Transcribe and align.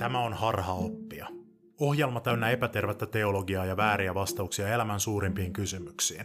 Tämä 0.00 0.20
on 0.20 0.32
harhaoppia. 0.32 1.26
Ohjelma 1.80 2.20
täynnä 2.20 2.50
epätervettä 2.50 3.06
teologiaa 3.06 3.64
ja 3.64 3.76
vääriä 3.76 4.14
vastauksia 4.14 4.68
elämän 4.68 5.00
suurimpiin 5.00 5.52
kysymyksiin. 5.52 6.24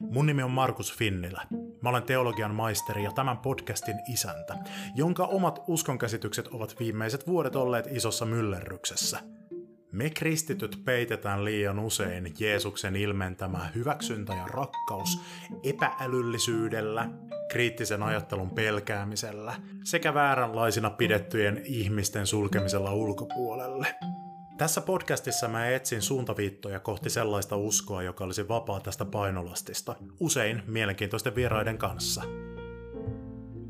Mun 0.00 0.26
nimi 0.26 0.42
on 0.42 0.50
Markus 0.50 0.96
Finnilä. 0.96 1.46
Mä 1.82 1.88
olen 1.88 2.02
teologian 2.02 2.54
maisteri 2.54 3.04
ja 3.04 3.12
tämän 3.12 3.38
podcastin 3.38 4.00
isäntä, 4.12 4.56
jonka 4.94 5.24
omat 5.24 5.64
uskonkäsitykset 5.66 6.46
ovat 6.46 6.76
viimeiset 6.80 7.26
vuodet 7.26 7.56
olleet 7.56 7.86
isossa 7.90 8.24
myllerryksessä– 8.26 9.18
me 9.92 10.10
kristityt 10.10 10.80
peitetään 10.84 11.44
liian 11.44 11.78
usein 11.78 12.34
Jeesuksen 12.38 12.96
ilmentämä 12.96 13.70
hyväksyntä 13.74 14.32
ja 14.32 14.46
rakkaus 14.46 15.20
epäälyllisyydellä, 15.62 17.10
kriittisen 17.50 18.02
ajattelun 18.02 18.50
pelkäämisellä 18.50 19.54
sekä 19.84 20.14
vääränlaisina 20.14 20.90
pidettyjen 20.90 21.62
ihmisten 21.64 22.26
sulkemisella 22.26 22.94
ulkopuolelle. 22.94 23.86
Tässä 24.58 24.80
podcastissa 24.80 25.48
mä 25.48 25.68
etsin 25.68 26.02
suuntaviittoja 26.02 26.80
kohti 26.80 27.10
sellaista 27.10 27.56
uskoa, 27.56 28.02
joka 28.02 28.24
olisi 28.24 28.48
vapaa 28.48 28.80
tästä 28.80 29.04
painolastista, 29.04 29.96
usein 30.20 30.62
mielenkiintoisten 30.66 31.34
vieraiden 31.34 31.78
kanssa. 31.78 32.22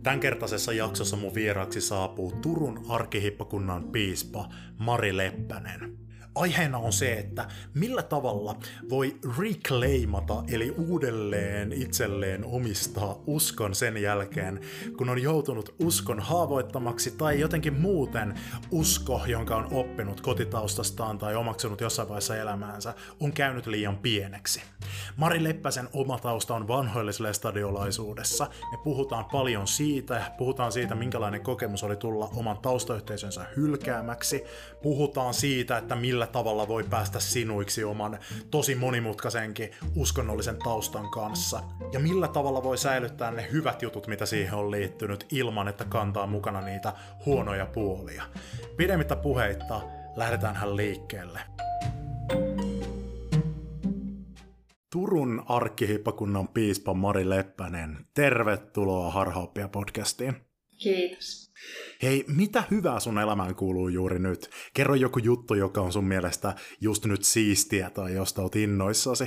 Tämänkertaisessa 0.02 0.72
jaksossa 0.72 1.16
mun 1.16 1.34
vieraaksi 1.34 1.80
saapuu 1.80 2.32
Turun 2.32 2.84
arkihippakunnan 2.88 3.84
piispa 3.84 4.48
Mari 4.78 5.16
Leppänen. 5.16 6.01
Aiheena 6.34 6.78
on 6.78 6.92
se, 6.92 7.12
että 7.12 7.48
millä 7.74 8.02
tavalla 8.02 8.56
voi 8.90 9.16
reclaimata, 9.38 10.42
eli 10.48 10.70
uudelleen 10.70 11.72
itselleen 11.72 12.44
omistaa 12.44 13.18
uskon 13.26 13.74
sen 13.74 13.96
jälkeen, 13.96 14.60
kun 14.96 15.08
on 15.08 15.22
joutunut 15.22 15.74
uskon 15.78 16.20
haavoittamaksi 16.20 17.10
tai 17.10 17.40
jotenkin 17.40 17.80
muuten 17.80 18.34
usko, 18.70 19.20
jonka 19.26 19.56
on 19.56 19.68
oppinut 19.72 20.20
kotitaustastaan 20.20 21.18
tai 21.18 21.34
omaksunut 21.34 21.80
jossain 21.80 22.08
vaiheessa 22.08 22.36
elämäänsä, 22.36 22.94
on 23.20 23.32
käynyt 23.32 23.66
liian 23.66 23.98
pieneksi. 23.98 24.62
Mari 25.16 25.44
Leppäsen 25.44 25.88
oma 25.92 26.18
tausta 26.18 26.54
on 26.54 26.68
vanhoilliselle 26.68 27.32
stadiolaisuudessa. 27.32 28.46
Me 28.72 28.78
puhutaan 28.84 29.24
paljon 29.24 29.66
siitä, 29.66 30.32
puhutaan 30.38 30.72
siitä, 30.72 30.94
minkälainen 30.94 31.40
kokemus 31.40 31.82
oli 31.82 31.96
tulla 31.96 32.30
oman 32.36 32.58
taustayhteisönsä 32.58 33.44
hylkäämäksi, 33.56 34.44
puhutaan 34.82 35.34
siitä, 35.34 35.76
että 35.78 35.96
millä 35.96 36.21
millä 36.22 36.32
tavalla 36.32 36.68
voi 36.68 36.84
päästä 36.84 37.20
sinuiksi 37.20 37.84
oman 37.84 38.18
tosi 38.50 38.74
monimutkaisenkin 38.74 39.70
uskonnollisen 39.96 40.58
taustan 40.64 41.10
kanssa. 41.10 41.62
Ja 41.92 42.00
millä 42.00 42.28
tavalla 42.28 42.62
voi 42.62 42.78
säilyttää 42.78 43.30
ne 43.30 43.48
hyvät 43.52 43.82
jutut, 43.82 44.06
mitä 44.06 44.26
siihen 44.26 44.54
on 44.54 44.70
liittynyt, 44.70 45.26
ilman 45.32 45.68
että 45.68 45.84
kantaa 45.84 46.26
mukana 46.26 46.60
niitä 46.60 46.92
huonoja 47.26 47.66
puolia. 47.66 48.22
Pidemmittä 48.76 49.16
puheitta, 49.16 49.80
lähdetäänhän 50.16 50.76
liikkeelle. 50.76 51.40
Turun 54.92 55.42
arkkihippakunnan 55.48 56.48
piispa 56.48 56.94
Mari 56.94 57.28
Leppänen, 57.30 57.98
tervetuloa 58.14 59.10
Harhaoppia 59.10 59.68
podcastiin. 59.68 60.51
Kiitos. 60.82 61.52
Hei, 62.02 62.24
mitä 62.28 62.62
hyvää 62.70 63.00
sun 63.00 63.18
elämään 63.18 63.54
kuuluu 63.54 63.88
juuri 63.88 64.18
nyt? 64.18 64.50
Kerro 64.74 64.94
joku 64.94 65.18
juttu, 65.18 65.54
joka 65.54 65.80
on 65.80 65.92
sun 65.92 66.04
mielestä 66.04 66.54
just 66.80 67.04
nyt 67.04 67.24
siistiä 67.24 67.90
tai 67.90 68.14
josta 68.14 68.42
oot 68.42 68.56
innoissasi. 68.56 69.24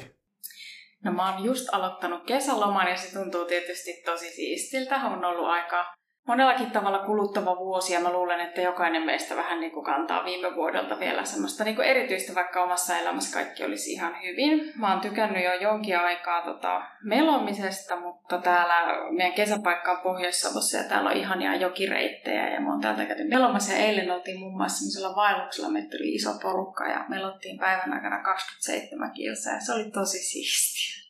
No 1.03 1.13
mä 1.13 1.33
oon 1.33 1.45
just 1.45 1.67
aloittanut 1.71 2.23
kesäloman 2.23 2.87
ja 2.87 2.97
se 2.97 3.19
tuntuu 3.19 3.45
tietysti 3.45 4.01
tosi 4.05 4.29
siistiltä. 4.29 4.95
On 4.95 5.25
ollut 5.25 5.47
aika 5.47 5.94
monellakin 6.27 6.71
tavalla 6.71 6.99
kuluttava 6.99 7.57
vuosi 7.57 7.93
ja 7.93 7.99
mä 7.99 8.11
luulen, 8.11 8.39
että 8.39 8.61
jokainen 8.61 9.03
meistä 9.03 9.35
vähän 9.35 9.59
niin 9.59 9.71
kuin 9.71 9.85
kantaa 9.85 10.25
viime 10.25 10.55
vuodelta 10.55 10.99
vielä 10.99 11.25
semmoista 11.25 11.63
niin 11.63 11.75
kuin 11.75 11.87
erityistä, 11.87 12.35
vaikka 12.35 12.63
omassa 12.63 12.97
elämässä 12.97 13.39
kaikki 13.39 13.65
olisi 13.65 13.91
ihan 13.91 14.15
hyvin. 14.23 14.73
Mä 14.75 14.91
oon 14.91 15.01
tykännyt 15.01 15.43
jo 15.43 15.53
jonkin 15.53 15.97
aikaa 15.97 16.41
tota 16.41 16.81
melomisesta, 17.03 17.95
mutta 17.95 18.37
täällä 18.37 19.11
meidän 19.11 19.33
kesäpaikka 19.33 19.91
on 19.91 20.01
Pohjois-Savossa 20.01 20.77
ja 20.77 20.83
täällä 20.83 21.09
on 21.09 21.17
ihania 21.17 21.55
jokireittejä 21.55 22.49
ja 22.49 22.61
mä 22.61 22.71
oon 22.71 22.81
täältä 22.81 23.05
käyty 23.05 23.23
melomassa 23.23 23.73
ja 23.73 23.79
eilen 23.79 24.11
oltiin 24.11 24.39
muun 24.39 24.57
muassa 24.57 24.77
semmoisella 24.77 25.15
vaelluksella, 25.15 25.69
meitä 25.69 25.97
tuli 25.97 26.15
iso 26.15 26.29
porukka 26.41 26.87
ja 26.87 27.05
melottiin 27.09 27.59
päivän 27.59 27.93
aikana 27.93 28.23
27 28.23 29.11
kilsaa 29.11 29.53
ja 29.53 29.59
se 29.59 29.73
oli 29.73 29.91
tosi 29.91 30.17
siistiä. 30.17 31.05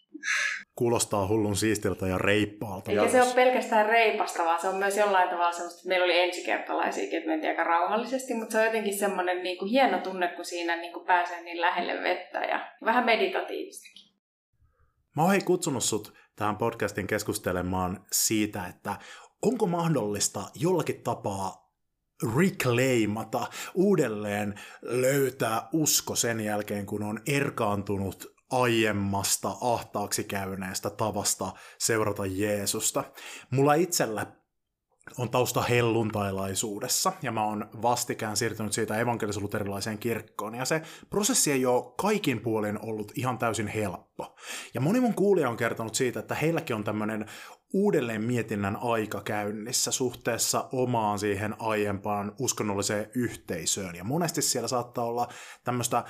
Kuulostaa 0.75 1.28
hullun 1.28 1.56
siistiltä 1.56 2.08
ja 2.08 2.18
reippaalta. 2.18 2.91
Eikä 2.91 3.08
se 3.08 3.22
ole 3.22 3.34
pelkästään 3.34 3.86
reipasta, 3.86 4.44
vaan 4.44 4.62
se 4.62 4.68
on 4.68 4.75
myös 4.75 4.97
jollain 4.97 5.30
tavalla 5.30 5.52
semmoista, 5.52 5.80
että 5.80 5.90
meillä 5.90 6.03
oli 6.03 6.19
ensikertalaisia, 6.19 7.03
että 7.03 7.30
mentiin 7.30 7.50
aika 7.50 7.63
rauhallisesti, 7.63 8.34
mutta 8.34 8.52
se 8.52 8.59
on 8.59 8.66
jotenkin 8.66 8.97
semmoinen 8.97 9.44
niin 9.44 9.58
kuin 9.58 9.72
hieno 9.72 10.00
tunne, 10.00 10.28
kun 10.28 10.46
siinä 10.46 10.75
niin 10.75 10.94
kuin 10.94 11.06
pääsee 11.06 11.41
niin 11.41 11.62
lähelle 11.62 12.03
vettä 12.03 12.40
ja 12.40 12.72
vähän 12.85 13.06
meditatiivistakin. 13.06 14.06
Mä 15.16 15.22
oon 15.22 15.31
hei 15.31 15.41
kutsunut 15.41 15.84
sut 15.84 16.14
tähän 16.35 16.58
podcastin 16.58 17.08
keskustelemaan 17.08 18.06
siitä, 18.12 18.68
että 18.68 18.96
onko 19.41 19.66
mahdollista 19.66 20.41
jollakin 20.56 21.03
tapaa 21.03 21.72
reclaimata, 22.38 23.47
uudelleen 23.75 24.59
löytää 24.81 25.68
usko 25.74 26.16
sen 26.16 26.40
jälkeen, 26.40 26.85
kun 26.85 27.03
on 27.03 27.19
erkaantunut 27.28 28.34
aiemmasta 28.63 29.57
ahtaaksi 29.61 30.23
käyneestä 30.23 30.89
tavasta 30.89 31.53
seurata 31.77 32.25
Jeesusta. 32.25 33.03
Mulla 33.51 33.73
itsellä 33.73 34.25
on 35.17 35.29
tausta 35.29 35.61
helluntailaisuudessa, 35.61 37.13
ja 37.21 37.31
mä 37.31 37.45
oon 37.45 37.69
vastikään 37.81 38.38
siirtynyt 38.38 38.73
siitä 38.73 38.97
evankelis-luterilaiseen 38.97 39.97
kirkkoon, 39.97 40.55
ja 40.55 40.66
se 40.66 40.81
prosessi 41.09 41.51
ei 41.51 41.66
ole 41.66 41.93
kaikin 41.97 42.39
puolin 42.39 42.79
ollut 42.81 43.11
ihan 43.16 43.38
täysin 43.38 43.67
helppo. 43.67 44.35
Ja 44.73 44.81
moni 44.81 44.99
mun 44.99 45.13
kuulija 45.13 45.49
on 45.49 45.57
kertonut 45.57 45.95
siitä, 45.95 46.19
että 46.19 46.35
heilläkin 46.35 46.75
on 46.75 46.83
tämmöinen 46.83 47.25
uudelleen 47.73 48.23
mietinnän 48.23 48.77
aika 48.81 49.22
käynnissä 49.22 49.91
suhteessa 49.91 50.69
omaan 50.72 51.19
siihen 51.19 51.55
aiempaan 51.59 52.35
uskonnolliseen 52.39 53.11
yhteisöön, 53.16 53.95
ja 53.95 54.03
monesti 54.03 54.41
siellä 54.41 54.67
saattaa 54.67 55.05
olla 55.05 55.27
tämmöistä 55.63 56.03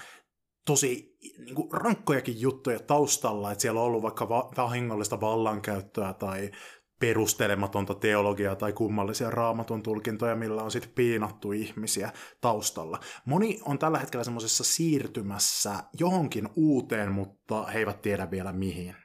tosi 0.65 1.17
niin 1.45 1.55
kuin 1.55 1.71
rankkojakin 1.71 2.41
juttuja 2.41 2.79
taustalla, 2.79 3.51
että 3.51 3.61
siellä 3.61 3.79
on 3.79 3.85
ollut 3.85 4.03
vaikka 4.03 4.29
va- 4.29 4.51
vahingollista 4.57 5.21
vallankäyttöä 5.21 6.13
tai 6.13 6.51
perustelematonta 6.99 7.95
teologiaa 7.95 8.55
tai 8.55 8.73
kummallisia 8.73 9.29
raamatun 9.29 9.83
tulkintoja, 9.83 10.35
millä 10.35 10.63
on 10.63 10.71
sitten 10.71 10.91
piinattu 10.95 11.51
ihmisiä 11.51 12.11
taustalla. 12.41 12.99
Moni 13.25 13.59
on 13.65 13.79
tällä 13.79 13.99
hetkellä 13.99 14.23
semmoisessa 14.23 14.63
siirtymässä 14.63 15.75
johonkin 15.99 16.49
uuteen, 16.55 17.11
mutta 17.11 17.65
he 17.65 17.79
eivät 17.79 18.01
tiedä 18.01 18.31
vielä 18.31 18.53
mihin. 18.53 18.95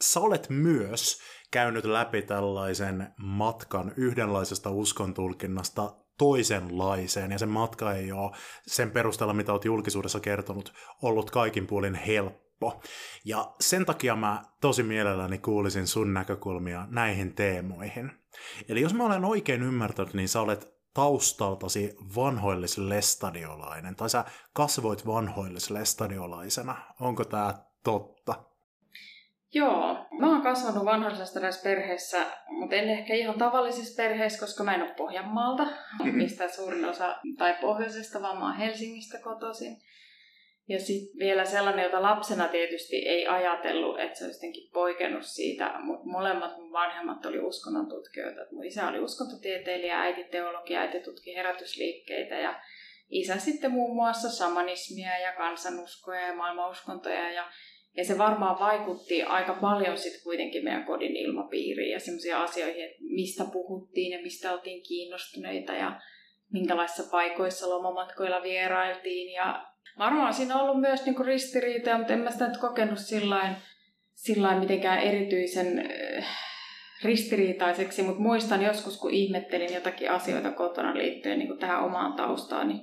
Sä 0.00 0.20
olet 0.20 0.46
myös 0.48 1.20
käynyt 1.50 1.84
läpi 1.84 2.22
tällaisen 2.22 3.14
matkan 3.16 3.92
yhdenlaisesta 3.96 4.70
uskontulkinnasta 4.70 6.05
toisenlaiseen, 6.18 7.30
ja 7.32 7.38
se 7.38 7.46
matka 7.46 7.92
ei 7.92 8.12
ole 8.12 8.30
sen 8.66 8.90
perusteella, 8.90 9.34
mitä 9.34 9.52
olet 9.52 9.64
julkisuudessa 9.64 10.20
kertonut, 10.20 10.72
ollut 11.02 11.30
kaikin 11.30 11.66
puolin 11.66 11.94
helppo. 11.94 12.80
Ja 13.24 13.54
sen 13.60 13.86
takia 13.86 14.16
mä 14.16 14.42
tosi 14.60 14.82
mielelläni 14.82 15.38
kuulisin 15.38 15.86
sun 15.86 16.14
näkökulmia 16.14 16.86
näihin 16.90 17.34
teemoihin. 17.34 18.12
Eli 18.68 18.80
jos 18.80 18.94
mä 18.94 19.04
olen 19.04 19.24
oikein 19.24 19.62
ymmärtänyt, 19.62 20.14
niin 20.14 20.28
sä 20.28 20.40
olet 20.40 20.76
taustaltasi 20.94 21.96
vanhoillislestadiolainen, 22.16 23.96
tai 23.96 24.10
sä 24.10 24.24
kasvoit 24.52 25.06
vanhoillislestadiolaisena. 25.06 26.76
Onko 27.00 27.24
tämä 27.24 27.54
totta? 27.84 28.55
Joo, 29.56 30.06
mä 30.18 30.30
oon 30.30 30.42
kasvanut 30.42 30.84
vanhoillisessa 30.84 31.40
perheessä, 31.62 32.26
mutta 32.48 32.76
en 32.76 32.88
ehkä 32.88 33.14
ihan 33.14 33.38
tavallisessa 33.38 34.02
perheessä, 34.02 34.40
koska 34.40 34.64
mä 34.64 34.74
en 34.74 34.82
ole 34.82 34.94
Pohjanmaalta, 34.96 35.64
mm-hmm. 35.64 36.16
mistä 36.16 36.48
suurin 36.48 36.84
osa, 36.84 37.16
tai 37.38 37.54
pohjoisesta, 37.60 38.22
vaan 38.22 38.38
mä 38.38 38.44
oon 38.44 38.56
Helsingistä 38.56 39.18
kotoisin. 39.18 39.76
Ja 40.68 40.80
sitten 40.80 41.18
vielä 41.18 41.44
sellainen, 41.44 41.84
jota 41.84 42.02
lapsena 42.02 42.48
tietysti 42.48 42.96
ei 42.96 43.26
ajatellut, 43.26 44.00
että 44.00 44.18
se 44.18 44.24
olisi 44.24 44.38
jotenkin 44.38 44.70
poikennut 44.72 45.24
siitä, 45.24 45.74
mutta 45.78 46.06
molemmat 46.06 46.56
mun 46.56 46.72
vanhemmat 46.72 47.26
oli 47.26 47.38
uskonnon 47.38 47.88
tutkijoita. 47.88 48.40
Mun 48.52 48.64
isä 48.64 48.88
oli 48.88 49.00
uskontotieteilijä, 49.00 50.00
äiti 50.00 50.24
teologia, 50.24 50.80
äiti 50.80 51.00
tutki 51.00 51.34
herätysliikkeitä 51.34 52.34
ja 52.34 52.60
isä 53.10 53.38
sitten 53.38 53.72
muun 53.72 53.96
muassa 53.96 54.30
samanismia 54.30 55.18
ja 55.18 55.32
kansanuskoja 55.32 56.26
ja 56.26 56.34
maailmanuskontoja 56.34 57.30
ja 57.30 57.44
ja 57.96 58.04
se 58.04 58.18
varmaan 58.18 58.60
vaikutti 58.60 59.22
aika 59.22 59.54
paljon 59.60 59.98
sitten 59.98 60.22
kuitenkin 60.22 60.64
meidän 60.64 60.84
kodin 60.84 61.16
ilmapiiriin 61.16 61.92
ja 61.92 62.00
semmoisia 62.00 62.42
asioihin, 62.42 62.84
että 62.84 62.96
mistä 63.00 63.44
puhuttiin 63.52 64.12
ja 64.12 64.22
mistä 64.22 64.52
oltiin 64.52 64.82
kiinnostuneita 64.82 65.72
ja 65.72 66.00
minkälaisissa 66.52 67.10
paikoissa 67.10 67.70
lomamatkoilla 67.70 68.42
vierailtiin. 68.42 69.32
Ja 69.32 69.66
varmaan 69.98 70.34
siinä 70.34 70.54
on 70.54 70.60
ollut 70.60 70.80
myös 70.80 71.04
niinku 71.04 71.22
ristiriitoja, 71.22 71.98
mutta 71.98 72.12
en 72.12 72.18
mä 72.18 72.30
sitä 72.30 72.48
nyt 72.48 72.56
kokenut 72.56 72.98
sillain, 72.98 73.56
mitenkään 74.60 74.98
erityisen 74.98 75.78
äh, 76.18 76.26
ristiriitaiseksi, 77.04 78.02
mutta 78.02 78.22
muistan 78.22 78.62
joskus, 78.62 79.00
kun 79.00 79.14
ihmettelin 79.14 79.74
jotakin 79.74 80.10
asioita 80.10 80.50
kotona 80.50 80.94
liittyen 80.94 81.38
niin 81.38 81.58
tähän 81.58 81.84
omaan 81.84 82.12
taustaan, 82.12 82.68
niin 82.68 82.80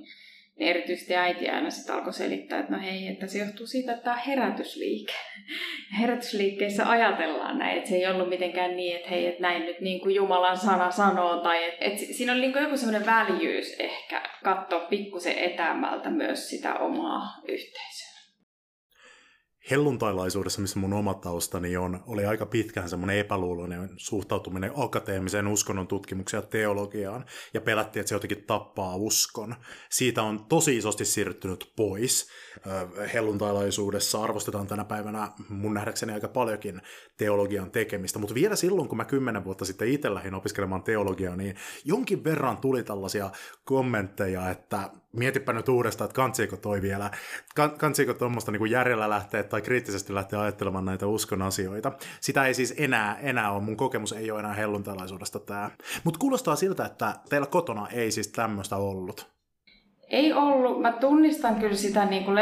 niin 0.58 0.70
erityisesti 0.70 1.16
äiti 1.16 1.48
aina 1.48 1.70
sitten 1.70 1.94
alkoi 1.94 2.12
selittää, 2.12 2.60
että 2.60 2.72
no 2.72 2.82
hei, 2.82 3.08
että 3.08 3.26
se 3.26 3.38
johtuu 3.38 3.66
siitä, 3.66 3.92
että 3.92 4.04
tämä 4.04 4.16
on 4.16 4.22
herätysliike. 4.26 5.12
Herätysliikkeissä 6.00 6.90
ajatellaan 6.90 7.58
näin, 7.58 7.78
että 7.78 7.90
se 7.90 7.96
ei 7.96 8.06
ollut 8.06 8.28
mitenkään 8.28 8.76
niin, 8.76 8.96
että 8.96 9.10
hei, 9.10 9.26
että 9.26 9.42
näin 9.42 9.66
nyt 9.66 9.80
niin 9.80 10.00
kuin 10.00 10.14
Jumalan 10.14 10.58
sana 10.58 10.90
sanoo, 10.90 11.40
tai 11.40 11.64
että, 11.64 11.84
että 11.84 12.00
siinä 12.12 12.32
oli 12.32 12.40
niin 12.40 12.52
kuin 12.52 12.62
joku 12.62 12.76
semmoinen 12.76 13.06
väljyys 13.06 13.76
ehkä 13.78 14.22
katsoa 14.44 14.80
pikkusen 14.80 15.38
etäämältä 15.38 16.10
myös 16.10 16.50
sitä 16.50 16.74
omaa 16.74 17.40
yhteisöä 17.48 18.13
helluntailaisuudessa, 19.70 20.60
missä 20.60 20.78
mun 20.78 20.92
oma 20.92 21.14
taustani 21.14 21.76
on, 21.76 22.00
oli 22.06 22.24
aika 22.24 22.46
pitkään 22.46 22.88
semmoinen 22.88 23.18
epäluuloinen 23.18 23.90
suhtautuminen 23.96 24.72
akateemiseen 24.76 25.48
uskonnon 25.48 25.86
tutkimukseen 25.86 26.42
ja 26.42 26.46
teologiaan, 26.46 27.24
ja 27.54 27.60
pelättiin, 27.60 28.00
että 28.00 28.08
se 28.08 28.14
jotenkin 28.14 28.44
tappaa 28.46 28.96
uskon. 28.96 29.54
Siitä 29.90 30.22
on 30.22 30.44
tosi 30.48 30.76
isosti 30.76 31.04
siirtynyt 31.04 31.72
pois. 31.76 32.28
Helluntailaisuudessa 33.14 34.22
arvostetaan 34.22 34.66
tänä 34.66 34.84
päivänä 34.84 35.32
mun 35.48 35.74
nähdäkseni 35.74 36.12
aika 36.12 36.28
paljonkin 36.28 36.82
teologian 37.16 37.70
tekemistä, 37.70 38.18
mutta 38.18 38.34
vielä 38.34 38.56
silloin, 38.56 38.88
kun 38.88 38.98
mä 38.98 39.04
kymmenen 39.04 39.44
vuotta 39.44 39.64
sitten 39.64 39.88
itse 39.88 40.14
lähdin 40.14 40.34
opiskelemaan 40.34 40.82
teologiaa, 40.82 41.36
niin 41.36 41.56
jonkin 41.84 42.24
verran 42.24 42.56
tuli 42.56 42.82
tällaisia 42.82 43.30
kommentteja, 43.64 44.50
että 44.50 44.90
mietipä 45.16 45.52
nyt 45.52 45.68
uudestaan, 45.68 46.06
että 46.06 46.16
kantsiiko 46.16 46.56
toi 46.56 46.82
vielä, 46.82 47.10
kantsiiko 47.78 48.14
tuommoista 48.14 48.52
niin 48.52 48.70
järjellä 48.70 49.08
lähteä 49.08 49.42
tai 49.42 49.62
kriittisesti 49.62 50.14
lähteä 50.14 50.40
ajattelemaan 50.40 50.84
näitä 50.84 51.06
uskon 51.06 51.42
asioita. 51.42 51.92
Sitä 52.20 52.46
ei 52.46 52.54
siis 52.54 52.74
enää, 52.76 53.18
enää 53.20 53.52
ole, 53.52 53.62
mun 53.62 53.76
kokemus 53.76 54.12
ei 54.12 54.30
ole 54.30 54.40
enää 54.40 54.54
helluntalaisuudesta 54.54 55.38
tämä. 55.38 55.70
Mutta 56.04 56.18
kuulostaa 56.18 56.56
siltä, 56.56 56.84
että 56.84 57.14
teillä 57.28 57.46
kotona 57.46 57.88
ei 57.88 58.10
siis 58.10 58.28
tämmöistä 58.28 58.76
ollut. 58.76 59.34
Ei 60.08 60.32
ollut. 60.32 60.82
Mä 60.82 60.92
tunnistan 60.92 61.54
kyllä 61.56 61.74
sitä 61.74 62.04
niin 62.04 62.24
kuin 62.24 62.34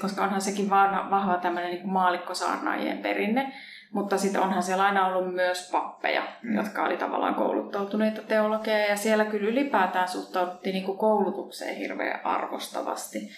koska 0.00 0.24
onhan 0.24 0.40
sekin 0.40 0.70
vahva 0.70 1.38
tämmöinen 1.38 1.70
niin 1.70 1.88
maalikkosaarnaajien 1.88 2.98
perinne. 2.98 3.52
Mutta 3.90 4.18
sitten 4.18 4.42
onhan 4.42 4.62
siellä 4.62 4.84
aina 4.84 5.06
ollut 5.06 5.34
myös 5.34 5.70
pappeja, 5.72 6.22
mm. 6.42 6.56
jotka 6.56 6.84
oli 6.84 6.96
tavallaan 6.96 7.34
kouluttautuneita 7.34 8.22
teologeja. 8.22 8.86
Ja 8.86 8.96
siellä 8.96 9.24
kyllä 9.24 9.48
ylipäätään 9.48 10.08
suhtauduttiin 10.08 10.72
niin 10.72 10.84
kuin 10.84 10.98
koulutukseen 10.98 11.76
hirveän 11.76 12.26
arvostavasti. 12.26 13.30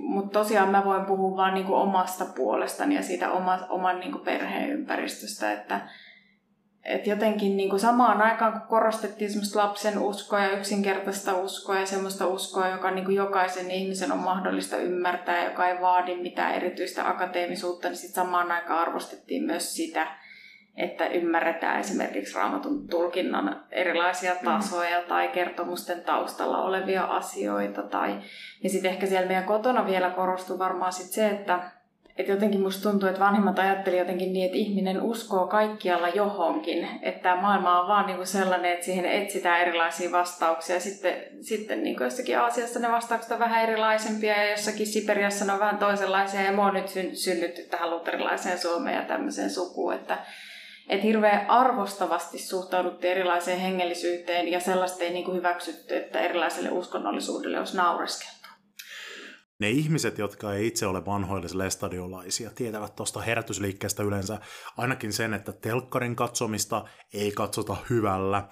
Mutta 0.00 0.38
tosiaan 0.38 0.70
mä 0.70 0.84
voin 0.84 1.04
puhua 1.04 1.36
vain 1.36 1.54
niin 1.54 1.66
omasta 1.66 2.24
puolestani 2.36 2.94
ja 2.94 3.02
siitä 3.02 3.30
oma, 3.30 3.58
oman 3.68 4.00
niin 4.00 4.12
kuin 4.12 4.24
perheen 4.24 4.70
ympäristöstä, 4.70 5.52
että 5.52 5.80
et 6.84 7.06
jotenkin 7.06 7.56
niin 7.56 7.70
kuin 7.70 7.80
samaan 7.80 8.22
aikaan, 8.22 8.52
kun 8.52 8.68
korostettiin 8.68 9.30
semmoista 9.30 9.58
lapsen 9.58 9.98
uskoa 9.98 10.40
ja 10.40 10.50
yksinkertaista 10.58 11.34
uskoa 11.34 11.78
ja 11.78 11.86
semmoista 11.86 12.26
uskoa, 12.26 12.68
joka 12.68 12.90
niin 12.90 13.04
kuin 13.04 13.16
jokaisen 13.16 13.70
ihmisen 13.70 14.12
on 14.12 14.18
mahdollista 14.18 14.76
ymmärtää, 14.76 15.44
joka 15.44 15.68
ei 15.68 15.80
vaadi 15.80 16.16
mitään 16.16 16.54
erityistä 16.54 17.08
akateemisuutta, 17.08 17.88
niin 17.88 17.96
sitten 17.96 18.24
samaan 18.24 18.52
aikaan 18.52 18.80
arvostettiin 18.80 19.44
myös 19.44 19.76
sitä, 19.76 20.06
että 20.76 21.06
ymmärretään 21.06 21.80
esimerkiksi 21.80 22.34
raamatun 22.34 22.88
tulkinnan 22.88 23.64
erilaisia 23.70 24.34
mm. 24.34 24.44
tasoja 24.44 25.00
mm. 25.00 25.06
tai 25.06 25.28
kertomusten 25.28 26.00
taustalla 26.00 26.62
olevia 26.62 27.04
asioita. 27.04 27.82
Tai... 27.82 28.20
Ja 28.62 28.70
sitten 28.70 28.90
ehkä 28.90 29.06
siellä 29.06 29.26
meidän 29.26 29.44
kotona 29.44 29.86
vielä 29.86 30.10
korostuu 30.10 30.58
varmaan 30.58 30.92
sit 30.92 31.12
se, 31.12 31.28
että 31.28 31.70
et 32.16 32.28
jotenkin 32.28 32.60
musta 32.60 32.90
tuntuu, 32.90 33.08
että 33.08 33.20
vanhemmat 33.20 33.58
ajatteli 33.58 33.98
jotenkin 33.98 34.32
niin, 34.32 34.46
että 34.46 34.58
ihminen 34.58 35.02
uskoo 35.02 35.46
kaikkialla 35.46 36.08
johonkin. 36.08 36.88
Että 37.02 37.22
tämä 37.22 37.42
maailma 37.42 37.80
on 37.80 37.88
vaan 37.88 38.06
niinku 38.06 38.26
sellainen, 38.26 38.72
että 38.72 38.84
siihen 38.84 39.04
etsitään 39.04 39.60
erilaisia 39.60 40.12
vastauksia. 40.12 40.80
Sitten, 40.80 41.14
sitten 41.40 41.82
niinku 41.82 42.04
jossakin 42.04 42.38
Aasiassa 42.38 42.80
ne 42.80 42.92
vastaukset 42.92 43.32
on 43.32 43.38
vähän 43.38 43.62
erilaisempia 43.62 44.42
ja 44.42 44.50
jossakin 44.50 44.86
Siperiassa 44.86 45.44
ne 45.44 45.52
on 45.52 45.60
vähän 45.60 45.78
toisenlaisia. 45.78 46.42
Ja 46.42 46.52
mä 46.52 46.64
oon 46.64 46.74
nyt 46.74 46.88
synnytty 47.12 47.62
tähän 47.62 47.90
luterilaiseen 47.90 48.58
Suomeen 48.58 48.96
ja 48.96 49.02
tämmöiseen 49.02 49.50
sukuun, 49.50 49.94
että 49.94 50.18
että 50.88 51.06
hirveän 51.06 51.50
arvostavasti 51.50 52.38
suhtauduttiin 52.38 53.10
erilaiseen 53.10 53.60
hengellisyyteen 53.60 54.48
ja 54.48 54.60
sellaista 54.60 55.04
ei 55.04 55.12
niinku 55.12 55.32
hyväksytty, 55.32 55.96
että 55.96 56.20
erilaiselle 56.20 56.70
uskonnollisuudelle 56.70 57.58
olisi 57.58 57.76
naureskeltu 57.76 58.43
ne 59.60 59.70
ihmiset, 59.70 60.18
jotka 60.18 60.54
ei 60.54 60.66
itse 60.66 60.86
ole 60.86 61.06
vanhoille 61.06 61.70
stadiolaisia, 61.70 62.50
tietävät 62.54 62.96
tuosta 62.96 63.20
herätysliikkeestä 63.20 64.02
yleensä 64.02 64.38
ainakin 64.76 65.12
sen, 65.12 65.34
että 65.34 65.52
telkkarin 65.52 66.16
katsomista 66.16 66.84
ei 67.12 67.32
katsota 67.32 67.76
hyvällä, 67.90 68.48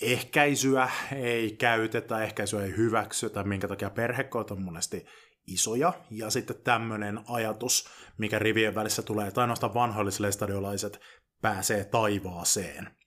ehkäisyä 0.00 0.90
ei 1.16 1.50
käytetä, 1.50 2.24
ehkäisyä 2.24 2.64
ei 2.64 2.76
hyväksytä, 2.76 3.44
minkä 3.44 3.68
takia 3.68 3.90
perhekoot 3.90 4.50
on 4.50 4.62
monesti 4.62 5.06
isoja, 5.46 5.92
ja 6.10 6.30
sitten 6.30 6.56
tämmöinen 6.64 7.20
ajatus, 7.28 7.88
mikä 8.18 8.38
rivien 8.38 8.74
välissä 8.74 9.02
tulee, 9.02 9.28
että 9.28 9.40
ainoastaan 9.40 9.74
vanhoillisille 9.74 10.32
stadiolaiset 10.32 11.00
pääsee 11.40 11.84
taivaaseen. 11.84 13.01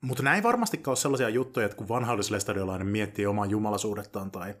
Mutta 0.00 0.22
näin 0.22 0.42
varmastikaan 0.42 0.90
ole 0.90 0.96
sellaisia 0.96 1.28
juttuja, 1.28 1.66
että 1.66 1.76
kun 1.76 1.88
vanhalliselle 1.88 2.40
stadiolainen 2.40 2.86
miettii 2.86 3.26
omaa 3.26 3.46
jumalaisuudettaan 3.46 4.30
tai 4.30 4.54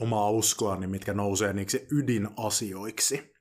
omaa 0.00 0.30
uskoa, 0.30 0.76
niin 0.76 0.90
mitkä 0.90 1.14
nousee 1.14 1.52
niiksi 1.52 1.86
ydinasioiksi. 1.92 3.32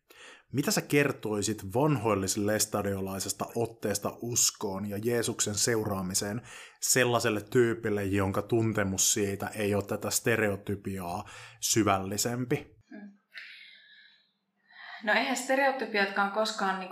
Mitä 0.53 0.71
sä 0.71 0.81
kertoisit 0.81 1.73
vanhoilliselle 1.73 2.59
stadiolaisesta 2.59 3.45
otteesta 3.55 4.17
uskoon 4.21 4.89
ja 4.89 4.97
Jeesuksen 5.03 5.55
seuraamiseen 5.55 6.41
sellaiselle 6.81 7.41
tyypille, 7.41 8.03
jonka 8.05 8.41
tuntemus 8.41 9.13
siitä 9.13 9.47
ei 9.47 9.75
ole 9.75 9.83
tätä 9.83 10.09
stereotypiaa 10.09 11.29
syvällisempi? 11.59 12.75
No 15.03 15.13
eihän 15.13 15.37
stereotypiatkaan 15.37 16.31
koskaan 16.31 16.79
niin 16.79 16.89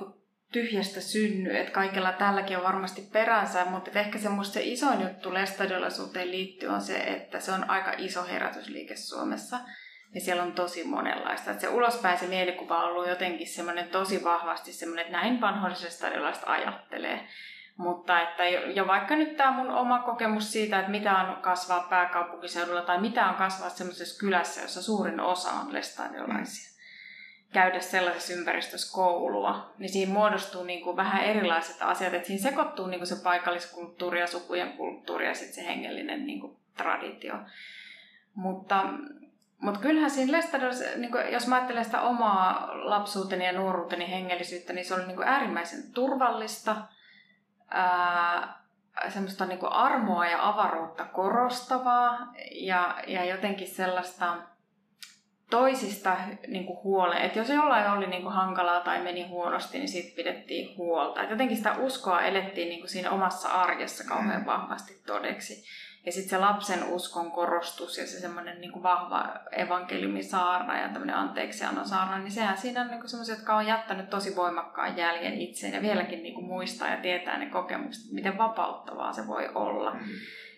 tyhjästä 0.51 1.01
synny, 1.01 1.57
että 1.57 1.71
kaikella 1.71 2.11
tälläkin 2.11 2.57
on 2.57 2.63
varmasti 2.63 3.01
peränsä, 3.13 3.65
mutta 3.65 3.99
ehkä 3.99 4.19
se 4.19 4.29
musta 4.29 4.53
se 4.53 4.63
isoin 4.63 5.01
juttu 5.01 5.33
lestadiolaisuuteen 5.33 6.31
liittyy 6.31 6.69
on 6.69 6.81
se, 6.81 6.97
että 6.97 7.39
se 7.39 7.51
on 7.51 7.69
aika 7.69 7.93
iso 7.97 8.25
herätysliike 8.25 8.95
Suomessa. 8.95 9.59
Ja 10.15 10.21
siellä 10.21 10.43
on 10.43 10.53
tosi 10.53 10.83
monenlaista. 10.83 11.51
Että 11.51 11.61
se 11.61 11.69
ulospäin 11.69 12.19
se 12.19 12.27
mielikuva 12.27 12.77
on 12.77 12.83
ollut 12.83 13.09
jotenkin 13.09 13.47
semmoinen 13.47 13.89
tosi 13.89 14.23
vahvasti 14.23 14.73
semmoinen, 14.73 15.05
että 15.05 15.17
näin 15.17 15.41
vanhoilliset 15.41 15.91
stadionalaiset 15.91 16.43
ajattelee. 16.45 17.27
Mutta 17.77 18.21
että 18.21 18.47
jo 18.47 18.87
vaikka 18.87 19.15
nyt 19.15 19.37
tämä 19.37 19.51
mun 19.51 19.71
oma 19.71 19.99
kokemus 19.99 20.51
siitä, 20.51 20.79
että 20.79 20.91
mitä 20.91 21.17
on 21.17 21.41
kasvaa 21.41 21.87
pääkaupunkiseudulla 21.89 22.81
tai 22.81 23.01
mitä 23.01 23.29
on 23.29 23.35
kasvaa 23.35 23.69
semmoisessa 23.69 24.19
kylässä, 24.19 24.61
jossa 24.61 24.81
suurin 24.81 25.19
osa 25.19 25.51
on 25.51 25.73
lestadiolaisia 25.73 26.76
käydä 27.53 27.79
sellaisessa 27.79 28.33
ympäristössä 28.33 28.95
koulua, 28.95 29.73
niin 29.77 29.89
siinä 29.89 30.13
muodostuu 30.13 30.63
niin 30.63 30.83
kuin 30.83 30.97
vähän 30.97 31.23
erilaiset 31.23 31.77
asiat. 31.81 32.13
Että 32.13 32.27
siinä 32.27 32.49
sekoittuu 32.49 32.87
niin 32.87 32.99
kuin 32.99 33.07
se 33.07 33.23
paikalliskulttuuri 33.23 34.19
ja 34.19 34.27
sukujen 34.27 34.73
kulttuuri 34.73 35.27
ja 35.27 35.33
sitten 35.33 35.55
se 35.55 35.65
hengellinen 35.65 36.25
niin 36.25 36.39
kuin 36.39 36.57
traditio. 36.77 37.35
Mutta, 38.35 38.83
mutta 39.59 39.79
kyllähän 39.79 40.11
siinä 40.11 40.37
Lestados, 40.37 40.83
niin 40.95 41.11
jos 41.31 41.47
mä 41.47 41.55
ajattelen 41.55 41.85
sitä 41.85 42.01
omaa 42.01 42.69
lapsuuteni 42.73 43.45
ja 43.45 43.51
nuoruuteni 43.51 44.11
hengellisyyttä, 44.11 44.73
niin 44.73 44.85
se 44.85 44.93
oli 44.93 45.05
niin 45.05 45.15
kuin 45.15 45.27
äärimmäisen 45.27 45.93
turvallista, 45.93 46.75
ää, 47.69 48.57
semmoista 49.09 49.45
niin 49.45 49.59
kuin 49.59 49.71
armoa 49.71 50.27
ja 50.27 50.47
avaruutta 50.47 51.05
korostavaa 51.05 52.33
ja, 52.51 52.97
ja 53.07 53.25
jotenkin 53.25 53.67
sellaista 53.67 54.37
toisista 55.49 56.17
niin 56.47 56.65
kuin 56.65 56.83
huoleen. 56.83 57.21
Että 57.21 57.39
jos 57.39 57.49
jollain 57.49 57.91
oli 57.91 58.07
niin 58.07 58.21
kuin 58.21 58.33
hankalaa 58.33 58.79
tai 58.79 59.03
meni 59.03 59.27
huonosti, 59.27 59.77
niin 59.77 59.87
siitä 59.87 60.15
pidettiin 60.15 60.77
huolta. 60.77 61.23
Et 61.23 61.29
jotenkin 61.29 61.57
sitä 61.57 61.75
uskoa 61.77 62.21
elettiin 62.21 62.69
niin 62.69 62.79
kuin 62.79 62.89
siinä 62.89 63.11
omassa 63.11 63.49
arjessa 63.49 64.03
kauhean 64.07 64.41
mm. 64.41 64.45
vahvasti 64.45 65.01
todeksi. 65.05 65.63
Ja 66.05 66.11
sitten 66.11 66.29
se 66.29 66.37
lapsen 66.37 66.83
uskon 66.83 67.31
korostus 67.31 67.97
ja 67.97 68.07
se 68.07 68.19
semmoinen 68.19 68.61
niin 68.61 68.83
vahva 68.83 69.33
evankeliumisaarna 69.51 70.81
ja 70.81 70.89
tämmöinen 70.89 71.15
anteeksiannosaarna, 71.15 72.19
niin 72.19 72.31
sehän 72.31 72.57
siinä 72.57 72.81
on 72.81 72.87
niin 72.87 73.09
semmoisia, 73.09 73.35
jotka 73.35 73.55
on 73.55 73.67
jättänyt 73.67 74.09
tosi 74.09 74.35
voimakkaan 74.35 74.97
jäljen 74.97 75.33
itseen 75.33 75.73
ja 75.73 75.81
vieläkin 75.81 76.23
niin 76.23 76.43
muistaa 76.43 76.87
ja 76.87 76.97
tietää 76.97 77.37
ne 77.37 77.45
kokemukset, 77.45 78.11
miten 78.11 78.37
vapauttavaa 78.37 79.13
se 79.13 79.27
voi 79.27 79.49
olla. 79.55 79.93
Mm. 79.93 79.99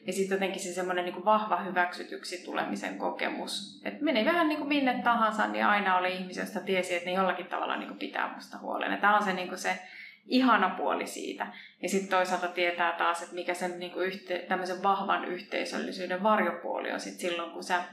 Ja 0.08 0.13
sitten 0.13 0.36
jotenkin 0.36 0.62
se 0.62 0.74
semmoinen 0.74 1.06
niin 1.06 1.25
vahva 1.25 1.63
hyväksytyksi 1.63 2.46
tulemisen 2.46 2.98
kokemus. 2.98 3.82
Että 3.86 4.03
meni 4.03 4.25
vähän 4.25 4.48
niin 4.48 4.58
kuin 4.58 4.68
minne 4.68 5.01
tahansa, 5.03 5.48
niin 5.48 5.65
aina 5.65 5.98
oli 5.98 6.15
ihmisiä, 6.15 6.44
joista 6.44 6.60
tiesi, 6.60 6.96
että 6.96 7.10
ne 7.10 7.15
jollakin 7.15 7.46
tavalla 7.46 7.77
niin 7.77 7.88
kuin 7.88 8.00
pitää 8.00 8.34
musta 8.36 8.58
huolen. 8.58 9.01
Tämä 9.01 9.18
on 9.18 9.24
se, 9.24 9.34
niin 9.34 9.48
kuin 9.48 9.58
se 9.58 9.79
ihana 10.25 10.70
puoli 10.70 11.08
siitä. 11.08 11.48
Ja 11.82 11.89
sitten 11.89 12.10
toisaalta 12.10 12.48
tietää 12.48 12.91
taas, 12.91 13.22
että 13.22 13.36
mikä 13.36 13.53
sen 13.53 13.79
niin 13.79 13.91
kuin 13.91 14.08
yhte, 14.08 14.39
tämmöisen 14.39 14.84
vahvan 14.84 15.25
yhteisöllisyyden 15.25 16.24
varjopuoli 16.24 16.91
on 16.91 17.00
sitten 17.00 17.29
silloin, 17.29 17.51
kun 17.51 17.63
sä, 17.63 17.84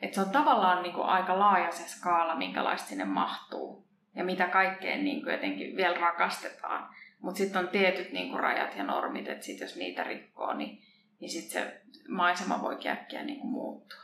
että 0.00 0.14
se 0.14 0.20
on 0.20 0.30
tavallaan 0.30 0.82
niin 0.82 0.94
kuin 0.94 1.06
aika 1.06 1.38
laaja 1.38 1.72
se 1.72 1.88
skaala, 1.88 2.36
minkälaista 2.36 2.88
sinne 2.88 3.04
mahtuu. 3.04 3.86
Ja 4.16 4.24
mitä 4.24 4.46
kaikkeen 4.46 5.04
niin 5.04 5.22
kuin 5.22 5.32
jotenkin 5.32 5.76
vielä 5.76 5.98
rakastetaan. 5.98 6.88
Mutta 7.20 7.38
sitten 7.38 7.64
on 7.64 7.68
tietyt 7.68 8.12
niin 8.12 8.30
kuin 8.30 8.40
rajat 8.40 8.76
ja 8.76 8.84
normit, 8.84 9.28
että 9.28 9.44
sit 9.44 9.60
jos 9.60 9.76
niitä 9.76 10.04
rikkoo, 10.04 10.54
niin 10.54 10.82
niin 11.22 11.30
sitten 11.30 11.62
se 11.62 11.80
maisema 12.08 12.62
voi 12.62 12.78
äkkiä 12.86 13.24
niin 13.24 13.40
kuin 13.40 13.50
muuttua. 13.50 13.98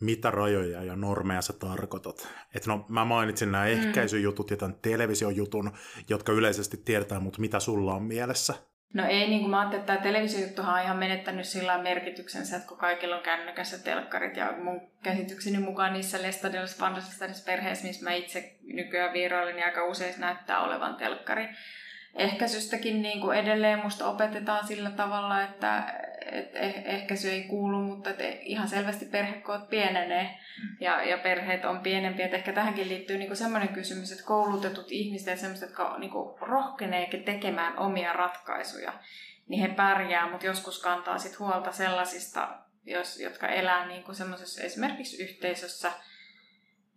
mitä 0.00 0.30
rajoja 0.30 0.84
ja 0.84 0.96
normeja 0.96 1.42
sä 1.42 1.52
tarkoitat. 1.52 2.28
Et 2.54 2.66
no, 2.66 2.86
mä 2.88 3.04
mainitsin 3.04 3.52
nämä 3.52 3.64
mm. 3.64 3.70
ehkäisyjutut 3.70 4.50
ja 4.50 4.56
tämän 4.56 4.76
televisiojutun, 4.82 5.72
jotka 6.08 6.32
yleisesti 6.32 6.76
tietää, 6.76 7.20
mutta 7.20 7.40
mitä 7.40 7.60
sulla 7.60 7.94
on 7.94 8.02
mielessä? 8.02 8.54
No 8.94 9.06
ei, 9.06 9.28
niin 9.28 9.40
kuin 9.40 9.50
mä 9.50 9.58
ajattelin, 9.58 9.80
että 9.80 9.92
tämä 9.92 10.02
televisiojuttuhan 10.02 10.74
on 10.74 10.82
ihan 10.82 10.96
menettänyt 10.96 11.46
sillä 11.46 11.82
merkityksensä, 11.82 12.56
että 12.56 12.68
kun 12.68 12.78
kaikilla 12.78 13.16
on 13.16 13.22
kännykässä 13.22 13.78
telkkarit 13.78 14.36
ja 14.36 14.52
mun 14.62 14.80
käsitykseni 15.02 15.58
mukaan 15.58 15.92
niissä 15.92 16.22
lestadiallisissa 16.22 17.44
perheissä, 17.46 17.86
missä 17.86 18.04
mä 18.04 18.14
itse 18.14 18.58
nykyään 18.62 19.12
vierailen, 19.12 19.56
niin 19.56 19.66
aika 19.66 19.86
usein 19.86 20.20
näyttää 20.20 20.60
olevan 20.60 20.96
telkkari 20.96 21.48
ehkäisystäkin 22.18 23.02
niin 23.02 23.20
kuin 23.20 23.38
edelleen 23.38 23.78
musta 23.78 24.08
opetetaan 24.08 24.66
sillä 24.66 24.90
tavalla, 24.90 25.42
että 25.42 25.94
et 26.32 26.56
eh, 26.56 26.82
ehkäisy 26.84 27.30
ei 27.30 27.42
kuulu, 27.42 27.78
mutta 27.78 28.10
et 28.10 28.18
ihan 28.40 28.68
selvästi 28.68 29.04
perhekoot 29.04 29.68
pienenee 29.68 30.24
mm. 30.24 30.76
ja, 30.80 31.04
ja 31.04 31.18
perheet 31.18 31.64
on 31.64 31.80
pienempiä. 31.80 32.26
Et 32.26 32.34
ehkä 32.34 32.52
tähänkin 32.52 32.88
liittyy 32.88 33.18
niin 33.18 33.36
sellainen 33.36 33.74
kysymys, 33.74 34.12
että 34.12 34.24
koulutetut 34.24 34.86
ihmiset 34.90 35.26
ja 35.26 35.36
sellaiset, 35.36 35.68
jotka 35.68 35.98
niin 35.98 36.12
rohkenee 36.40 37.10
tekemään 37.24 37.78
omia 37.78 38.12
ratkaisuja, 38.12 38.92
niin 39.48 39.60
he 39.60 39.68
pärjää, 39.68 40.30
mutta 40.30 40.46
joskus 40.46 40.82
kantaa 40.82 41.18
sit 41.18 41.38
huolta 41.38 41.72
sellaisista, 41.72 42.58
jos, 42.84 43.20
jotka 43.20 43.48
elää 43.48 43.86
niin 43.86 44.14
semmoisessa 44.14 44.62
esimerkiksi 44.62 45.22
yhteisössä– 45.22 45.92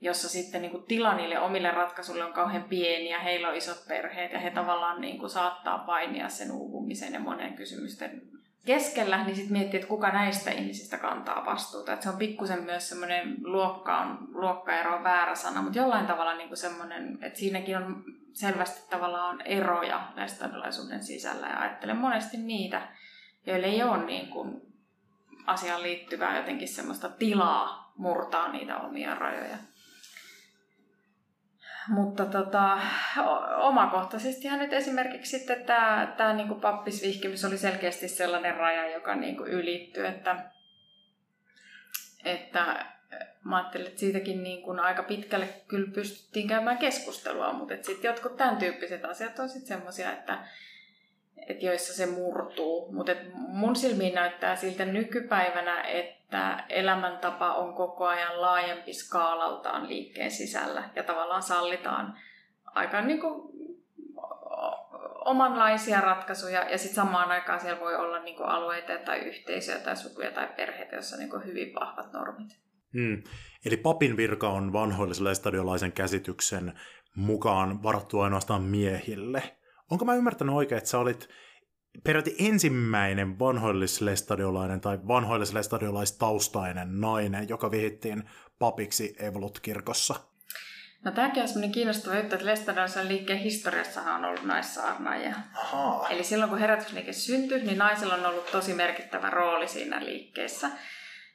jossa 0.02 0.30
sitten 0.30 0.62
niin 0.62 0.72
kuin 0.72 0.84
tila 0.84 1.16
niille 1.16 1.40
omille 1.40 1.72
ratkaisuille 1.72 2.24
on 2.24 2.34
kauhean 2.34 2.64
pieni 2.64 3.10
ja 3.10 3.20
heillä 3.20 3.50
on 3.50 3.56
isot 3.56 3.88
perheet 3.88 4.32
ja 4.32 4.40
he 4.40 4.52
tavallaan 4.52 5.02
niin 5.02 5.20
kuin 5.20 5.30
saattaa 5.30 5.78
painia 5.78 6.30
sen 6.30 6.52
uupumisen 6.52 7.14
ja 7.14 7.20
monen 7.20 7.54
kysymysten 7.54 8.22
keskellä, 8.66 9.24
niin 9.24 9.36
sitten 9.36 9.54
miettii, 9.54 9.78
että 9.78 9.90
kuka 9.90 10.12
näistä 10.12 10.52
ihmisistä 10.52 10.98
kantaa 10.98 11.46
vastuuta. 11.46 11.94
Että 11.94 12.04
se 12.04 12.10
on 12.10 12.18
pikkusen 12.18 12.64
myös 12.64 12.90
semmoinen 12.90 13.38
luokka 13.44 13.98
on, 13.98 14.28
luokkaero 14.34 14.96
on 14.96 15.04
väärä 15.04 15.36
sana, 15.36 15.62
mutta 15.62 15.80
jollain 15.80 16.08
tavalla 16.08 16.36
niin 16.36 16.58
semmoinen, 16.58 17.18
että 17.22 17.40
siinäkin 17.40 17.78
on 17.78 18.04
selvästi 18.34 18.90
tavallaan 18.90 19.42
eroja 19.42 20.08
lestadiolaisuuden 20.16 21.04
sisällä 21.04 21.48
ja 21.48 21.60
ajattelen 21.60 21.98
monesti 21.98 22.38
niitä, 22.38 22.88
joille 23.46 23.68
ei 23.68 23.84
ole 23.84 24.06
niin 24.06 24.28
kuin 24.28 24.62
asiaan 25.46 25.84
liittyvää 25.84 26.38
jotenkin 26.38 26.68
semmoista 26.68 27.10
tilaa 27.10 27.94
murtaa 27.98 28.52
niitä 28.52 28.78
omia 28.78 29.16
rajoja. 29.16 29.58
Mutta 31.88 32.26
tota, 32.26 32.80
omakohtaisesti 33.58 34.50
nyt 34.50 34.74
esimerkiksi 34.74 35.46
tämä, 35.66 36.14
tämä 36.18 36.34
niin 36.34 36.62
pappisvihkimys 36.62 37.46
oli 37.46 37.58
selkeästi 37.58 38.08
sellainen 38.08 38.56
raja, 38.56 38.94
joka 38.94 39.16
niin 39.16 39.38
ylittyi, 39.48 40.08
että, 40.08 40.36
että 42.26 42.86
mä 43.44 43.58
ajattelin, 43.58 43.88
että 43.88 44.00
siitäkin 44.00 44.44
niin 44.44 44.64
kuin 44.64 44.80
aika 44.80 45.04
pitkälle 45.04 45.48
kyllä 45.68 45.92
pystyttiin 45.94 46.48
käymään 46.48 46.78
keskustelua, 46.78 47.54
mutta 47.54 47.76
sitten 47.82 48.10
jotkut 48.10 48.38
tämän 48.38 48.58
tyyppiset 48.58 49.06
asiat 49.06 49.40
on 49.40 49.50
sitten 49.50 49.68
semmoisia, 49.68 50.12
että, 50.12 50.48
että 51.48 51.66
joissa 51.66 51.94
se 51.94 52.06
murtuu. 52.06 52.92
Mutta 52.92 53.12
mun 53.34 53.76
silmiin 53.76 54.16
näyttää 54.16 54.56
siltä 54.56 54.86
nykypäivänä, 54.86 55.82
että 55.84 56.21
elämäntapa 56.70 57.54
on 57.54 57.74
koko 57.74 58.06
ajan 58.06 58.42
laajempi 58.42 58.94
skaalaltaan 58.94 59.90
liikkeen 59.90 60.32
sisällä 60.32 60.90
ja 60.96 61.04
tavallaan 61.04 61.44
sallitaan 61.44 62.18
aika 62.66 63.02
niin 63.02 63.22
kuin 63.22 63.52
omanlaisia 65.26 66.02
ratkaisuja 66.02 66.70
ja 66.70 66.78
sitten 66.78 66.96
samaan 66.96 67.32
aikaan 67.32 67.60
siellä 67.60 67.80
voi 67.80 67.96
olla 67.96 68.20
niin 68.20 68.36
kuin 68.36 68.50
alueita 68.50 68.98
tai 69.06 69.20
yhteisöjä 69.20 69.80
tai 69.80 69.98
sukuja 69.98 70.32
tai 70.32 70.48
perheitä, 70.48 70.96
joissa 70.96 71.16
on 71.16 71.20
niin 71.20 71.46
hyvin 71.46 71.76
vahvat 71.76 72.14
normit. 72.14 72.60
Hmm. 72.94 73.24
Eli 73.66 73.78
papin 73.78 74.18
virka 74.18 74.50
on 74.50 74.74
vanhoilliselle 74.74 75.36
stadiolaisen 75.36 75.92
käsityksen 75.92 76.80
mukaan 77.16 77.84
varattu 77.84 78.20
ainoastaan 78.20 78.64
miehille– 78.64 79.44
Onko 79.92 80.06
mä 80.06 80.16
ymmärtänyt 80.16 80.56
oikein, 80.56 80.78
että 80.78 80.90
sä 80.90 81.00
olit 81.00 81.30
peräti 82.04 82.36
ensimmäinen 82.40 83.40
vanhoillislestadiolainen 83.40 84.82
tai 84.82 85.00
vanhoillislestadiolaistaustainen 85.08 87.02
nainen, 87.02 87.50
joka 87.50 87.72
vihittiin 87.72 88.24
papiksi 88.60 89.16
Evolut-kirkossa? 89.20 90.16
No 91.04 91.12
tämäkin 91.12 91.42
on 91.42 91.48
semmoinen 91.48 91.72
kiinnostava 91.72 92.16
juttu, 92.16 92.36
että 92.36 92.46
Lestadiolaisen 92.46 93.08
liikkeen 93.08 93.40
historiassahan 93.40 94.16
on 94.16 94.26
ollut 94.26 94.44
naissaarnaajia. 94.44 95.36
Eli 96.10 96.24
silloin 96.24 96.50
kun 96.50 96.60
herätysliike 96.60 97.14
syntyi, 97.14 97.64
niin 97.64 97.78
naisilla 97.78 98.16
on 98.16 98.26
ollut 98.26 98.52
tosi 98.52 98.74
merkittävä 98.74 99.30
rooli 99.30 99.68
siinä 99.68 100.06
liikkeessä 100.06 100.70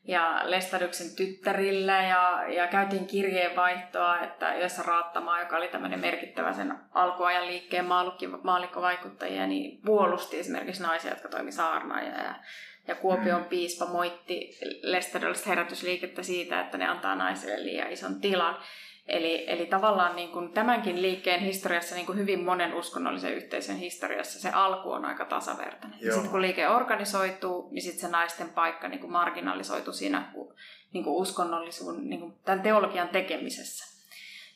ja 0.08 0.40
Lestadyksen 0.44 1.16
tyttärillä 1.16 2.02
ja, 2.02 2.44
ja 2.48 2.66
käytiin 2.66 3.06
kirjeenvaihtoa, 3.06 4.20
että 4.20 4.54
jossa 4.54 4.82
Raattamaa, 4.82 5.40
joka 5.40 5.56
oli 5.56 5.68
tämmöinen 5.68 6.00
merkittävä 6.00 6.52
sen 6.52 6.74
alkuajan 6.94 7.46
liikkeen 7.46 7.84
maallikkovaikuttajia, 8.42 9.46
niin 9.46 9.80
puolusti 9.84 10.38
esimerkiksi 10.38 10.82
naisia, 10.82 11.10
jotka 11.10 11.28
toimi 11.28 11.52
saarnaajia. 11.52 12.22
Ja, 12.22 12.34
ja 12.88 12.94
Kuopion 12.94 13.40
mm. 13.40 13.48
piispa 13.48 13.86
moitti 13.86 14.58
Lestadiolaista 14.82 15.50
herätysliikettä 15.50 16.22
siitä, 16.22 16.60
että 16.60 16.78
ne 16.78 16.86
antaa 16.86 17.14
naisille 17.14 17.64
liian 17.64 17.92
ison 17.92 18.20
tilan. 18.20 18.58
Eli, 19.08 19.44
eli 19.50 19.66
tavallaan 19.66 20.16
niin 20.16 20.28
kuin 20.28 20.52
tämänkin 20.52 21.02
liikkeen 21.02 21.40
historiassa, 21.40 21.94
niin 21.94 22.06
kuin 22.06 22.18
hyvin 22.18 22.44
monen 22.44 22.74
uskonnollisen 22.74 23.34
yhteisön 23.34 23.76
historiassa, 23.76 24.40
se 24.40 24.50
alku 24.50 24.92
on 24.92 25.04
aika 25.04 25.24
tasavertainen. 25.24 26.00
Sitten 26.00 26.30
kun 26.30 26.42
liike 26.42 26.68
organisoituu, 26.68 27.68
niin 27.70 27.82
sitten 27.82 28.00
se 28.00 28.08
naisten 28.08 28.48
paikka 28.48 28.88
niin 28.88 29.00
kuin 29.00 29.12
marginalisoituu 29.12 29.92
siinä 29.92 30.32
niin 30.92 31.04
kuin 31.04 31.16
uskonnollisuuden, 31.16 32.08
niin 32.08 32.20
kuin 32.20 32.34
tämän 32.44 32.62
teologian 32.62 33.08
tekemisessä. 33.08 33.96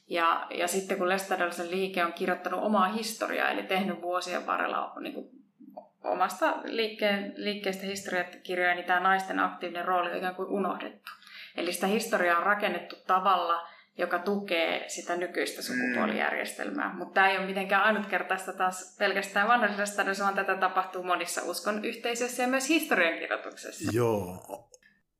Ja, 0.08 0.46
ja 0.50 0.68
sitten 0.68 0.98
kun 0.98 1.08
Lestadiolaisen 1.08 1.70
liike 1.70 2.04
on 2.04 2.12
kirjoittanut 2.12 2.62
omaa 2.62 2.88
historiaa, 2.88 3.50
eli 3.50 3.62
tehnyt 3.62 4.02
vuosien 4.02 4.46
varrella 4.46 4.92
niin 5.00 5.14
kuin 5.14 5.30
omasta 6.04 6.54
liikkeen, 6.64 7.32
liikkeestä 7.36 7.86
historiakirjoja, 7.86 8.74
niin 8.74 8.86
tämä 8.86 9.00
naisten 9.00 9.40
aktiivinen 9.40 9.84
rooli 9.84 10.10
on 10.10 10.16
ikään 10.16 10.34
kuin 10.34 10.48
unohdettu. 10.48 11.10
Eli 11.56 11.72
sitä 11.72 11.86
historiaa 11.86 12.38
on 12.38 12.46
rakennettu 12.46 12.96
tavalla, 13.06 13.68
joka 14.00 14.18
tukee 14.18 14.88
sitä 14.88 15.16
nykyistä 15.16 15.62
sukupuolijärjestelmää. 15.62 16.92
Mm. 16.92 16.98
Mutta 16.98 17.14
tämä 17.14 17.28
ei 17.28 17.38
ole 17.38 17.46
mitenkään 17.46 17.82
ainutkertaista 17.82 18.52
taas 18.52 18.96
pelkästään 18.98 19.48
vanhallisesta, 19.48 20.04
vaan 20.20 20.34
tätä 20.34 20.56
tapahtuu 20.56 21.02
monissa 21.02 21.42
uskon 21.44 21.84
yhteisöissä 21.84 22.42
ja 22.42 22.48
myös 22.48 22.68
historiankirjoituksessa. 22.68 23.90
Joo, 23.92 24.46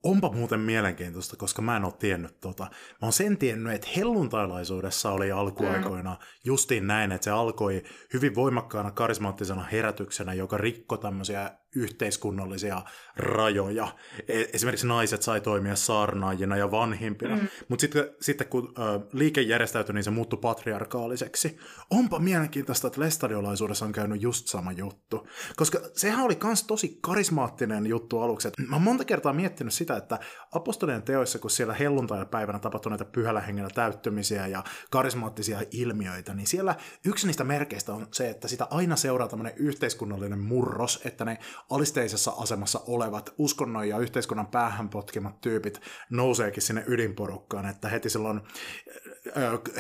Onpa 0.03 0.33
muuten 0.33 0.61
mielenkiintoista, 0.61 1.37
koska 1.37 1.63
mä 1.63 1.77
en 1.77 1.85
ole 1.85 1.93
tiennyt 1.99 2.41
tota. 2.41 2.63
Mä 2.63 2.99
oon 3.03 3.13
sen 3.13 3.39
tiennyt, 3.39 3.73
että 3.73 3.89
helluntailaisuudessa 3.97 5.11
oli 5.11 5.33
alkuaikoina 5.33 6.11
mm. 6.11 6.27
justiin 6.45 6.87
näin, 6.87 7.13
että 7.13 7.25
se 7.25 7.31
alkoi 7.31 7.83
hyvin 8.15 8.35
voimakkaana 8.35 8.91
karismaattisena 8.91 9.63
herätyksenä, 9.63 10.35
joka 10.35 10.59
rikko 10.59 10.97
tämmöisiä 10.97 11.51
yhteiskunnallisia 11.77 12.83
rajoja. 13.17 13.89
E, 14.29 14.43
esimerkiksi 14.53 14.87
naiset 14.87 15.23
sai 15.23 15.41
toimia 15.41 15.77
saarnaajina 15.77 16.57
ja 16.57 16.71
vanhimpina. 16.71 17.37
Mm. 17.37 17.49
Mutta 17.69 17.81
sitten, 17.81 18.11
sitten 18.21 18.47
kun 18.47 18.73
ö, 18.79 18.81
liike 19.13 19.41
järjestäytyi, 19.41 19.95
niin 19.95 20.05
se 20.05 20.11
muuttui 20.11 20.39
patriarkaaliseksi. 20.43 21.59
Onpa 21.91 22.19
mielenkiintoista, 22.19 22.87
että 22.87 23.01
lestadiolaisuudessa 23.01 23.85
on 23.85 23.93
käynyt 23.93 24.23
just 24.23 24.47
sama 24.47 24.73
juttu. 24.73 25.27
Koska 25.57 25.81
sehän 25.95 26.25
oli 26.25 26.37
kans 26.37 26.65
tosi 26.65 26.99
karismaattinen 27.01 27.87
juttu 27.87 28.21
aluksi. 28.21 28.49
Et 28.49 28.55
mä 28.69 28.77
oon 28.77 28.83
monta 28.83 29.05
kertaa 29.05 29.33
miettinyt 29.33 29.75
sitä, 29.75 29.97
että 29.97 30.19
apostolien 30.53 31.03
teoissa, 31.03 31.39
kun 31.39 31.51
siellä 31.51 31.75
helluntai-päivänä 31.75 32.59
tapahtui 32.59 32.91
näitä 32.91 33.05
pyhällä 33.05 33.41
hengellä 33.41 33.71
täyttymisiä 33.75 34.47
ja 34.47 34.65
karismaattisia 34.91 35.61
ilmiöitä, 35.71 36.35
niin 36.35 36.47
siellä 36.47 36.75
yksi 37.05 37.27
niistä 37.27 37.45
merkeistä 37.45 37.95
on 37.95 38.07
se, 38.13 38.31
että 38.31 38.49
sitä 38.49 38.67
aina 38.71 38.97
seuraa 38.97 39.29
tämmöinen 39.29 39.55
yhteiskunnallinen 39.57 40.39
murros, 40.39 41.01
että 41.05 41.25
ne 41.25 41.39
alisteisessa 41.71 42.33
asemassa 42.37 42.81
olevat 42.87 43.35
uskonnon 43.39 43.89
ja 43.89 43.99
yhteiskunnan 43.99 44.47
päähän 44.47 44.89
potkimat 44.89 45.41
tyypit 45.41 45.81
nouseekin 46.11 46.63
sinne 46.63 46.85
ydinporukkaan, 46.87 47.67
että 47.67 47.89
heti 47.89 48.11
silloin 48.11 48.41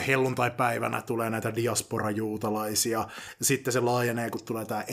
helluntai-päivänä 0.06 1.02
tulee 1.02 1.30
näitä 1.30 1.54
diasporajuutalaisia, 1.54 3.08
sitten 3.42 3.72
se 3.72 3.80
laajenee, 3.80 4.30
kun 4.30 4.44
tulee 4.44 4.64
tämä 4.64 4.84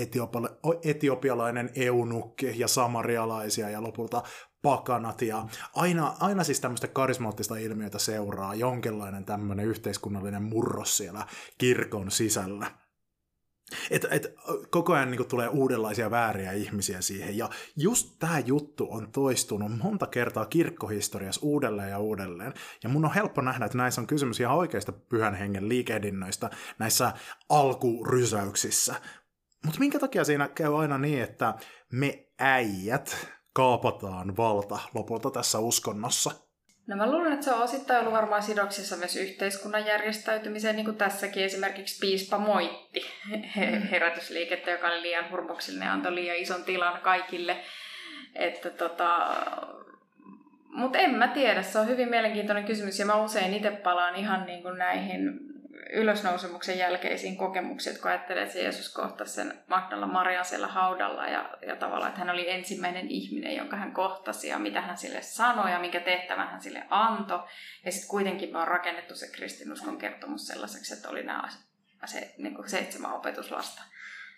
etiopialainen 0.83 1.69
eunukki 1.75 2.59
ja 2.59 2.67
samarialaisia 2.67 3.69
ja 3.69 3.83
lopulta 3.83 4.23
pakanat 4.61 5.21
ja 5.21 5.45
aina, 5.75 6.15
aina 6.19 6.43
siis 6.43 6.59
tämmöistä 6.59 6.87
karismaattista 6.87 7.57
ilmiötä 7.57 7.99
seuraa 7.99 8.55
jonkinlainen 8.55 9.25
tämmöinen 9.25 9.65
yhteiskunnallinen 9.65 10.43
murros 10.43 10.97
siellä 10.97 11.25
kirkon 11.57 12.11
sisällä. 12.11 12.86
Et, 13.91 14.05
et, 14.11 14.35
koko 14.69 14.93
ajan 14.93 15.11
niin 15.11 15.27
tulee 15.27 15.47
uudenlaisia 15.47 16.11
vääriä 16.11 16.51
ihmisiä 16.51 17.01
siihen. 17.01 17.37
Ja 17.37 17.49
just 17.77 18.15
tämä 18.19 18.39
juttu 18.39 18.87
on 18.91 19.11
toistunut 19.11 19.77
monta 19.77 20.07
kertaa 20.07 20.45
kirkkohistoriassa 20.45 21.41
uudelleen 21.43 21.89
ja 21.89 21.99
uudelleen. 21.99 22.53
Ja 22.83 22.89
mun 22.89 23.05
on 23.05 23.13
helppo 23.13 23.41
nähdä, 23.41 23.65
että 23.65 23.77
näissä 23.77 24.01
on 24.01 24.07
kysymys 24.07 24.39
ihan 24.39 24.55
oikeista 24.55 24.91
pyhän 24.91 25.35
hengen 25.35 25.69
liikehdinnöistä 25.69 26.49
näissä 26.79 27.13
alkurysäyksissä. 27.49 28.95
Mutta 29.65 29.79
minkä 29.79 29.99
takia 29.99 30.23
siinä 30.23 30.47
käy 30.47 30.81
aina 30.81 30.97
niin, 30.97 31.23
että 31.23 31.53
me 31.91 32.27
äijät 32.39 33.27
kaapataan 33.53 34.37
valta 34.37 34.79
lopulta 34.93 35.31
tässä 35.31 35.59
uskonnossa? 35.59 36.46
No 36.87 36.95
mä 36.95 37.11
luulen, 37.11 37.33
että 37.33 37.45
se 37.45 37.53
on 37.53 37.61
osittain 37.61 37.99
ollut 37.99 38.13
varmaan 38.13 38.43
sidoksissa 38.43 38.95
myös 38.95 39.15
yhteiskunnan 39.15 39.85
järjestäytymiseen, 39.85 40.75
niin 40.75 40.85
kuin 40.85 40.97
tässäkin 40.97 41.43
esimerkiksi 41.43 41.99
piispa 41.99 42.37
moitti 42.37 42.99
mm. 43.31 43.81
herätysliikettä, 43.91 44.71
joka 44.71 44.87
oli 44.87 45.01
liian 45.01 45.31
hurmoksellinen 45.31 45.85
ja 45.85 45.93
antoi 45.93 46.15
liian 46.15 46.37
ison 46.37 46.63
tilan 46.63 47.01
kaikille. 47.01 47.57
Että 48.35 48.69
tota, 48.69 49.35
mutta 50.67 50.97
en 50.97 51.15
mä 51.15 51.27
tiedä, 51.27 51.61
se 51.61 51.79
on 51.79 51.87
hyvin 51.87 52.09
mielenkiintoinen 52.09 52.65
kysymys 52.65 52.99
ja 52.99 53.05
mä 53.05 53.23
usein 53.23 53.53
itse 53.53 53.71
palaan 53.71 54.15
ihan 54.15 54.45
niin 54.45 54.63
kuin 54.63 54.77
näihin 54.77 55.39
ylösnousemuksen 55.93 56.77
jälkeisiin 56.77 57.37
kokemuksiin, 57.37 57.99
kun 58.01 58.11
ajattelee, 58.11 58.43
että 58.43 58.59
Jeesus 58.59 58.93
kohtasi 58.93 59.33
sen 59.33 59.53
Magdala 59.67 60.07
Marian 60.07 60.45
siellä 60.45 60.67
haudalla 60.67 61.27
ja, 61.27 61.49
ja 61.67 61.75
tavallaan, 61.75 62.09
että 62.09 62.19
hän 62.19 62.29
oli 62.29 62.49
ensimmäinen 62.49 63.07
ihminen, 63.07 63.55
jonka 63.55 63.77
hän 63.77 63.91
kohtasi 63.91 64.47
ja 64.47 64.59
mitä 64.59 64.81
hän 64.81 64.97
sille 64.97 65.21
sanoi 65.21 65.71
ja 65.71 65.79
minkä 65.79 65.99
tehtävän 65.99 66.47
hän 66.47 66.61
sille 66.61 66.83
antoi. 66.89 67.47
Ja 67.85 67.91
sitten 67.91 68.09
kuitenkin 68.09 68.55
on 68.55 68.67
rakennettu 68.67 69.15
se 69.15 69.27
kristinuskon 69.31 69.97
kertomus 69.97 70.47
sellaiseksi, 70.47 70.93
että 70.93 71.09
oli 71.09 71.23
nämä 71.23 71.49
se, 72.05 72.33
niin 72.37 72.69
seitsemän 72.69 73.13
opetuslasta. 73.13 73.81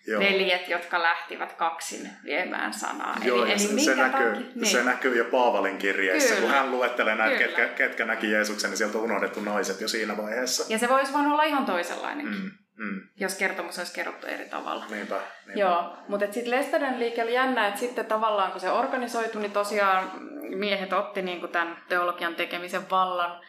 Joo. 0.08 0.20
veljet, 0.22 0.68
jotka 0.68 1.03
lähtivät 1.03 1.53
kaksin 1.53 2.10
viemään 2.24 2.74
sanaa. 2.74 3.15
Joo, 3.24 3.44
eli, 3.44 3.51
eli 3.51 3.60
se, 3.60 3.79
se, 3.79 3.96
näkyy, 3.96 4.34
niin. 4.34 4.65
se 4.65 4.84
näkyy 4.84 5.18
jo 5.18 5.25
Paavalin 5.25 5.77
kirjeessä, 5.77 6.36
Kyllä. 6.36 6.41
kun 6.41 6.51
hän 6.51 6.72
luettelee 6.72 7.15
näitä, 7.15 7.38
ketkä, 7.38 7.65
ketkä 7.65 8.06
näki 8.06 8.32
Jeesuksen, 8.32 8.70
niin 8.70 8.77
sieltä 8.77 8.98
on 8.98 9.03
unohdettu 9.03 9.41
naiset 9.41 9.82
jo 9.82 9.88
siinä 9.88 10.18
vaiheessa. 10.18 10.74
Ja 10.74 10.79
se 10.79 10.89
voisi 10.89 11.13
vaan 11.13 11.27
olla 11.27 11.44
ihan 11.44 11.65
toisenlainenkin. 11.65 12.41
Mm. 12.44 12.51
Mm. 12.79 13.01
jos 13.20 13.36
kertomus 13.36 13.77
olisi 13.77 13.94
kerrottu 13.94 14.27
eri 14.27 14.50
tavalla. 14.50 14.86
Niinpä, 14.89 15.15
niinpä. 15.46 15.60
Joo, 15.60 15.98
mutta 16.08 16.25
sitten 16.25 16.51
Lesteden 16.51 17.00
liike 17.00 17.24
oli 17.24 17.34
jännä, 17.34 17.68
että 17.68 17.79
sitten 17.79 18.06
tavallaan 18.06 18.51
kun 18.51 18.62
se 18.62 18.72
organisoitui, 18.72 19.41
niin 19.41 19.51
tosiaan 19.51 20.12
miehet 20.56 20.94
otti 20.94 21.22
niinku 21.22 21.48
tämän 21.48 21.77
teologian 21.89 22.36
tekemisen 22.36 22.89
vallan 22.89 23.41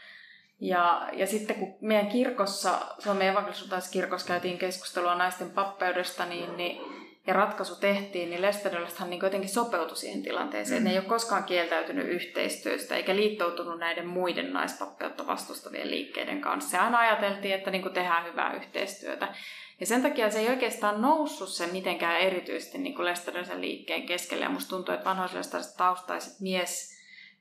ja, 0.61 1.09
ja 1.13 1.27
sitten 1.27 1.57
kun 1.57 1.75
meidän 1.81 2.07
kirkossa, 2.07 2.79
Suomen 2.99 3.29
evankelisuutalaiskirkossa 3.29 4.29
käytiin 4.29 4.59
keskustelua 4.59 5.15
naisten 5.15 5.51
pappeudesta, 5.51 6.27
niin, 6.27 6.57
niin, 6.57 6.81
ja 7.27 7.35
ratkaisu 7.35 7.77
tehtiin, 7.77 8.31
niin 8.31 8.43
Lestadiolastahan 8.43 9.11
niin 9.11 9.21
jotenkin 9.23 9.51
sopeutui 9.51 9.97
siihen 9.97 10.23
tilanteeseen. 10.23 10.83
Mm. 10.83 10.85
Ne 10.85 10.91
ei 10.91 10.99
ole 10.99 11.05
koskaan 11.05 11.45
kieltäytynyt 11.45 12.09
yhteistyöstä 12.09 12.97
eikä 12.97 13.17
liittoutunut 13.17 13.79
näiden 13.79 14.07
muiden 14.07 14.53
naispappeutta 14.53 15.27
vastustavien 15.27 15.91
liikkeiden 15.91 16.41
kanssa. 16.41 16.77
Ja 16.77 16.83
aina 16.83 16.99
ajateltiin, 16.99 17.55
että 17.55 17.71
niin 17.71 17.93
tehdään 17.93 18.25
hyvää 18.25 18.55
yhteistyötä. 18.55 19.29
Ja 19.81 19.87
sen 19.87 20.03
takia 20.03 20.31
se 20.31 20.39
ei 20.39 20.49
oikeastaan 20.49 21.03
noussut 21.03 21.49
se 21.49 21.67
mitenkään 21.67 22.21
erityisesti 22.21 22.79
niin 22.79 23.05
Lestadiolaisen 23.05 23.61
liikkeen 23.61 24.07
keskelle. 24.07 24.45
Ja 24.45 24.51
musta 24.51 24.71
tuntuu, 24.71 24.95
että 24.95 25.11
vanhoislestadiolaiset 25.11 25.77
taustaiset 25.77 26.41
mies 26.41 27.01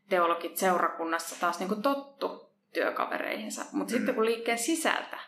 teologit 0.10 0.58
seurakunnassa 0.58 1.40
taas 1.40 1.60
niin 1.60 1.82
tottu 1.82 2.49
työkavereihinsa. 2.74 3.66
Mutta 3.72 3.94
mm. 3.94 3.98
sitten 3.98 4.16
kun 4.16 4.26
liikkeen 4.26 4.58
sisältä 4.58 5.20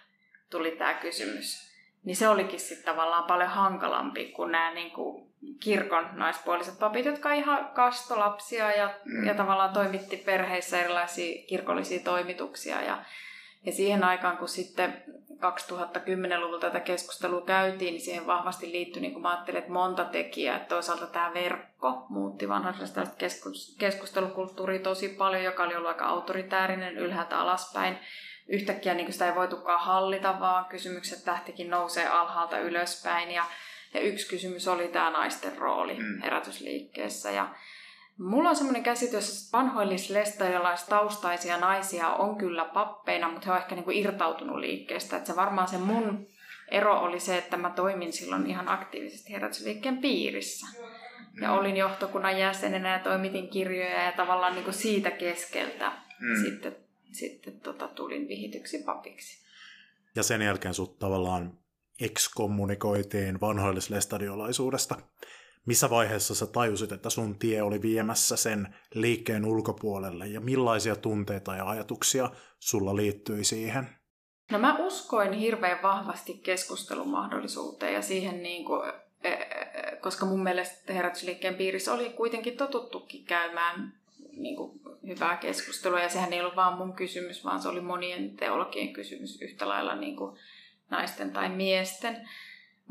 tuli 0.49 0.71
tämä 0.71 0.93
kysymys, 0.93 1.71
niin 2.03 2.15
se 2.15 2.27
olikin 2.27 2.59
sitten 2.59 2.85
tavallaan 2.85 3.23
paljon 3.23 3.49
hankalampi 3.49 4.25
kuin 4.25 4.51
nämä 4.51 4.73
niin 4.73 4.91
kuin 4.91 5.31
kirkon 5.59 6.09
naispuoliset 6.13 6.79
papit, 6.79 7.05
jotka 7.05 7.33
ihan 7.33 7.69
kastolapsia 7.73 8.71
ja, 8.71 8.93
mm. 9.05 9.27
ja 9.27 9.33
tavallaan 9.33 9.73
toimitti 9.73 10.17
perheissä 10.17 10.79
erilaisia 10.79 11.43
kirkollisia 11.47 11.99
toimituksia. 11.99 12.81
Ja, 12.81 13.03
ja 13.65 13.71
siihen 13.71 14.03
aikaan, 14.03 14.37
kun 14.37 14.47
sitten 14.47 15.03
2010-luvulla 15.41 16.59
tätä 16.59 16.79
keskustelua 16.79 17.41
käytiin, 17.41 17.93
niin 17.93 18.01
siihen 18.01 18.27
vahvasti 18.27 18.71
liittyi, 18.71 19.01
niin 19.01 19.13
kuin 19.13 19.21
mä 19.21 19.31
ajattelin, 19.31 19.59
että 19.59 19.71
monta 19.71 20.05
tekijää. 20.05 20.55
Että 20.55 20.67
toisaalta 20.67 21.07
tämä 21.07 21.33
verkko 21.33 22.05
muutti 22.09 22.49
vanhaisesta 22.49 23.03
keskustelukulttuuria 23.77 24.79
tosi 24.79 25.09
paljon, 25.09 25.43
joka 25.43 25.63
oli 25.63 25.75
ollut 25.75 25.89
aika 25.89 26.05
autoritäärinen 26.05 26.97
ylhäältä 26.97 27.39
alaspäin. 27.39 27.97
Yhtäkkiä 28.47 28.93
niin 28.93 29.13
sitä 29.13 29.27
ei 29.27 29.35
voitukaan 29.35 29.79
hallita, 29.79 30.39
vaan 30.39 30.65
kysymykset 30.65 31.27
lähtikin 31.27 31.69
nousee 31.69 32.07
alhaalta 32.07 32.59
ylöspäin. 32.59 33.31
Ja, 33.31 33.45
ja 33.93 33.99
yksi 33.99 34.29
kysymys 34.29 34.67
oli 34.67 34.87
tämä 34.87 35.09
naisten 35.09 35.57
rooli 35.57 35.93
mm. 35.93 36.21
herätysliikkeessä. 36.21 37.31
Ja, 37.31 37.49
Mulla 38.17 38.49
on 38.49 38.55
semmoinen 38.55 38.83
käsitys, 38.83 39.29
että 39.29 39.57
vanhoillislestadiolaistaustaisia 39.57 41.57
naisia 41.57 42.09
on 42.09 42.35
kyllä 42.35 42.65
pappeina, 42.65 43.29
mutta 43.29 43.45
he 43.45 43.51
on 43.51 43.57
ehkä 43.57 43.75
niinku 43.75 43.91
irtautunut 43.91 44.57
liikkeestä. 44.57 45.17
Että 45.17 45.27
se 45.27 45.35
varmaan 45.35 45.67
se 45.67 45.77
mun 45.77 46.27
ero 46.71 46.99
oli 46.99 47.19
se, 47.19 47.37
että 47.37 47.57
mä 47.57 47.69
toimin 47.69 48.13
silloin 48.13 48.45
ihan 48.45 48.69
aktiivisesti 48.69 49.33
herätysliikkeen 49.33 49.97
piirissä. 49.97 50.67
Ja 51.41 51.47
mm. 51.47 51.57
olin 51.57 51.77
johtokunnan 51.77 52.39
jäsenenä 52.39 52.93
ja 52.93 52.99
toimitin 52.99 53.49
kirjoja 53.49 54.03
ja 54.03 54.11
tavallaan 54.11 54.55
niinku 54.55 54.71
siitä 54.71 55.11
keskeltä 55.11 55.91
mm. 56.19 56.43
sitten, 56.43 56.75
sitten 57.11 57.59
tota, 57.59 57.87
tulin 57.87 58.27
vihityksi 58.27 58.83
papiksi. 58.83 59.41
Ja 60.15 60.23
sen 60.23 60.41
jälkeen 60.41 60.73
sut 60.73 60.99
tavallaan 60.99 61.57
ekskommunikoitiin 62.01 63.41
vanhoillislestadiolaisuudesta. 63.41 64.95
Missä 65.65 65.89
vaiheessa 65.89 66.35
sä 66.35 66.47
tajusit, 66.47 66.91
että 66.91 67.09
sun 67.09 67.39
tie 67.39 67.61
oli 67.61 67.81
viemässä 67.81 68.35
sen 68.35 68.75
liikkeen 68.93 69.45
ulkopuolelle 69.45 70.27
ja 70.27 70.41
millaisia 70.41 70.95
tunteita 70.95 71.55
ja 71.55 71.69
ajatuksia 71.69 72.29
sulla 72.59 72.95
liittyi 72.95 73.43
siihen? 73.43 73.89
No 74.51 74.59
mä 74.59 74.77
uskoin 74.77 75.33
hirveän 75.33 75.81
vahvasti 75.83 76.33
keskustelumahdollisuuteen 76.33 77.93
ja 77.93 78.01
siihen 78.01 78.43
niin 78.43 78.65
kuin, 78.65 78.91
e, 79.23 79.29
e, 79.29 79.95
koska 80.01 80.25
mun 80.25 80.43
mielestä 80.43 80.93
herätysliikkeen 80.93 81.55
piirissä 81.55 81.93
oli 81.93 82.09
kuitenkin 82.09 82.57
totuttukin 82.57 83.25
käymään 83.25 83.93
niin 84.31 84.55
kuin 84.55 84.81
hyvää 85.07 85.37
keskustelua 85.37 85.99
ja 85.99 86.09
sehän 86.09 86.33
ei 86.33 86.41
ollut 86.41 86.55
vaan 86.55 86.77
mun 86.77 86.93
kysymys, 86.93 87.45
vaan 87.45 87.61
se 87.61 87.67
oli 87.67 87.81
monien 87.81 88.37
teologien 88.37 88.93
kysymys 88.93 89.41
yhtä 89.41 89.67
lailla 89.67 89.95
niin 89.95 90.15
kuin 90.15 90.37
naisten 90.89 91.31
tai 91.31 91.49
miesten. 91.49 92.29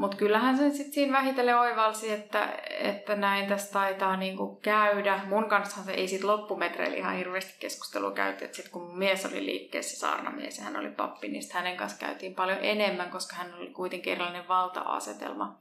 Mutta 0.01 0.17
kyllähän 0.17 0.57
se 0.57 0.71
sitten 0.71 0.93
siinä 0.93 1.13
vähitellen 1.13 1.59
oivalsi, 1.59 2.13
että, 2.13 2.59
että 2.81 3.17
näin 3.17 3.49
tässä 3.49 3.73
taitaa 3.73 4.17
niinku 4.17 4.59
käydä. 4.63 5.21
Mun 5.27 5.49
kanssa 5.49 5.83
se 5.85 5.93
ei 5.93 6.09
sitten 6.09 6.31
loppumetreillä 6.31 6.97
ihan 6.97 7.17
hirveästi 7.17 7.55
keskustelua 7.61 8.11
käyty. 8.11 8.49
Sitten 8.53 8.73
kun 8.73 8.83
mun 8.83 8.99
mies 8.99 9.27
oli 9.27 9.47
liikkeessä, 9.47 9.99
saarnamies 9.99 10.59
ja 10.59 10.65
hän 10.65 10.77
oli 10.77 10.91
pappi, 10.91 11.29
niin 11.29 11.43
hänen 11.53 11.77
kanssa 11.77 11.99
käytiin 11.99 12.35
paljon 12.35 12.59
enemmän, 12.63 13.11
koska 13.11 13.37
hän 13.37 13.55
oli 13.55 13.71
kuitenkin 13.71 14.13
erilainen 14.13 14.49
valta-asetelma. 14.49 15.59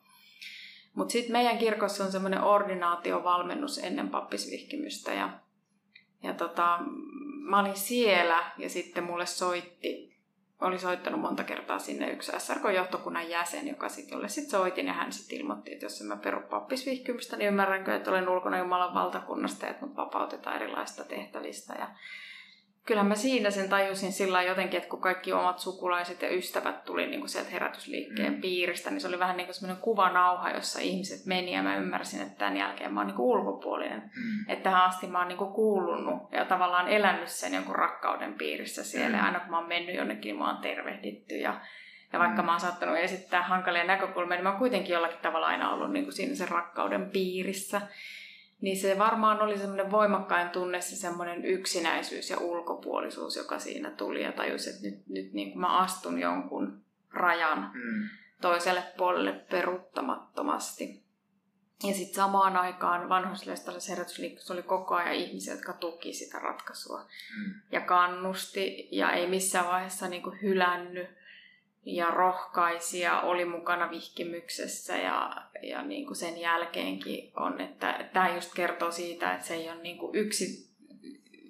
Mutta 0.96 1.12
sitten 1.12 1.32
meidän 1.32 1.58
kirkossa 1.58 2.04
on 2.04 2.12
semmoinen 2.12 2.44
ordinaatiovalmennus 2.44 3.78
ennen 3.78 4.10
pappisvihkimystä 4.10 5.14
ja, 5.14 5.30
ja 6.24 6.34
tota, 6.34 6.80
mä 7.42 7.60
olin 7.60 7.78
siellä 7.78 8.52
ja 8.58 8.70
sitten 8.70 9.04
mulle 9.04 9.26
soitti 9.26 10.09
oli 10.62 10.80
soittanut 10.80 11.22
monta 11.22 11.44
kertaa 11.44 11.80
sinne 11.80 12.12
yksi 12.12 12.32
SRK-johtokunnan 12.38 13.30
jäsen, 13.30 13.68
joka 13.68 13.90
sit, 13.90 14.12
jolle 14.12 14.30
sitten 14.30 14.52
soitin 14.52 14.88
ja 14.88 14.94
hän 14.94 15.12
sitten 15.14 15.38
ilmoitti, 15.38 15.74
että 15.74 15.86
jos 15.86 16.02
en 16.02 16.08
mä 16.08 16.18
peru 16.18 16.42
pappisvihkymistä, 16.42 17.38
niin 17.38 17.48
ymmärränkö, 17.48 17.96
että 17.96 18.12
olen 18.12 18.30
ulkona 18.30 18.58
Jumalan 18.58 18.94
valtakunnasta 18.94 19.66
ja 19.66 19.72
että 19.72 19.86
mut 19.86 19.96
vapautetaan 19.96 20.56
erilaisista 20.56 21.04
tehtävistä. 21.04 21.74
Ja 21.74 21.88
kyllähän 22.90 23.08
mä 23.08 23.16
siinä 23.16 23.50
sen 23.50 23.70
tajusin 23.70 24.12
sillä 24.12 24.44
jotenkin, 24.44 24.78
että 24.78 24.90
kun 24.90 25.02
kaikki 25.02 25.34
omat 25.34 25.60
sukulaiset 25.60 26.22
ja 26.22 26.36
ystävät 26.36 26.86
tuli 26.86 27.08
niin 27.08 27.20
kuin 27.20 27.30
sieltä 27.30 27.50
herätysliikkeen 27.50 28.34
mm. 28.34 28.42
piiristä, 28.42 28.90
niin 28.90 29.02
se 29.02 29.08
oli 29.08 29.20
vähän 29.20 29.38
niin 29.38 29.48
kuin 29.48 29.56
semmoinen 29.56 29.84
kuvanauha, 29.84 30.50
jossa 30.50 30.80
ihmiset 30.80 31.26
meni 31.26 31.54
ja 31.54 31.64
mä 31.64 31.78
ymmärsin, 31.78 32.22
että 32.22 32.38
tämän 32.38 32.58
jälkeen 32.58 32.94
mä 32.94 33.00
oon 33.00 33.08
niin 33.08 33.16
kuin 33.16 33.26
ulkopuolinen. 33.26 34.02
Mm. 34.02 34.46
Että 34.48 34.64
tähän 34.64 34.84
asti 34.84 35.08
mä 35.08 35.20
oon 35.20 35.28
niin 35.28 35.38
kuin 35.38 35.54
kuulunut 35.54 36.32
ja 36.32 36.46
tavallaan 36.46 36.88
elänyt 36.88 37.28
sen 37.28 37.54
jonkun 37.54 37.76
rakkauden 37.76 38.34
piirissä 38.34 38.84
siellä. 38.84 39.10
Mm. 39.10 39.16
Ja 39.18 39.24
aina 39.24 39.40
kun 39.40 39.50
mä 39.50 39.60
oon 39.60 39.68
mennyt 39.68 39.96
jonnekin, 39.96 40.30
niin 40.30 40.40
mä 40.40 40.54
oon 40.54 40.62
tervehditty 40.62 41.36
ja 41.36 41.62
ja 42.14 42.20
vaikka 42.20 42.42
mm. 42.42 42.46
mä 42.46 42.52
oon 42.52 42.62
saattanut 42.62 42.98
esittää 42.98 43.42
hankalia 43.42 43.84
näkökulmia, 43.84 44.36
niin 44.36 44.44
mä 44.44 44.50
oon 44.50 44.60
kuitenkin 44.60 44.94
jollakin 44.94 45.20
tavalla 45.22 45.48
aina 45.48 45.72
ollut 45.72 45.92
niin 45.92 46.06
kuin 46.06 46.14
siinä 46.14 46.36
sen 46.36 46.50
rakkauden 46.50 47.10
piirissä. 47.10 47.82
Niin 48.62 48.78
se 48.78 49.00
varmaan 49.00 49.42
oli 49.42 49.58
semmoinen 49.58 49.92
voimakkain 49.92 50.50
tunne, 50.50 50.82
se 50.82 50.96
semmoinen 50.96 51.46
yksinäisyys 51.46 52.30
ja 52.30 52.38
ulkopuolisuus, 52.40 53.36
joka 53.36 53.60
siinä 53.60 53.92
tuli 53.92 54.24
ja 54.24 54.32
tajusi, 54.32 54.70
että 54.70 54.82
nyt, 54.88 55.08
nyt 55.08 55.34
niin 55.34 55.52
kuin 55.52 55.62
mä 55.62 55.78
astun 55.78 56.20
jonkun 56.20 56.82
rajan 57.14 57.72
mm. 57.74 58.10
toiselle 58.42 58.84
puolelle 58.98 59.32
peruuttamattomasti. 59.32 61.04
Ja 61.84 61.94
sitten 61.94 62.16
samaan 62.16 62.58
aikaan 62.58 63.10
vanhuslestallisessa 63.10 63.92
herätysliikkeessä 63.94 64.54
oli 64.54 64.64
koko 64.64 64.96
ajan 64.96 65.16
ihmisiä, 65.16 65.54
jotka 65.54 65.74
tuki 65.74 66.14
sitä 66.14 66.40
ratkaisua 66.40 67.00
mm. 67.38 67.54
ja 67.72 67.82
kannusti 67.82 68.90
ja 68.92 69.12
ei 69.12 69.28
missään 69.28 69.68
vaiheessa 69.68 70.08
niin 70.08 70.24
kuin 70.24 70.42
hylännyt 70.42 71.19
ja 71.96 72.12
rohkaisija 72.12 73.22
oli 73.22 73.46
mukana 73.46 73.90
vihkimyksessä 73.90 74.98
ja, 74.98 75.32
ja 75.62 75.82
niin 75.82 76.06
kuin 76.06 76.18
sen 76.18 76.38
jälkeenkin 76.38 77.32
on, 77.36 77.62
että 77.62 78.10
tämä 78.14 78.36
just 78.36 78.54
kertoo 78.54 78.92
siitä, 78.92 79.34
että 79.34 79.48
se 79.48 79.54
ei 79.54 79.70
ole 79.70 79.82
niin 79.82 79.98
kuin 79.98 80.16
yksi, 80.16 80.70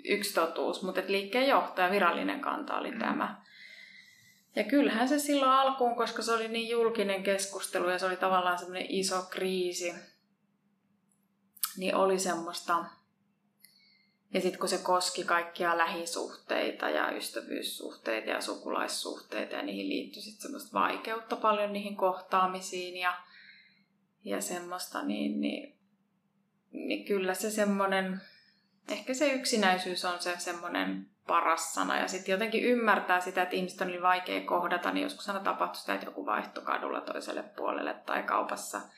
yksi 0.06 0.34
totuus, 0.34 0.84
mutta 0.84 1.00
että 1.00 1.12
liikkeen 1.12 1.48
johtaja, 1.48 1.92
virallinen 1.92 2.42
kanta 2.42 2.78
oli 2.78 2.92
mm. 2.92 3.00
tämä. 3.00 3.42
Ja 4.56 4.64
kyllähän 4.64 5.10
se 5.10 5.20
silloin 5.20 5.52
alkuun, 5.52 5.96
koska 5.96 6.22
se 6.22 6.32
oli 6.32 6.48
niin 6.48 6.70
julkinen 6.70 7.24
keskustelu 7.24 7.90
ja 7.90 8.00
se 8.00 8.06
oli 8.06 8.18
tavallaan 8.18 8.58
semmoinen 8.58 8.86
iso 8.90 9.22
kriisi, 9.30 9.94
niin 11.78 11.96
oli 11.96 12.20
semmoista 12.20 12.86
Ja 14.34 14.42
sitten 14.42 14.60
kun 14.60 14.70
se 14.70 14.78
koski 14.78 15.24
kaikkia 15.24 15.78
lähisuhteita 15.78 16.90
ja 16.90 17.12
ystävyyssuhteita 17.12 18.30
ja 18.30 18.42
sukulaissuhteita 18.42 19.56
ja 19.56 19.62
niihin 19.62 19.90
liittyi 19.90 20.22
sitten 20.22 20.42
semmoista 20.42 20.80
vaikeutta 20.80 21.36
paljon 21.36 21.74
niihin 21.74 21.96
kohtaamisiin 21.96 22.98
ja, 22.98 23.14
ja 24.24 24.42
semmoista, 24.42 25.04
niin, 25.04 25.42
niin, 25.42 25.76
niin 26.72 27.06
kyllä 27.06 27.34
se 27.34 27.52
semmoinen, 27.52 28.22
ehkä 28.90 29.14
se 29.14 29.34
yksinäisyys 29.34 30.06
on 30.06 30.20
se 30.20 30.36
semmoinen 30.38 31.08
paras 31.28 31.74
sana. 31.74 32.00
Ja 32.00 32.08
sitten 32.08 32.32
jotenkin 32.32 32.64
ymmärtää 32.64 33.20
sitä, 33.20 33.42
että 33.42 33.56
ihmiset 33.56 33.82
on 33.82 33.88
niin 33.88 34.02
vaikea 34.02 34.42
kohdata, 34.42 34.92
niin 34.92 35.04
joskus 35.04 35.30
aina 35.30 35.44
tapahtui 35.44 35.80
sitä, 35.80 35.94
että 35.94 36.06
joku 36.06 36.26
vaihtoi 36.26 36.64
kadulla 36.64 37.02
toiselle 37.02 37.44
puolelle 37.44 37.94
tai 37.94 38.24
kaupassa– 38.24 38.82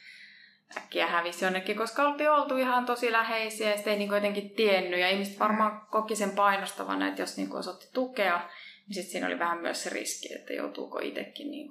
äkkiä 0.78 1.08
hävisi 1.08 1.46
jonnekin, 1.46 1.78
koska 1.78 2.04
oltiin 2.04 2.32
oltu 2.32 2.58
ihan 2.58 2.86
tosi 2.86 3.12
läheisiä 3.12 3.70
ja 3.70 3.76
sitten 3.76 3.94
ei 3.94 4.00
niin 4.00 4.12
jotenkin 4.12 4.50
tiennyt. 4.50 5.00
Ja 5.00 5.10
ihmiset 5.10 5.40
varmaan 5.40 5.88
koki 5.92 6.16
sen 6.16 6.32
painostavana, 6.32 7.08
että 7.08 7.22
jos 7.22 7.38
niin 7.38 7.56
osoitti 7.56 7.90
tukea, 7.94 8.50
niin 8.88 8.96
sitten 8.96 9.12
siinä 9.12 9.28
oli 9.28 9.40
vähän 9.40 9.62
myös 9.62 9.84
se 9.84 9.90
riski, 9.90 10.34
että 10.36 10.54
joutuuko 10.54 11.00
itsekin 11.00 11.52
niin 11.52 11.70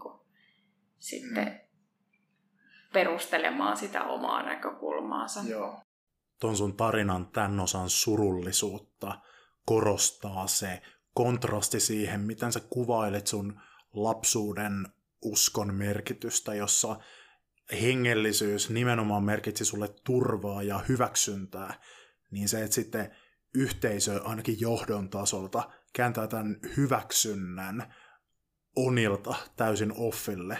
sitten 0.98 1.44
mm. 1.44 1.58
perustelemaan 2.92 3.76
sitä 3.76 4.04
omaa 4.04 4.42
näkökulmaansa. 4.42 5.40
Joo. 5.48 5.80
Ton 6.40 6.56
sun 6.56 6.76
tarinan 6.76 7.26
tämän 7.26 7.60
osan 7.60 7.90
surullisuutta 7.90 9.20
korostaa 9.66 10.46
se 10.46 10.82
kontrasti 11.14 11.80
siihen, 11.80 12.20
miten 12.20 12.52
sä 12.52 12.60
kuvailet 12.60 13.26
sun 13.26 13.60
lapsuuden 13.92 14.72
uskon 15.22 15.74
merkitystä, 15.74 16.54
jossa 16.54 16.96
hengellisyys 17.72 18.70
nimenomaan 18.70 19.24
merkitsi 19.24 19.64
sulle 19.64 19.88
turvaa 20.04 20.62
ja 20.62 20.80
hyväksyntää, 20.88 21.74
niin 22.30 22.48
se, 22.48 22.62
että 22.62 22.74
sitten 22.74 23.16
yhteisö 23.54 24.20
ainakin 24.24 24.60
johdon 24.60 25.10
tasolta 25.10 25.70
kääntää 25.92 26.26
tämän 26.26 26.56
hyväksynnän 26.76 27.94
onilta 28.76 29.34
täysin 29.56 29.92
offille. 29.96 30.54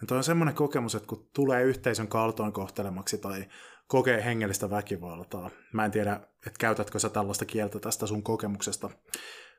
Ja 0.00 0.06
toi 0.06 0.16
on 0.16 0.24
semmoinen 0.24 0.54
kokemus, 0.54 0.94
että 0.94 1.08
kun 1.08 1.28
tulee 1.34 1.62
yhteisön 1.62 2.08
kaltoinkohtelemaksi 2.08 3.18
tai 3.18 3.44
kokee 3.86 4.24
hengellistä 4.24 4.70
väkivaltaa, 4.70 5.50
mä 5.72 5.84
en 5.84 5.90
tiedä, 5.90 6.20
että 6.46 6.58
käytätkö 6.58 6.98
sä 6.98 7.08
tällaista 7.08 7.44
kieltä 7.44 7.78
tästä 7.80 8.06
sun 8.06 8.22
kokemuksesta, 8.22 8.90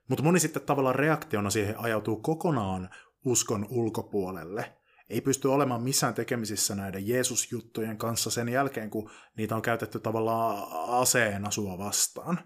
mutta 0.09 0.23
moni 0.23 0.39
sitten 0.39 0.61
tavallaan 0.61 0.95
reaktiona 0.95 1.49
siihen 1.49 1.79
ajautuu 1.79 2.15
kokonaan 2.15 2.89
uskon 3.25 3.65
ulkopuolelle– 3.69 4.73
ei 5.09 5.21
pysty 5.21 5.47
olemaan 5.47 5.83
missään 5.83 6.13
tekemisissä 6.13 6.75
näiden 6.75 7.07
Jeesus-juttujen 7.07 7.97
kanssa 7.97 8.29
sen 8.29 8.49
jälkeen, 8.49 8.89
kun 8.89 9.09
niitä 9.37 9.55
on 9.55 9.61
käytetty 9.61 9.99
tavallaan 9.99 10.67
aseena 11.01 11.51
sua 11.51 11.77
vastaan. 11.77 12.39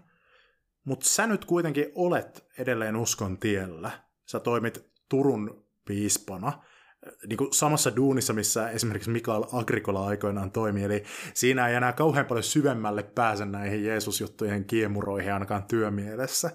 Mutta 0.84 1.08
sä 1.08 1.26
nyt 1.26 1.44
kuitenkin 1.44 1.86
olet 1.94 2.46
edelleen 2.58 2.96
uskon 2.96 3.38
tiellä. 3.38 3.90
Sä 4.26 4.40
toimit 4.40 4.90
Turun 5.08 5.64
piispana, 5.84 6.62
niin 7.26 7.36
kuin 7.36 7.52
samassa 7.52 7.96
duunissa, 7.96 8.32
missä 8.32 8.70
esimerkiksi 8.70 9.10
Mikael 9.10 9.44
Agrikola 9.52 10.06
aikoinaan 10.06 10.52
toimi, 10.52 10.84
eli 10.84 11.04
siinä 11.34 11.68
ei 11.68 11.74
enää 11.74 11.92
kauhean 11.92 12.26
paljon 12.26 12.42
syvemmälle 12.42 13.02
pääse 13.02 13.44
näihin 13.44 13.84
Jeesus-juttujen 13.84 14.64
kiemuroihin 14.64 15.32
ainakaan 15.32 15.64
työmielessä. 15.64 16.50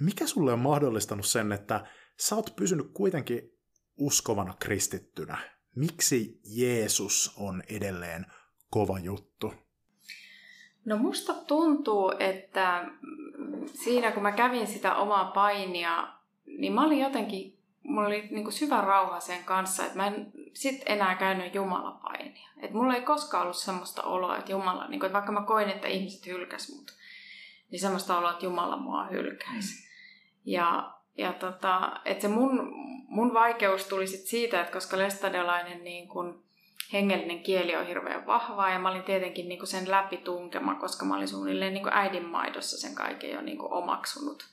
Mikä 0.00 0.26
sulle 0.26 0.52
on 0.52 0.58
mahdollistanut 0.58 1.26
sen, 1.26 1.52
että 1.52 1.86
sä 2.20 2.36
oot 2.36 2.56
pysynyt 2.56 2.86
kuitenkin 2.94 3.55
uskovana 3.96 4.54
kristittynä? 4.58 5.38
Miksi 5.74 6.40
Jeesus 6.56 7.34
on 7.36 7.62
edelleen 7.68 8.26
kova 8.70 8.98
juttu? 8.98 9.54
No 10.84 10.96
musta 10.96 11.34
tuntuu, 11.34 12.12
että 12.18 12.90
siinä 13.74 14.12
kun 14.12 14.22
mä 14.22 14.32
kävin 14.32 14.66
sitä 14.66 14.94
omaa 14.94 15.24
painia, 15.24 16.08
niin 16.46 16.72
mä 16.72 16.84
olin 16.84 16.98
jotenkin, 16.98 17.58
mulla 17.82 18.06
oli 18.06 18.28
niin 18.30 18.52
syvä 18.52 18.80
rauha 18.80 19.20
sen 19.20 19.44
kanssa, 19.44 19.84
että 19.84 19.96
mä 19.96 20.06
en 20.06 20.32
sit 20.54 20.82
enää 20.86 21.14
käynyt 21.14 21.54
Jumalapainia. 21.54 22.50
Että 22.62 22.76
mulla 22.76 22.94
ei 22.94 23.02
koskaan 23.02 23.42
ollut 23.42 23.56
semmoista 23.56 24.02
oloa, 24.02 24.36
että 24.36 24.52
Jumala, 24.52 24.88
niin 24.88 25.00
kuin, 25.00 25.06
että 25.06 25.18
vaikka 25.18 25.32
mä 25.32 25.42
koin, 25.42 25.68
että 25.68 25.88
ihmiset 25.88 26.26
hylkäs 26.26 26.76
mut, 26.76 26.92
niin 27.70 27.80
semmoista 27.80 28.18
oloa, 28.18 28.30
että 28.30 28.44
Jumala 28.44 28.76
mua 28.76 29.06
hylkäisi. 29.06 29.74
Mm. 29.74 29.86
Ja, 30.44 30.95
ja 31.18 31.32
tota, 31.32 32.00
että 32.04 32.22
se 32.22 32.28
mun, 32.28 32.72
mun 33.08 33.34
vaikeus 33.34 33.84
tuli 33.84 34.06
sit 34.06 34.26
siitä, 34.26 34.60
että 34.60 34.72
koska 34.72 34.98
lestadiolainen 34.98 35.84
niin 35.84 36.08
kun, 36.08 36.46
hengellinen 36.92 37.42
kieli 37.42 37.76
on 37.76 37.86
hirveän 37.86 38.26
vahvaa 38.26 38.70
ja 38.70 38.78
mä 38.78 38.90
olin 38.90 39.02
tietenkin 39.02 39.48
niin 39.48 39.66
sen 39.66 39.90
läpi 39.90 40.16
tunkema, 40.16 40.74
koska 40.74 41.04
mä 41.04 41.16
olin 41.16 41.28
suunnilleen 41.28 41.74
niin 41.74 41.88
äidinmaidossa 41.92 42.78
sen 42.78 42.94
kaiken 42.94 43.30
jo 43.30 43.40
niin 43.40 43.60
omaksunut. 43.60 44.46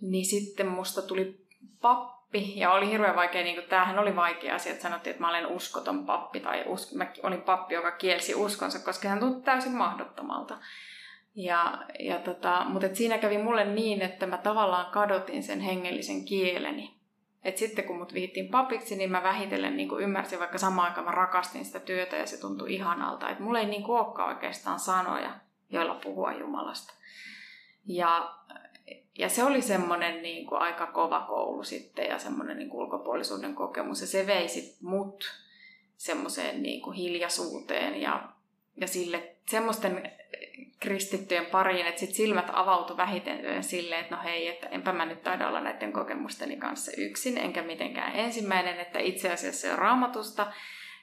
Niin 0.00 0.24
sitten 0.24 0.66
musta 0.66 1.02
tuli 1.02 1.46
pappi 1.80 2.52
ja 2.58 2.72
oli 2.72 2.90
hirveän 2.90 3.16
vaikea, 3.16 3.44
niin 3.44 3.56
kuin, 3.56 3.68
tämähän 3.68 3.98
oli 3.98 4.16
vaikea 4.16 4.54
asia, 4.54 4.72
että 4.72 4.82
sanottiin, 4.82 5.10
että 5.10 5.20
mä 5.20 5.28
olen 5.28 5.46
uskoton 5.46 6.06
pappi 6.06 6.40
tai 6.40 6.64
us, 6.66 6.94
mä 6.94 7.06
olin 7.22 7.42
pappi, 7.42 7.74
joka 7.74 7.92
kielsi 7.92 8.34
uskonsa, 8.34 8.78
koska 8.78 9.08
hän 9.08 9.20
tuntui 9.20 9.42
täysin 9.42 9.72
mahdottomalta. 9.72 10.58
Ja, 11.36 11.84
ja 11.98 12.18
tota, 12.18 12.64
mutta 12.68 12.88
siinä 12.92 13.18
kävi 13.18 13.38
mulle 13.38 13.64
niin, 13.64 14.02
että 14.02 14.26
mä 14.26 14.38
tavallaan 14.38 14.92
kadotin 14.92 15.42
sen 15.42 15.60
hengellisen 15.60 16.24
kieleni. 16.24 16.96
Et 17.44 17.58
sitten 17.58 17.84
kun 17.84 17.98
mut 17.98 18.14
vihittiin 18.14 18.48
papiksi, 18.48 18.96
niin 18.96 19.10
mä 19.10 19.22
vähitellen 19.22 19.76
niin 19.76 20.00
ymmärsin, 20.00 20.38
vaikka 20.38 20.58
samaan 20.58 20.88
aikaan 20.88 21.04
mä 21.04 21.10
rakastin 21.10 21.64
sitä 21.64 21.80
työtä 21.80 22.16
ja 22.16 22.26
se 22.26 22.40
tuntui 22.40 22.74
ihanalta. 22.74 23.30
Että 23.30 23.42
mulla 23.42 23.60
ei 23.60 23.66
niin 23.66 23.90
olekaan 23.90 24.28
oikeastaan 24.28 24.80
sanoja, 24.80 25.30
joilla 25.70 25.94
puhua 25.94 26.32
Jumalasta. 26.32 26.94
Ja, 27.86 28.34
ja 29.18 29.28
se 29.28 29.44
oli 29.44 29.62
semmoinen 29.62 30.22
niin 30.22 30.46
aika 30.50 30.86
kova 30.86 31.20
koulu 31.20 31.64
sitten 31.64 32.08
ja 32.08 32.18
semmoinen 32.18 32.58
niin 32.58 32.72
ulkopuolisuuden 32.72 33.54
kokemus. 33.54 34.00
Ja 34.00 34.06
se 34.06 34.26
vei 34.26 34.48
sit 34.48 34.76
mut 34.80 35.24
semmoiseen 35.96 36.62
niin 36.62 36.92
hiljaisuuteen 36.92 38.00
ja, 38.00 38.28
ja 38.76 38.86
sille 38.86 39.36
semmoisten 39.46 40.12
kristittyjen 40.80 41.46
pariin, 41.46 41.86
että 41.86 42.00
sit 42.00 42.14
silmät 42.14 42.50
avautu 42.52 42.96
vähiten 42.96 43.64
silleen, 43.64 44.00
että 44.00 44.16
no 44.16 44.22
hei, 44.22 44.48
että 44.48 44.66
enpä 44.66 44.92
mä 44.92 45.06
nyt 45.06 45.22
taida 45.22 45.48
olla 45.48 45.60
näiden 45.60 45.92
kokemusteni 45.92 46.56
kanssa 46.56 46.92
yksin, 46.96 47.38
enkä 47.38 47.62
mitenkään 47.62 48.16
ensimmäinen, 48.16 48.80
että 48.80 48.98
itse 48.98 49.32
asiassa 49.32 49.72
on 49.72 49.78
raamatusta, 49.78 50.52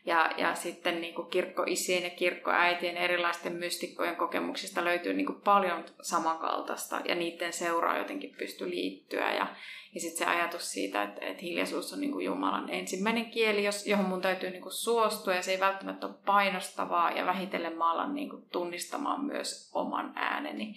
ja, 0.05 0.29
ja 0.37 0.55
sitten 0.55 1.01
niin 1.01 1.15
kuin 1.15 1.27
kirkkoisien 1.27 2.03
ja 2.03 2.09
kirkkoäitien 2.09 2.97
erilaisten 2.97 3.53
mystikkojen 3.53 4.15
kokemuksista 4.15 4.83
löytyy 4.83 5.13
niin 5.13 5.25
kuin 5.25 5.41
paljon 5.41 5.85
samankaltaista 6.01 7.01
ja 7.05 7.15
niiden 7.15 7.53
seuraa 7.53 7.97
jotenkin 7.97 8.35
pysty 8.37 8.69
liittyä. 8.69 9.33
Ja, 9.33 9.47
ja 9.93 10.01
sitten 10.01 10.17
se 10.17 10.25
ajatus 10.25 10.71
siitä, 10.71 11.03
että, 11.03 11.25
että 11.25 11.41
hiljaisuus 11.41 11.93
on 11.93 12.01
niin 12.01 12.11
kuin 12.11 12.25
Jumalan 12.25 12.69
ensimmäinen 12.69 13.25
kieli, 13.25 13.63
johon 13.85 14.05
mun 14.05 14.21
täytyy 14.21 14.49
niin 14.49 14.61
kuin 14.61 14.73
suostua 14.73 15.33
ja 15.33 15.41
se 15.41 15.51
ei 15.51 15.59
välttämättä 15.59 16.07
ole 16.07 16.15
painostavaa 16.25 17.11
ja 17.11 17.25
vähitellen 17.25 17.77
mä 17.77 17.91
alan 17.91 18.15
niin 18.15 18.29
kuin 18.29 18.45
tunnistamaan 18.51 19.25
myös 19.25 19.71
oman 19.73 20.11
ääneni. 20.15 20.75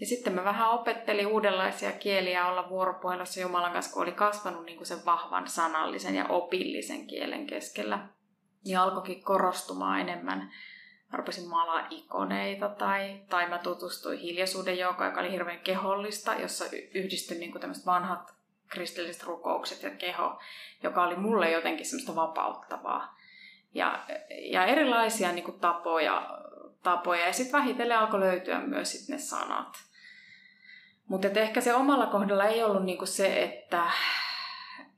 Ja 0.00 0.06
sitten 0.06 0.32
mä 0.32 0.44
vähän 0.44 0.70
opettelin 0.70 1.26
uudenlaisia 1.26 1.92
kieliä 1.92 2.48
olla 2.48 2.68
vuoropuhelussa 2.68 3.40
Jumalan 3.40 3.72
kanssa, 3.72 3.92
kun 3.92 4.02
oli 4.02 4.12
kasvanut 4.12 4.64
niin 4.64 4.76
kuin 4.76 4.86
sen 4.86 5.04
vahvan 5.04 5.48
sanallisen 5.48 6.14
ja 6.14 6.26
opillisen 6.26 7.06
kielen 7.06 7.46
keskellä 7.46 8.08
niin 8.64 8.78
alkoikin 8.78 9.22
korostumaan 9.22 10.00
enemmän. 10.00 10.38
Mä 11.12 11.16
rupesin 11.16 11.48
maalaa 11.48 11.86
ikoneita 11.90 12.68
tai, 12.68 13.20
tai 13.28 13.48
mä 13.48 13.58
tutustuin 13.58 14.18
hiljaisuuden 14.18 14.78
joukkoon, 14.78 15.08
joka 15.08 15.20
oli 15.20 15.32
hirveän 15.32 15.60
kehollista, 15.60 16.34
jossa 16.34 16.64
yhdistyi 16.94 17.38
niin 17.38 17.60
tämmöiset 17.60 17.86
vanhat 17.86 18.34
kristilliset 18.68 19.22
rukoukset 19.22 19.82
ja 19.82 19.90
keho, 19.90 20.38
joka 20.82 21.04
oli 21.04 21.16
mulle 21.16 21.50
jotenkin 21.50 21.86
semmoista 21.86 22.16
vapauttavaa. 22.16 23.18
Ja, 23.74 24.04
ja 24.40 24.66
erilaisia 24.66 25.32
niin 25.32 25.60
tapoja, 25.60 26.38
tapoja. 26.82 27.26
Ja 27.26 27.32
sitten 27.32 27.60
vähitellen 27.60 27.98
alkoi 27.98 28.20
löytyä 28.20 28.60
myös 28.60 28.92
sit 28.92 29.08
ne 29.08 29.18
sanat. 29.18 29.88
Mutta 31.08 31.28
ehkä 31.28 31.60
se 31.60 31.74
omalla 31.74 32.06
kohdalla 32.06 32.44
ei 32.44 32.64
ollut 32.64 32.84
niinku 32.84 33.06
se, 33.06 33.42
että 33.42 33.90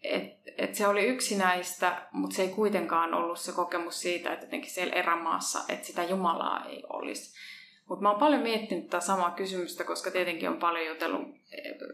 et, 0.02 0.40
et 0.58 0.74
se 0.74 0.86
oli 0.86 1.04
yksinäistä, 1.04 2.02
mutta 2.12 2.36
se 2.36 2.42
ei 2.42 2.48
kuitenkaan 2.48 3.14
ollut 3.14 3.38
se 3.38 3.52
kokemus 3.52 4.00
siitä, 4.00 4.32
että 4.32 4.46
jotenkin 4.46 4.70
siellä 4.70 4.94
erämaassa, 4.94 5.58
että 5.68 5.86
sitä 5.86 6.02
Jumalaa 6.04 6.64
ei 6.64 6.84
olisi. 6.88 7.40
Mutta 7.88 8.02
mä 8.02 8.10
oon 8.10 8.20
paljon 8.20 8.42
miettinyt 8.42 8.90
tätä 8.90 9.00
samaa 9.00 9.30
kysymystä, 9.30 9.84
koska 9.84 10.10
tietenkin 10.10 10.48
on 10.48 10.56
paljon 10.56 10.86
jutellut 10.86 11.22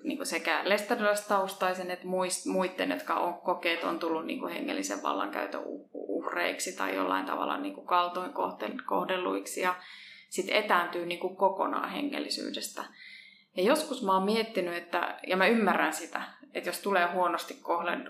niin 0.05 0.27
sekä 0.27 0.61
lestadiolaistaustaisen 0.65 1.91
että 1.91 2.07
muiden, 2.47 2.91
jotka 2.91 3.15
on 3.15 3.35
kokeet 3.35 3.85
on 3.85 3.99
tullut 3.99 4.27
niin 4.27 4.49
hengellisen 4.49 5.03
vallankäytön 5.03 5.63
uhreiksi 5.95 6.77
tai 6.77 6.95
jollain 6.95 7.27
tavalla 7.27 7.57
niin 7.57 7.87
kaltoin 7.87 8.33
kohdelluiksi 8.87 9.61
ja 9.61 9.75
sitten 10.29 10.57
etääntyy 10.57 11.07
niin 11.07 11.37
kokonaan 11.37 11.91
hengellisyydestä. 11.91 12.85
Ja 13.57 13.63
joskus 13.63 14.03
mä 14.03 14.15
oon 14.15 14.25
miettinyt, 14.25 14.75
että, 14.75 15.19
ja 15.27 15.37
mä 15.37 15.47
ymmärrän 15.47 15.93
sitä, 15.93 16.23
että 16.55 16.69
jos 16.69 16.79
tulee 16.79 17.13
huonosti 17.13 17.61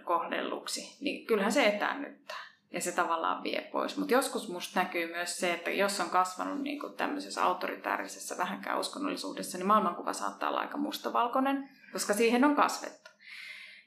kohdelluksi, 0.05 0.97
niin 1.01 1.27
kyllähän 1.27 1.53
se 1.53 1.67
etäännyttää. 1.67 2.47
ja 2.71 2.81
se 2.81 2.93
tavallaan 2.93 3.43
vie 3.43 3.69
pois. 3.73 3.97
Mutta 3.97 4.15
joskus 4.15 4.49
musta 4.49 4.81
näkyy 4.81 5.07
myös 5.07 5.39
se, 5.39 5.53
että 5.53 5.71
jos 5.71 6.01
on 6.01 6.11
kasvanut 6.11 6.63
niin 6.63 6.81
kuin 6.81 6.95
tämmöisessä 6.95 7.45
autoritäärisessä 7.45 8.39
vähänkään 8.39 8.81
uskonnollisuudessa, 8.81 9.59
niin 9.59 9.67
maailmankuva 9.67 10.13
saattaa 10.13 10.49
olla 10.49 10.61
aika 10.61 10.77
mustavalkoinen, 10.77 11.69
koska 11.93 12.15
siihen 12.15 12.45
on 12.45 12.57
kasvettu. 12.57 13.11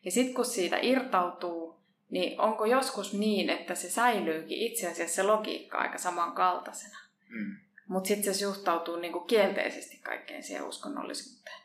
Ja 0.05 0.11
sitten 0.11 0.33
kun 0.33 0.45
siitä 0.45 0.77
irtautuu, 0.81 1.79
niin 2.09 2.41
onko 2.41 2.65
joskus 2.65 3.13
niin, 3.13 3.49
että 3.49 3.75
se 3.75 3.89
säilyykin 3.89 4.57
itse 4.57 4.91
asiassa 4.91 5.15
se 5.15 5.23
logiikka 5.23 5.77
aika 5.77 5.97
samankaltaisena. 5.97 6.97
Mm. 7.29 7.55
Mutta 7.87 8.07
sitten 8.07 8.33
se 8.33 8.39
suhtautuu 8.39 8.95
niinku 8.95 9.19
kielteisesti 9.19 9.97
kaikkeen 9.97 10.43
siihen 10.43 10.67
uskonnollisuuteen. 10.67 11.58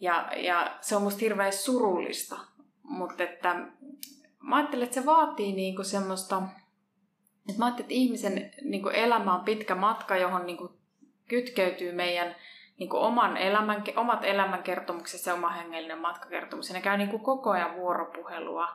Ja, 0.00 0.30
ja 0.36 0.76
se 0.80 0.96
on 0.96 1.02
musta 1.02 1.20
hirveän 1.20 1.52
surullista, 1.52 2.38
mutta 2.82 3.22
että 3.22 3.54
mä 4.40 4.56
ajattelen, 4.56 4.84
että 4.84 5.00
se 5.00 5.06
vaatii 5.06 5.52
niinku 5.52 5.84
semmoista, 5.84 6.42
että 7.48 7.58
mä 7.58 7.64
ajattelen, 7.64 7.84
että 7.84 7.94
ihmisen 7.94 8.50
niinku 8.62 8.88
elämä 8.88 9.34
on 9.34 9.44
pitkä 9.44 9.74
matka, 9.74 10.16
johon 10.16 10.46
niinku 10.46 10.72
kytkeytyy 11.28 11.92
meidän 11.92 12.34
niinku 12.78 12.96
oman 12.96 13.36
elämän, 13.36 13.84
omat 13.96 14.24
elämänkertomukset 14.24 15.26
ja 15.26 15.34
oma 15.34 15.48
hengellinen 15.48 15.98
matkakertomus. 15.98 16.68
Ja 16.68 16.74
ne 16.74 16.80
käy 16.80 16.96
niinku 16.96 17.18
koko 17.18 17.50
ajan 17.50 17.76
vuoropuhelua. 17.76 18.68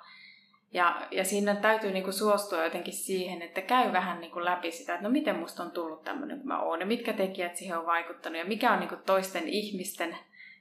Ja, 0.74 1.08
ja 1.12 1.24
siinä 1.24 1.56
täytyy 1.56 1.92
niinku 1.92 2.12
suostua 2.12 2.64
jotenkin 2.64 2.94
siihen, 2.94 3.42
että 3.42 3.62
käy 3.62 3.94
vähän 3.94 4.22
niinku 4.22 4.46
läpi 4.46 4.72
sitä, 4.72 4.94
että 4.94 5.04
no 5.04 5.10
miten 5.10 5.36
musta 5.36 5.64
on 5.64 5.72
tullut 5.72 6.04
tämmöinen 6.04 6.38
kuin 6.38 6.48
mä 6.48 6.62
oon 6.62 6.80
ja 6.80 6.86
mitkä 6.86 7.14
tekijät 7.14 7.56
siihen 7.56 7.78
on 7.78 7.86
vaikuttanut 7.86 8.40
ja 8.40 8.46
mikä 8.46 8.74
on 8.74 8.80
niinku 8.80 8.96
toisten 9.06 9.48
ihmisten 9.48 10.18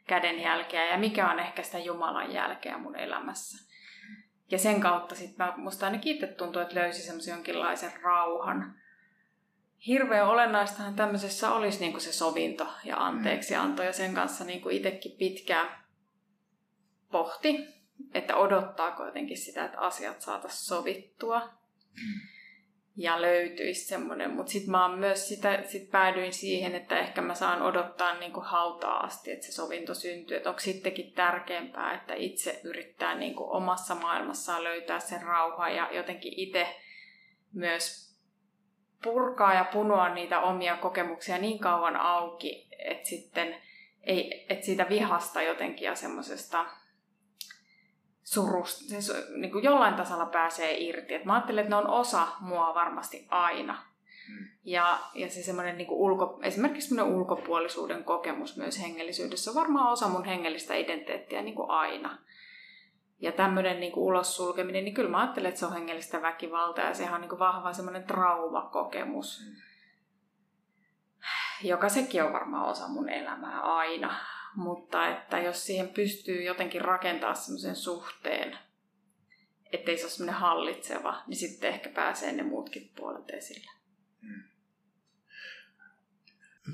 kädenjälkeä 0.07 0.91
ja 0.91 0.99
mikä 0.99 1.31
on 1.31 1.38
ehkä 1.38 1.62
sitä 1.62 1.79
Jumalan 1.79 2.33
jälkeä 2.33 2.79
mun 2.79 2.97
elämässä. 2.97 3.73
Ja 4.51 4.59
sen 4.59 4.81
kautta 4.81 5.15
sitten 5.15 5.47
musta 5.57 5.87
ainakin 5.87 6.15
itse 6.15 6.27
tuntuu, 6.27 6.62
että 6.62 6.75
löysi 6.75 7.03
semmoisen 7.03 7.33
jonkinlaisen 7.33 7.93
rauhan. 8.03 8.75
Hirveän 9.87 10.29
olennaistahan 10.29 10.95
tämmöisessä 10.95 11.53
olisi 11.53 11.81
niinku 11.81 12.01
se 12.01 12.12
sovinto 12.12 12.67
ja 12.85 12.97
anteeksianto 12.97 13.83
ja 13.83 13.93
sen 13.93 14.15
kanssa 14.15 14.45
niinku 14.45 14.69
itsekin 14.69 15.12
pitkään 15.19 15.69
pohti, 17.11 17.67
että 18.15 18.37
odottaako 18.37 19.05
jotenkin 19.05 19.38
sitä, 19.38 19.65
että 19.65 19.79
asiat 19.79 20.21
saataisiin 20.21 20.67
sovittua. 20.67 21.41
Mm 21.41 22.33
ja 22.96 23.22
löytyisi 23.22 23.85
semmoinen. 23.85 24.31
Mutta 24.31 24.52
sitten 24.52 24.70
mä 24.70 24.96
myös 24.96 25.28
sitä, 25.28 25.62
sit 25.66 25.90
päädyin 25.90 26.33
siihen, 26.33 26.74
että 26.74 26.98
ehkä 26.98 27.20
mä 27.22 27.35
saan 27.35 27.62
odottaa 27.62 28.18
niin 28.18 28.33
kuin 28.33 28.46
hautaa 28.46 29.00
asti, 29.00 29.33
että 29.33 29.46
se 29.46 29.52
sovinto 29.52 29.94
syntyy. 29.94 30.37
Että 30.37 30.48
onko 30.48 30.61
sittenkin 30.61 31.12
tärkeämpää, 31.12 31.94
että 31.94 32.14
itse 32.14 32.61
yrittää 32.64 33.14
niin 33.14 33.35
kuin 33.35 33.50
omassa 33.50 33.94
maailmassaan 33.94 34.64
löytää 34.64 35.00
sen 35.00 35.22
rauhaa 35.22 35.70
ja 35.70 35.88
jotenkin 35.92 36.33
itse 36.37 36.76
myös 37.52 38.12
purkaa 39.02 39.55
ja 39.55 39.64
punoa 39.64 40.14
niitä 40.14 40.40
omia 40.40 40.76
kokemuksia 40.76 41.38
niin 41.38 41.59
kauan 41.59 41.96
auki, 41.96 42.68
että 42.78 43.09
sitten 43.09 43.57
ei, 44.02 44.46
että 44.48 44.64
siitä 44.64 44.88
vihasta 44.88 45.42
jotenkin 45.42 45.87
ja 45.87 45.94
semmoisesta 45.94 46.66
surusta, 48.24 49.00
se 49.00 49.26
niin 49.37 49.52
kuin 49.52 49.64
jollain 49.64 49.94
tasolla 49.94 50.26
pääsee 50.26 50.78
irti. 50.78 51.14
Et 51.14 51.24
mä 51.24 51.35
ajattelen, 51.35 51.62
että 51.62 51.76
ne 51.76 51.82
on 51.82 51.90
osa 51.90 52.28
mua 52.40 52.74
varmasti 52.74 53.26
aina. 53.30 53.78
Mm. 54.28 54.48
Ja, 54.64 54.98
ja 55.14 55.30
se 55.30 55.42
semmoinen 55.42 55.78
niin 55.78 55.90
ulko, 55.90 56.38
esimerkiksi 56.42 56.88
semmoinen 56.88 57.14
ulkopuolisuuden 57.14 58.04
kokemus 58.04 58.56
myös 58.56 58.80
hengellisyydessä 58.80 59.50
on 59.50 59.54
varmaan 59.54 59.92
osa 59.92 60.08
mun 60.08 60.24
hengellistä 60.24 60.74
identiteettiä 60.74 61.42
niin 61.42 61.54
kuin 61.54 61.70
aina. 61.70 62.18
Ja 63.20 63.32
tämmöinen 63.32 63.80
niin 63.80 63.92
kuin 63.92 64.04
ulos 64.04 64.37
sulkeminen, 64.37 64.85
niin 64.85 64.94
kyllä 64.94 65.11
mä 65.11 65.20
ajattelen, 65.20 65.48
että 65.48 65.58
se 65.58 65.66
on 65.66 65.72
hengellistä 65.72 66.22
väkivaltaa 66.22 66.85
ja 66.85 66.94
sehän 66.94 67.14
on 67.14 67.20
niin 67.20 67.28
kuin 67.28 67.38
vahva 67.38 67.72
semmoinen 67.72 68.04
traumakokemus, 68.04 69.42
mm. 69.46 69.56
joka 71.68 71.88
sekin 71.88 72.24
on 72.24 72.32
varmaan 72.32 72.68
osa 72.68 72.88
mun 72.88 73.08
elämää 73.08 73.61
aina 73.61 74.14
mutta 74.57 75.09
että 75.09 75.38
jos 75.38 75.67
siihen 75.67 75.88
pystyy 75.88 76.43
jotenkin 76.43 76.81
rakentaa 76.81 77.35
semmoisen 77.35 77.77
suhteen, 77.77 78.59
ettei 79.73 79.99
se 79.99 80.05
ole 80.05 80.11
semmoinen 80.11 80.41
hallitseva, 80.41 81.23
niin 81.27 81.37
sitten 81.37 81.71
ehkä 81.71 81.91
pääsee 81.91 82.33
ne 82.33 82.43
muutkin 82.43 82.93
puolet 82.97 83.31
esille. 83.31 83.71
Hmm. 84.23 84.43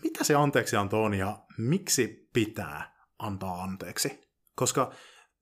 Mitä 0.03 0.25
se 0.25 0.35
anteeksianto 0.35 1.05
on 1.05 1.15
ja 1.15 1.39
miksi 1.59 2.29
pitää 2.33 2.99
antaa 3.19 3.63
anteeksi? 3.63 4.29
Koska 4.55 4.93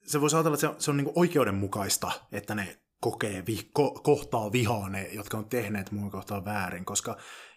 se 0.07 0.20
voisi 0.20 0.37
ajatella, 0.37 0.55
että 0.55 0.66
se 0.66 0.68
on, 0.68 0.83
se 0.83 0.92
niin 0.92 1.12
oikeudenmukaista, 1.14 2.11
että 2.33 2.55
ne 2.55 2.79
kokee, 3.01 3.44
ko, 3.72 3.90
kohtaa 3.90 4.53
vihaa 4.53 4.88
ne, 4.88 5.09
jotka 5.12 5.38
on 5.38 5.49
tehneet 5.49 5.90
muun 5.90 6.11
kohtaan 6.11 6.44
väärin, 6.44 6.85
koska 6.85 7.16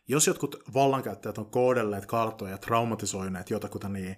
jos 0.10 0.28
jotkut 0.28 0.64
vallankäyttäjät 0.74 1.38
on 1.38 1.46
koodelleet 1.46 2.06
karttoja 2.06 2.52
ja 2.52 2.58
traumatisoineet 2.58 3.50
jotakuta, 3.50 3.90
niin, 3.90 4.18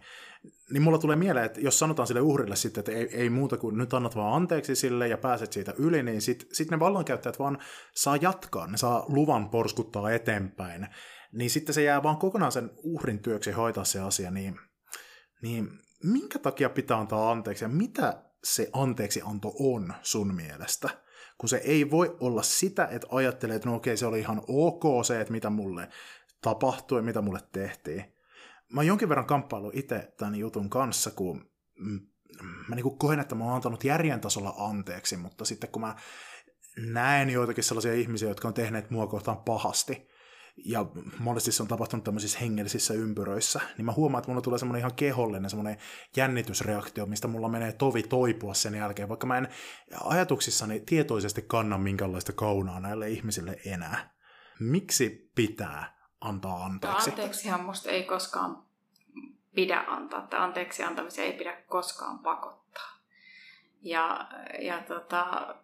niin 0.71 0.81
mulla 0.81 0.97
tulee 0.97 1.15
mieleen, 1.15 1.45
että 1.45 1.59
jos 1.59 1.79
sanotaan 1.79 2.07
sille 2.07 2.21
uhrille 2.21 2.55
sitten, 2.55 2.81
että 2.81 2.91
ei, 2.91 3.15
ei 3.15 3.29
muuta 3.29 3.57
kuin 3.57 3.77
nyt 3.77 3.93
annat 3.93 4.15
vaan 4.15 4.33
anteeksi 4.33 4.75
sille 4.75 5.07
ja 5.07 5.17
pääset 5.17 5.53
siitä 5.53 5.73
yli, 5.77 6.03
niin 6.03 6.21
sitten 6.21 6.47
sit 6.51 6.71
ne 6.71 6.79
vallankäyttäjät 6.79 7.39
vaan 7.39 7.57
saa 7.95 8.15
jatkaa, 8.15 8.67
ne 8.67 8.77
saa 8.77 9.05
luvan 9.07 9.49
porskuttaa 9.49 10.11
eteenpäin, 10.11 10.87
niin 11.31 11.49
sitten 11.49 11.75
se 11.75 11.83
jää 11.83 12.03
vaan 12.03 12.17
kokonaan 12.17 12.51
sen 12.51 12.71
uhrin 12.77 13.19
työksi 13.19 13.51
hoitaa 13.51 13.83
se 13.83 13.99
asia, 13.99 14.31
niin, 14.31 14.59
niin 15.41 15.69
minkä 16.03 16.39
takia 16.39 16.69
pitää 16.69 16.97
antaa 16.97 17.31
anteeksi 17.31 17.63
ja 17.63 17.69
mitä 17.69 18.23
se 18.43 18.69
anteeksi 18.73 19.21
anto 19.25 19.53
on 19.59 19.93
sun 20.01 20.35
mielestä? 20.35 20.89
Kun 21.41 21.49
se 21.49 21.57
ei 21.57 21.91
voi 21.91 22.17
olla 22.19 22.43
sitä, 22.43 22.87
että 22.91 23.07
ajattelee, 23.11 23.55
että 23.55 23.69
no 23.69 23.75
okei, 23.75 23.97
se 23.97 24.05
oli 24.05 24.19
ihan 24.19 24.41
ok 24.47 24.83
se, 25.05 25.21
että 25.21 25.31
mitä 25.31 25.49
mulle 25.49 25.89
tapahtui 26.41 27.01
mitä 27.01 27.21
mulle 27.21 27.39
tehtiin. 27.51 28.03
Mä 28.69 28.79
oon 28.79 28.87
jonkin 28.87 29.09
verran 29.09 29.25
kamppailu 29.25 29.71
itse 29.73 30.13
tämän 30.17 30.35
jutun 30.35 30.69
kanssa, 30.69 31.11
kun 31.11 31.49
mä 32.67 32.75
niin 32.75 32.97
koen, 32.97 33.19
että 33.19 33.35
mä 33.35 33.43
oon 33.43 33.53
antanut 33.53 33.83
järjen 33.83 34.21
tasolla 34.21 34.53
anteeksi, 34.57 35.17
mutta 35.17 35.45
sitten 35.45 35.69
kun 35.69 35.81
mä 35.81 35.95
näen 36.77 37.29
joitakin 37.29 37.63
sellaisia 37.63 37.93
ihmisiä, 37.93 38.29
jotka 38.29 38.47
on 38.47 38.53
tehneet 38.53 38.89
mua 38.89 39.07
kohtaan 39.07 39.37
pahasti, 39.37 40.07
ja 40.57 40.85
monesti 41.19 41.51
se 41.51 41.63
on 41.63 41.67
tapahtunut 41.67 42.03
tämmöisissä 42.03 42.39
hengellisissä 42.39 42.93
ympyröissä, 42.93 43.59
niin 43.77 43.85
mä 43.85 43.91
huomaan, 43.91 44.19
että 44.19 44.31
mulla 44.31 44.41
tulee 44.41 44.59
semmoinen 44.59 44.79
ihan 44.79 44.95
kehollinen 44.95 45.49
semmoinen 45.49 45.77
jännitysreaktio, 46.15 47.05
mistä 47.05 47.27
mulla 47.27 47.49
menee 47.49 47.71
tovi 47.71 48.03
toipua 48.03 48.53
sen 48.53 48.75
jälkeen, 48.75 49.09
vaikka 49.09 49.27
mä 49.27 49.37
en 49.37 49.47
ajatuksissani 50.03 50.79
tietoisesti 50.79 51.41
kanna 51.41 51.77
minkälaista 51.77 52.33
kaunaa 52.33 52.79
näille 52.79 53.09
ihmisille 53.09 53.57
enää. 53.65 54.13
Miksi 54.59 55.31
pitää 55.35 55.97
antaa 56.21 56.65
anteeksi? 56.65 57.09
No, 57.09 57.13
anteeksihan 57.13 57.65
musta 57.65 57.89
ei 57.89 58.03
koskaan 58.03 58.63
pidä 59.55 59.83
antaa, 59.87 60.23
että 60.23 60.43
anteeksi 60.43 60.83
antamisia 60.83 61.23
ei 61.23 61.33
pidä 61.33 61.61
koskaan 61.67 62.19
pakottaa. 62.19 62.91
Ja, 63.81 64.27
ja 64.59 64.83
tota, 64.87 65.55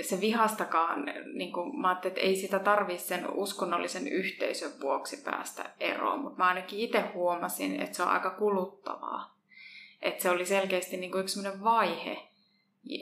se 0.00 0.20
vihastakaan, 0.20 1.04
niin 1.34 1.52
kuin, 1.52 1.80
mä 1.80 1.88
ajattelin, 1.88 2.16
että 2.16 2.26
ei 2.26 2.36
sitä 2.36 2.58
tarvitse 2.58 3.06
sen 3.06 3.30
uskonnollisen 3.30 4.08
yhteisön 4.08 4.72
vuoksi 4.80 5.16
päästä 5.16 5.70
eroon, 5.80 6.20
mutta 6.20 6.38
mä 6.38 6.48
ainakin 6.48 6.78
itse 6.78 7.00
huomasin, 7.00 7.80
että 7.80 7.96
se 7.96 8.02
on 8.02 8.08
aika 8.08 8.30
kuluttavaa. 8.30 9.36
Että 10.02 10.22
se 10.22 10.30
oli 10.30 10.46
selkeästi 10.46 10.96
niin 10.96 11.10
kuin 11.10 11.20
yksi 11.20 11.34
sellainen 11.34 11.64
vaihe, 11.64 12.22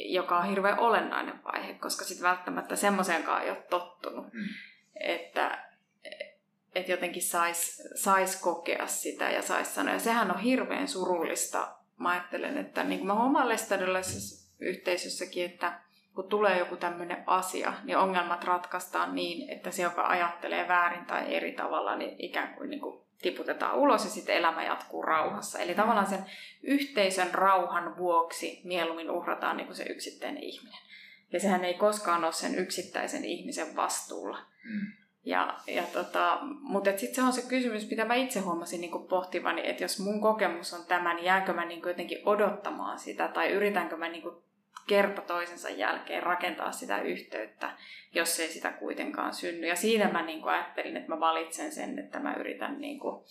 joka 0.09 0.38
on 0.38 0.49
hirveän 0.49 0.79
olennainen 0.79 1.44
vaihe, 1.44 1.75
koska 1.75 2.05
sitten 2.05 2.29
välttämättä 2.29 2.77
semmoiseenkaan 2.77 3.42
ei 3.42 3.51
ole 3.51 3.64
tottunut, 3.70 4.33
mm. 4.33 4.44
että, 4.94 5.68
että 6.75 6.92
jotenkin 6.92 7.23
saisi 7.23 7.83
sais 7.94 8.40
kokea 8.40 8.87
sitä 8.87 9.31
ja 9.31 9.42
saisi 9.42 9.75
sanoa. 9.75 9.94
Ja 9.94 10.01
sehän 10.01 10.31
on 10.31 10.40
hirveän 10.40 10.88
surullista. 10.88 11.77
Mä 11.99 12.11
ajattelen, 12.11 12.59
että 12.59 12.85
niin 12.85 12.99
kuin 12.99 13.07
mä 13.07 13.14
huomaan 13.14 13.49
yhteisössäkin, 14.61 15.44
että 15.44 15.81
kun 16.14 16.29
tulee 16.29 16.59
joku 16.59 16.77
tämmöinen 16.77 17.22
asia, 17.27 17.72
niin 17.85 17.98
ongelmat 17.98 18.44
ratkaistaan 18.44 19.14
niin, 19.14 19.50
että 19.50 19.70
se, 19.70 19.83
joka 19.83 20.07
ajattelee 20.07 20.68
väärin 20.68 21.05
tai 21.05 21.35
eri 21.35 21.53
tavalla, 21.53 21.96
niin 21.96 22.16
ikään 22.18 22.55
kuin, 22.55 22.70
niin 22.70 22.81
kuin 22.81 23.05
tiputetaan 23.22 23.79
ulos 23.79 24.05
ja 24.05 24.11
sitten 24.11 24.37
elämä 24.37 24.64
jatkuu 24.64 25.03
rauhassa. 25.03 25.59
Eli 25.59 25.74
tavallaan 25.74 26.07
sen 26.07 26.24
yhteisön 26.62 27.35
rauhan 27.35 27.96
vuoksi 27.96 28.61
mieluummin 28.64 29.11
uhrataan 29.11 29.57
niin 29.57 29.66
kuin 29.66 29.77
se 29.77 29.85
yksittäinen 29.85 30.42
ihminen. 30.42 30.79
Ja 31.33 31.40
sehän 31.40 31.64
ei 31.64 31.74
koskaan 31.74 32.24
ole 32.24 32.33
sen 32.33 32.59
yksittäisen 32.59 33.24
ihmisen 33.24 33.77
vastuulla. 33.77 34.38
Mm. 34.64 35.05
Ja, 35.24 35.55
ja 35.66 35.83
tota, 35.83 36.38
mutta 36.42 36.90
sitten 36.90 37.14
se 37.14 37.22
on 37.22 37.33
se 37.33 37.48
kysymys, 37.48 37.90
mitä 37.90 38.05
mä 38.05 38.14
itse 38.14 38.40
huomasin 38.40 38.81
niin 38.81 39.09
pohtivani, 39.09 39.68
että 39.68 39.85
jos 39.85 40.00
mun 40.00 40.20
kokemus 40.20 40.74
on 40.74 40.87
tämä, 40.87 41.14
niin 41.14 41.24
jäänkö 41.24 41.53
mä 41.53 41.64
niin 41.64 41.83
jotenkin 41.87 42.18
odottamaan 42.24 42.98
sitä 42.98 43.29
tai 43.29 43.50
yritänkö 43.50 43.96
mä 43.96 44.09
niin 44.09 44.22
kerta 44.87 45.23
toisensa 45.23 45.70
jälkeen 45.70 46.23
rakentaa 46.23 46.73
sitä 46.73 47.01
yhteyttä, 47.01 47.70
jos 48.14 48.40
ei 48.40 48.49
sitä 48.49 48.73
kuitenkaan 48.73 49.35
synny. 49.35 49.66
Ja 49.66 49.77
siinä 49.77 50.11
mä 50.12 50.23
niin 50.23 50.42
kuin 50.42 50.53
ajattelin, 50.53 50.97
että 50.97 51.09
mä 51.09 51.20
valitsen 51.20 51.73
sen, 51.73 51.99
että 51.99 52.20
mä 52.20 52.35
yritän 52.35 52.81
niin 52.81 53.01
kuin 53.01 53.25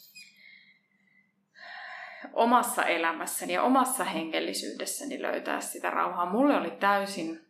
omassa 2.34 2.86
elämässäni 2.86 3.54
ja 3.54 3.64
omassa 3.64 4.04
hengellisyydessäni 4.04 5.22
löytää 5.22 5.62
sitä 5.62 5.90
rauhaa. 5.90 6.26
Mulle 6.26 6.58
oli 6.58 6.72
täysin 6.72 7.42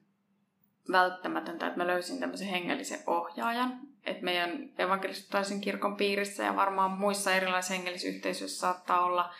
välttämätöntä, 0.91 1.67
että 1.67 1.77
mä 1.77 1.87
löysin 1.87 2.19
tämmöisen 2.19 2.47
hengellisen 2.47 2.99
ohjaajan. 3.07 3.79
Että 4.05 4.23
meidän 4.23 4.69
evankelistotaisen 4.77 5.61
kirkon 5.61 5.95
piirissä 5.95 6.43
ja 6.43 6.55
varmaan 6.55 6.91
muissa 6.91 7.35
erilaisissa 7.35 7.73
hengellisyhteisöissä 7.73 8.59
saattaa 8.59 9.05
olla 9.05 9.33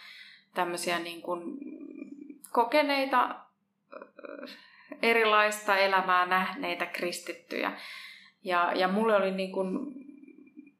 tämmöisiä 0.54 1.00
niin 1.00 1.22
kuin 1.22 1.58
kokeneita 2.52 3.43
erilaista 5.02 5.78
elämää 5.78 6.26
nähneitä 6.26 6.86
kristittyjä. 6.86 7.72
Ja, 8.44 8.72
ja 8.76 8.88
mulle 8.88 9.16
oli 9.16 9.32
niin 9.32 9.52
kuin 9.52 9.68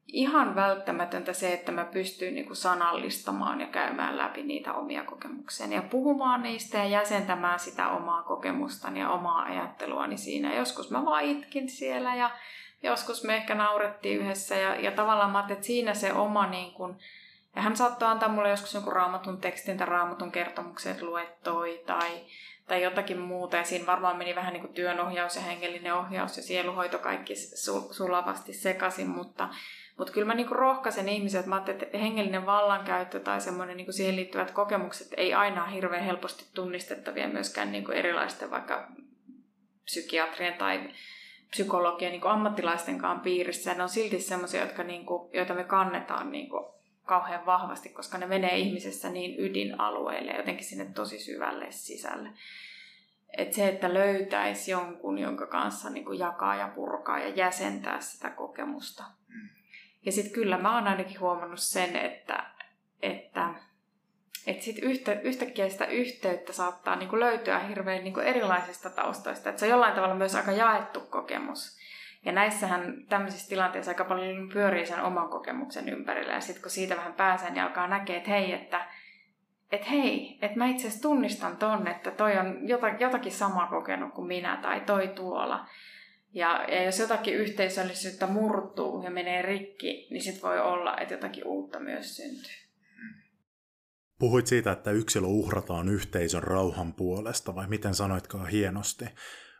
ihan 0.06 0.54
välttämätöntä 0.54 1.32
se, 1.32 1.52
että 1.52 1.72
mä 1.72 1.84
pystyin 1.84 2.34
niin 2.34 2.46
kuin 2.46 2.56
sanallistamaan 2.56 3.60
ja 3.60 3.66
käymään 3.66 4.16
läpi 4.16 4.42
niitä 4.42 4.72
omia 4.72 5.04
kokemuksia 5.04 5.66
ja 5.66 5.82
puhumaan 5.82 6.42
niistä 6.42 6.78
ja 6.78 6.84
jäsentämään 6.84 7.58
sitä 7.58 7.88
omaa 7.88 8.22
kokemustani 8.22 9.00
ja 9.00 9.10
omaa 9.10 9.42
ajatteluani 9.42 10.16
siinä. 10.16 10.54
Joskus 10.54 10.90
mä 10.90 11.04
vaan 11.04 11.24
itkin 11.24 11.68
siellä 11.68 12.14
ja 12.14 12.30
joskus 12.82 13.24
me 13.24 13.36
ehkä 13.36 13.54
naurettiin 13.54 14.20
yhdessä 14.20 14.56
ja, 14.56 14.74
ja 14.74 14.90
tavallaan 14.90 15.30
mä 15.30 15.46
että 15.50 15.66
siinä 15.66 15.94
se 15.94 16.12
oma 16.12 16.46
niin 16.46 16.72
kuin, 16.74 16.96
ja 17.56 17.62
hän 17.62 17.76
saattoi 17.76 18.08
antaa 18.08 18.28
mulle 18.28 18.48
joskus 18.48 18.74
jonkun 18.74 18.92
raamatun 18.92 19.40
tekstin 19.40 19.76
tai 19.76 19.86
raamatun 19.86 20.32
kertomuksen, 20.32 20.92
että 20.92 21.04
lue 21.04 21.26
toi 21.44 21.82
tai, 21.86 22.26
tai 22.66 22.82
jotakin 22.82 23.18
muuta. 23.18 23.56
Ja 23.56 23.64
siinä 23.64 23.86
varmaan 23.86 24.16
meni 24.16 24.34
vähän 24.34 24.52
niin 24.52 24.60
kuin 24.62 24.74
työnohjaus 24.74 25.36
ja 25.36 25.42
hengellinen 25.42 25.94
ohjaus 25.94 26.36
ja 26.36 26.42
sieluhoito 26.42 26.98
kaikki 26.98 27.34
sulavasti 27.90 28.52
sekaisin, 28.52 29.08
mutta 29.08 29.48
mutta 29.98 30.12
kyllä 30.12 30.26
mä 30.26 30.34
niinku 30.34 30.54
rohkaisen 30.54 31.08
ihmisiä, 31.08 31.40
että 31.40 31.50
mä 31.50 31.64
että 31.68 31.98
hengellinen 31.98 32.46
vallankäyttö 32.46 33.20
tai 33.20 33.40
semmoinen 33.40 33.76
niinku 33.76 33.92
siihen 33.92 34.16
liittyvät 34.16 34.50
kokemukset 34.50 35.08
ei 35.16 35.34
aina 35.34 35.66
hirveän 35.66 36.04
helposti 36.04 36.44
tunnistettavia 36.54 37.28
myöskään 37.28 37.72
niinku 37.72 37.92
erilaisten 37.92 38.50
vaikka 38.50 38.88
psykiatrien 39.84 40.54
tai 40.54 40.90
psykologian 41.50 42.12
niinku 42.12 42.28
ammattilaistenkaan 42.28 43.20
piirissä. 43.20 43.74
Ne 43.74 43.82
on 43.82 43.88
silti 43.88 44.20
semmoisia, 44.20 44.60
jotka 44.60 44.82
niinku, 44.82 45.30
joita 45.32 45.54
me 45.54 45.64
kannetaan 45.64 46.32
niinku 46.32 46.74
kauhean 47.04 47.46
vahvasti, 47.46 47.88
koska 47.88 48.18
ne 48.18 48.26
menee 48.26 48.56
ihmisessä 48.56 49.10
niin 49.10 49.40
ydinalueelle 49.40 50.30
ja 50.30 50.36
jotenkin 50.36 50.64
sinne 50.64 50.84
tosi 50.84 51.18
syvälle 51.18 51.66
sisälle. 51.70 52.28
Et 53.38 53.52
se, 53.52 53.68
että 53.68 53.94
löytäisi 53.94 54.70
jonkun, 54.70 55.18
jonka 55.18 55.46
kanssa 55.46 55.90
niin 55.90 56.04
kuin 56.04 56.18
jakaa 56.18 56.56
ja 56.56 56.68
purkaa 56.68 57.18
ja 57.18 57.28
jäsentää 57.28 58.00
sitä 58.00 58.30
kokemusta. 58.30 59.04
Mm. 59.28 59.48
Ja 60.06 60.12
sitten 60.12 60.32
kyllä 60.32 60.58
mä 60.58 60.74
oon 60.74 60.88
ainakin 60.88 61.20
huomannut 61.20 61.60
sen, 61.60 61.96
että, 61.96 62.44
että, 63.02 63.54
että 64.46 64.64
sit 64.64 64.78
yhtä, 64.78 65.12
yhtäkkiä 65.12 65.68
sitä 65.68 65.86
yhteyttä 65.86 66.52
saattaa 66.52 66.96
niin 66.96 67.08
kuin 67.08 67.20
löytyä 67.20 67.58
hirveän 67.58 68.04
niin 68.04 68.14
kuin 68.14 68.26
erilaisista 68.26 68.90
taustoista. 68.90 69.48
Että 69.48 69.60
se 69.60 69.66
on 69.66 69.70
jollain 69.70 69.94
tavalla 69.94 70.14
myös 70.14 70.34
aika 70.34 70.52
jaettu 70.52 71.00
kokemus. 71.00 71.78
Ja 72.24 72.32
näissähän 72.32 73.04
tämmöisissä 73.08 73.48
tilanteissa 73.48 73.90
aika 73.90 74.04
paljon 74.04 74.48
pyörii 74.52 74.86
sen 74.86 75.02
oman 75.02 75.28
kokemuksen 75.28 75.88
ympärillä. 75.88 76.32
Ja 76.32 76.40
sitten 76.40 76.62
kun 76.62 76.70
siitä 76.70 76.96
vähän 76.96 77.14
pääsee, 77.14 77.50
niin 77.50 77.62
alkaa 77.62 77.88
näkee, 77.88 78.16
että 78.16 78.30
hei, 78.30 78.52
että 78.52 78.86
että 79.72 79.86
hei, 79.86 80.38
että 80.42 80.58
mä 80.58 80.66
itse 80.66 80.86
asiassa 80.86 81.02
tunnistan 81.02 81.56
ton, 81.56 81.88
että 81.88 82.10
toi 82.10 82.38
on 82.38 82.68
jotakin 82.98 83.32
samaa 83.32 83.66
kokenut 83.66 84.14
kuin 84.14 84.26
minä 84.26 84.58
tai 84.62 84.80
toi 84.80 85.08
tuolla. 85.08 85.66
Ja, 86.32 86.64
ja 86.68 86.82
jos 86.82 86.98
jotakin 86.98 87.34
yhteisöllisyyttä 87.34 88.26
murtuu 88.26 89.02
ja 89.02 89.10
menee 89.10 89.42
rikki, 89.42 90.08
niin 90.10 90.22
sit 90.22 90.42
voi 90.42 90.60
olla, 90.60 90.98
että 90.98 91.14
jotakin 91.14 91.46
uutta 91.46 91.80
myös 91.80 92.16
syntyy. 92.16 92.64
Puhuit 94.18 94.46
siitä, 94.46 94.72
että 94.72 94.90
yksilö 94.90 95.26
uhrataan 95.26 95.88
yhteisön 95.88 96.42
rauhan 96.42 96.92
puolesta, 96.92 97.54
vai 97.54 97.68
miten 97.68 97.94
sanoitkaan 97.94 98.48
hienosti? 98.48 99.04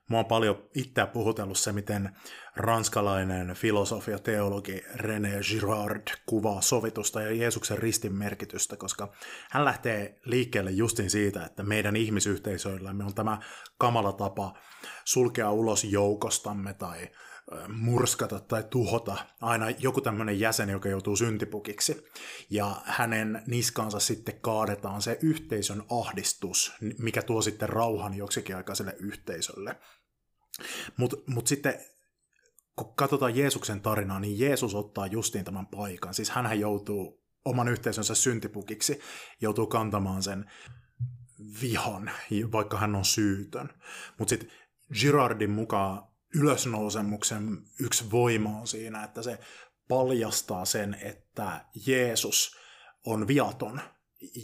Mua 0.09 0.19
on 0.19 0.27
paljon 0.27 0.71
itseä 0.75 1.07
puhutellut 1.07 1.59
se, 1.59 1.73
miten 1.73 2.17
ranskalainen 2.57 3.55
filosofia 3.55 4.19
teologi 4.19 4.83
René 4.95 5.41
Girard 5.49 6.03
kuvaa 6.27 6.61
sovitusta 6.61 7.23
ja 7.23 7.33
Jeesuksen 7.33 7.79
ristin 7.79 8.15
merkitystä, 8.15 8.77
koska 8.77 9.13
hän 9.51 9.65
lähtee 9.65 10.19
liikkeelle 10.25 10.71
justin 10.71 11.11
siitä, 11.11 11.45
että 11.45 11.63
meidän 11.63 11.97
ihmisyhteisöillämme 11.97 13.05
on 13.05 13.15
tämä 13.15 13.39
kamala 13.79 14.13
tapa 14.13 14.55
sulkea 15.05 15.51
ulos 15.51 15.85
joukostamme 15.85 16.75
tai 16.75 17.09
murskata 17.69 18.41
tai 18.41 18.65
tuhota 18.71 19.17
aina 19.41 19.71
joku 19.71 20.01
tämmöinen 20.01 20.41
jäsen, 20.41 20.69
joka 20.69 20.89
joutuu 20.89 21.17
syntipukiksi. 21.17 22.05
Ja 22.51 22.83
hänen 22.85 23.43
niskansa 23.47 24.01
sitten 24.01 24.41
kaadetaan 24.41 25.03
se 25.03 25.19
yhteisön 25.23 25.83
ahdistus, 25.91 26.73
mikä 26.99 27.23
tuo 27.23 27.43
sitten 27.43 27.69
rauhan 27.69 28.15
joksikin 28.15 28.57
aikaiselle 28.57 28.97
yhteisölle. 28.99 29.81
Mutta 30.97 31.17
mut 31.27 31.47
sitten 31.47 31.75
kun 32.77 32.95
katsotaan 32.95 33.37
Jeesuksen 33.37 33.81
tarinaa, 33.81 34.21
niin 34.21 34.39
Jeesus 34.39 34.75
ottaa 34.75 35.07
justiin 35.07 35.45
tämän 35.45 35.67
paikan. 35.67 36.15
Siis 36.15 36.31
hän 36.31 36.61
joutuu 36.61 37.25
oman 37.45 37.69
yhteisönsä 37.69 38.15
syntipukiksi, 38.15 39.01
joutuu 39.41 39.67
kantamaan 39.67 40.23
sen 40.23 40.51
vihan, 41.63 42.11
vaikka 42.53 42.79
hän 42.79 42.95
on 42.95 43.05
syytön. 43.05 43.69
Mutta 44.19 44.31
sitten 44.31 44.51
Girardin 45.01 45.51
mukaan 45.51 46.14
ylösnousemuksen 46.35 47.59
yksi 47.81 48.11
voima 48.11 48.59
on 48.59 48.67
siinä, 48.67 49.05
että 49.05 49.23
se 49.23 49.39
paljastaa 49.89 50.65
sen, 50.65 50.97
että 51.03 51.65
Jeesus 51.87 52.57
on 53.07 53.29
viaton 53.29 53.81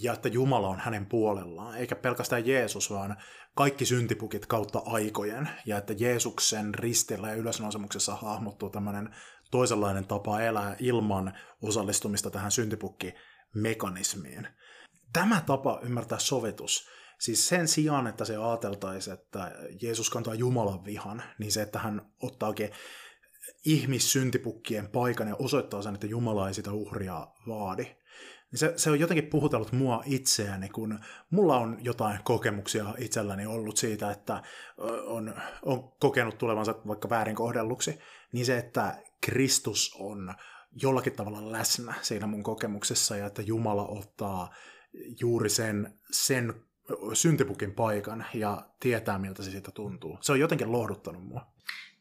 ja 0.03 0.13
että 0.13 0.29
Jumala 0.29 0.69
on 0.69 0.79
hänen 0.79 1.07
puolellaan, 1.07 1.77
eikä 1.79 1.97
pelkästään 1.97 2.47
Jeesus, 2.47 2.91
vaan 2.91 3.17
kaikki 3.55 3.87
syntipukit 3.87 4.47
kautta 4.47 4.83
aikojen, 4.87 5.49
ja 5.67 5.79
että 5.79 5.95
Jeesuksen 5.99 6.75
ristillä 6.75 7.29
ja 7.29 7.35
ylösnousemuksessa 7.35 8.15
hahmottuu 8.15 8.71
tämmöinen 8.71 9.15
toisenlainen 9.51 10.07
tapa 10.07 10.41
elää 10.41 10.77
ilman 10.79 11.39
osallistumista 11.63 12.31
tähän 12.31 12.51
syntipukkimekanismiin. 12.51 14.49
Tämä 15.13 15.43
tapa 15.47 15.81
ymmärtää 15.83 16.19
sovitus, 16.19 16.89
siis 17.21 17.49
sen 17.49 17.69
sijaan, 17.69 18.07
että 18.07 18.25
se 18.25 18.37
ajateltaisiin, 18.37 19.15
että 19.15 19.53
Jeesus 19.83 20.11
kantaa 20.11 20.35
Jumalan 20.35 20.85
vihan, 20.85 21.23
niin 21.39 21.53
se, 21.53 21.63
että 21.63 21.79
hän 21.79 22.13
ottaakin 22.21 22.71
ihmissyntipukkien 23.65 24.89
paikan 24.89 25.29
ja 25.29 25.37
osoittaa 25.39 25.83
sen, 25.83 25.95
että 25.95 26.07
Jumala 26.07 26.49
ei 26.49 26.55
sitä 26.55 26.73
uhria 26.73 27.27
vaadi, 27.49 27.85
niin 28.51 28.59
se, 28.59 28.73
se 28.77 28.91
on 28.91 29.01
jotenkin 29.01 29.31
puhutellut 29.31 29.73
mua 29.73 30.03
itseäni, 30.07 30.69
kun 30.69 30.99
mulla 31.31 31.57
on 31.57 31.79
jotain 31.81 32.21
kokemuksia 32.25 32.95
itselläni 32.99 33.47
ollut 33.47 33.77
siitä, 33.77 34.11
että 34.11 34.43
on, 35.07 35.35
on 35.63 35.93
kokenut 36.01 36.39
tulevansa 36.39 36.75
vaikka 36.87 37.11
väärin 37.11 37.37
kohdelluksi, 37.37 37.99
niin 38.33 38.47
se, 38.47 38.59
että 38.59 39.03
Kristus 39.21 39.97
on 39.99 40.35
jollakin 40.83 41.13
tavalla 41.13 41.53
läsnä 41.53 41.95
siinä 42.03 42.27
mun 42.27 42.43
kokemuksessa 42.43 43.17
ja 43.17 43.27
että 43.27 43.43
Jumala 43.43 43.87
ottaa 43.87 44.55
juuri 45.21 45.51
sen, 45.51 45.99
sen 46.11 46.70
syntipukin 47.13 47.75
paikan 47.75 48.27
ja 48.35 48.63
tietää, 48.81 49.19
miltä 49.19 49.43
se 49.43 49.51
siitä 49.51 49.71
tuntuu. 49.71 50.19
Se 50.21 50.33
on 50.33 50.41
jotenkin 50.41 50.73
lohduttanut 50.73 51.29
mua. 51.29 51.47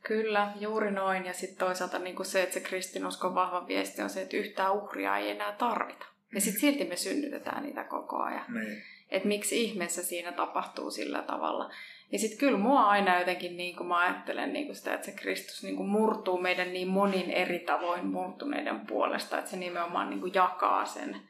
Kyllä, 0.04 0.52
juuri 0.60 0.92
noin. 0.92 1.26
Ja 1.26 1.34
sitten 1.34 1.68
toisaalta 1.68 2.00
niin 2.00 2.26
se, 2.26 2.44
että 2.44 2.54
se 2.54 2.60
kristinuskon 2.60 3.36
vahva 3.36 3.68
viesti 3.68 4.02
on 4.02 4.10
se, 4.10 4.22
että 4.22 4.38
yhtään 4.38 4.74
uhria 4.74 5.18
ei 5.18 5.30
enää 5.30 5.52
tarvita. 5.52 6.06
Ja 6.34 6.42
sitten 6.42 6.62
silti 6.62 6.86
me 6.86 6.96
synnytetään 6.96 7.64
niitä 7.64 7.84
koko 7.84 8.18
ajan. 8.18 8.46
Niin. 8.54 8.84
Että 9.12 9.28
miksi 9.28 9.64
ihmeessä 9.64 10.04
siinä 10.04 10.32
tapahtuu 10.32 10.92
sillä 10.92 11.22
tavalla. 11.22 11.72
Ja 12.12 12.20
sitten 12.20 12.40
kyllä 12.40 12.58
mua 12.58 12.86
aina 12.86 13.20
jotenkin, 13.20 13.58
niin 13.58 13.76
kuin 13.76 13.88
mä 13.88 14.00
ajattelen 14.00 14.54
niin 14.54 14.66
kuin 14.66 14.76
sitä, 14.76 14.94
että 14.94 15.06
se 15.06 15.12
Kristus 15.12 15.64
niin 15.64 15.76
kuin 15.76 15.90
murtuu 15.90 16.42
meidän 16.42 16.74
niin 16.74 16.88
monin 16.88 17.32
eri 17.32 17.60
tavoin 17.60 18.06
murtuneiden 18.06 18.80
puolesta, 18.80 19.38
että 19.38 19.52
se 19.52 19.58
nimenomaan 19.58 20.10
niin 20.10 20.20
kuin 20.20 20.34
jakaa 20.34 20.86
sen, 20.86 21.22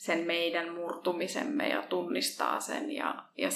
sen 0.00 0.26
meidän 0.26 0.74
murtumisemme 0.74 1.68
ja 1.68 1.82
tunnistaa 1.82 2.60
sen. 2.60 2.92
Ja, 2.92 3.24
ja 3.38 3.48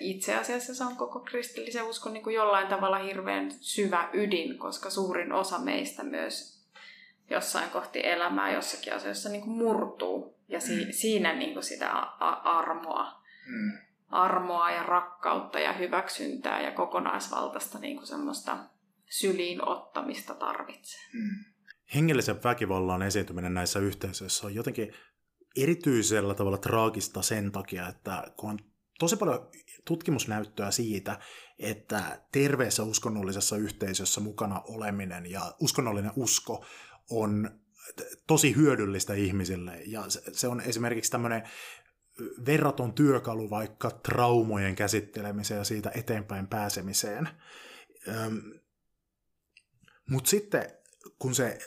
itse 0.00 0.34
asiassa 0.34 0.74
se 0.74 0.84
on 0.84 0.96
koko 0.96 1.20
kristillisen 1.20 1.84
uskon 1.84 2.12
niin 2.12 2.22
kuin 2.22 2.36
jollain 2.36 2.68
tavalla 2.68 2.98
hirveän 2.98 3.50
syvä 3.60 4.08
ydin, 4.12 4.58
koska 4.58 4.90
suurin 4.90 5.32
osa 5.32 5.58
meistä 5.58 6.04
myös 6.04 6.64
jossain 7.30 7.70
kohti 7.70 8.00
elämää 8.06 8.52
jossakin 8.52 8.94
asiassa 8.94 9.28
niin 9.28 9.42
kuin 9.42 9.56
murtuu. 9.56 10.38
Ja 10.48 10.60
si- 10.60 10.84
mm. 10.84 10.92
siinä 10.92 11.34
niin 11.34 11.52
kuin 11.52 11.64
sitä 11.64 11.92
a- 11.92 12.58
armoa, 12.58 13.22
mm. 13.46 13.78
armoa 14.08 14.70
ja 14.70 14.82
rakkautta 14.82 15.58
ja 15.58 15.72
hyväksyntää 15.72 16.62
ja 16.62 16.70
kokonaisvaltaista 16.70 17.78
niin 17.78 17.96
kuin 17.96 18.06
semmoista 18.06 18.56
syliin 19.10 19.68
ottamista 19.68 20.34
tarvitsee. 20.34 21.00
Mm. 21.12 21.44
Hengellisen 21.94 22.42
väkivallan 22.44 23.02
esiintyminen 23.02 23.54
näissä 23.54 23.78
yhteisöissä 23.78 24.46
on 24.46 24.54
jotenkin 24.54 24.94
erityisellä 25.56 26.34
tavalla 26.34 26.58
traagista 26.58 27.22
sen 27.22 27.52
takia, 27.52 27.88
että 27.88 28.32
kun 28.36 28.50
on 28.50 28.58
tosi 28.98 29.16
paljon 29.16 29.50
tutkimusnäyttöä 29.84 30.70
siitä, 30.70 31.18
että 31.58 32.20
terveessä 32.32 32.82
uskonnollisessa 32.82 33.56
yhteisössä 33.56 34.20
mukana 34.20 34.60
oleminen 34.60 35.30
ja 35.30 35.54
uskonnollinen 35.60 36.12
usko 36.16 36.64
on 37.10 37.60
tosi 38.26 38.56
hyödyllistä 38.56 39.14
ihmisille. 39.14 39.82
Ja 39.86 40.04
se 40.32 40.48
on 40.48 40.60
esimerkiksi 40.60 41.10
tämmöinen 41.10 41.42
verraton 42.46 42.92
työkalu 42.92 43.50
vaikka 43.50 43.90
traumojen 43.90 44.74
käsittelemiseen 44.74 45.58
ja 45.58 45.64
siitä 45.64 45.90
eteenpäin 45.94 46.46
pääsemiseen. 46.46 47.28
Mutta 50.10 50.30
sitten 50.30 50.70
kun 51.18 51.34
se 51.34 51.58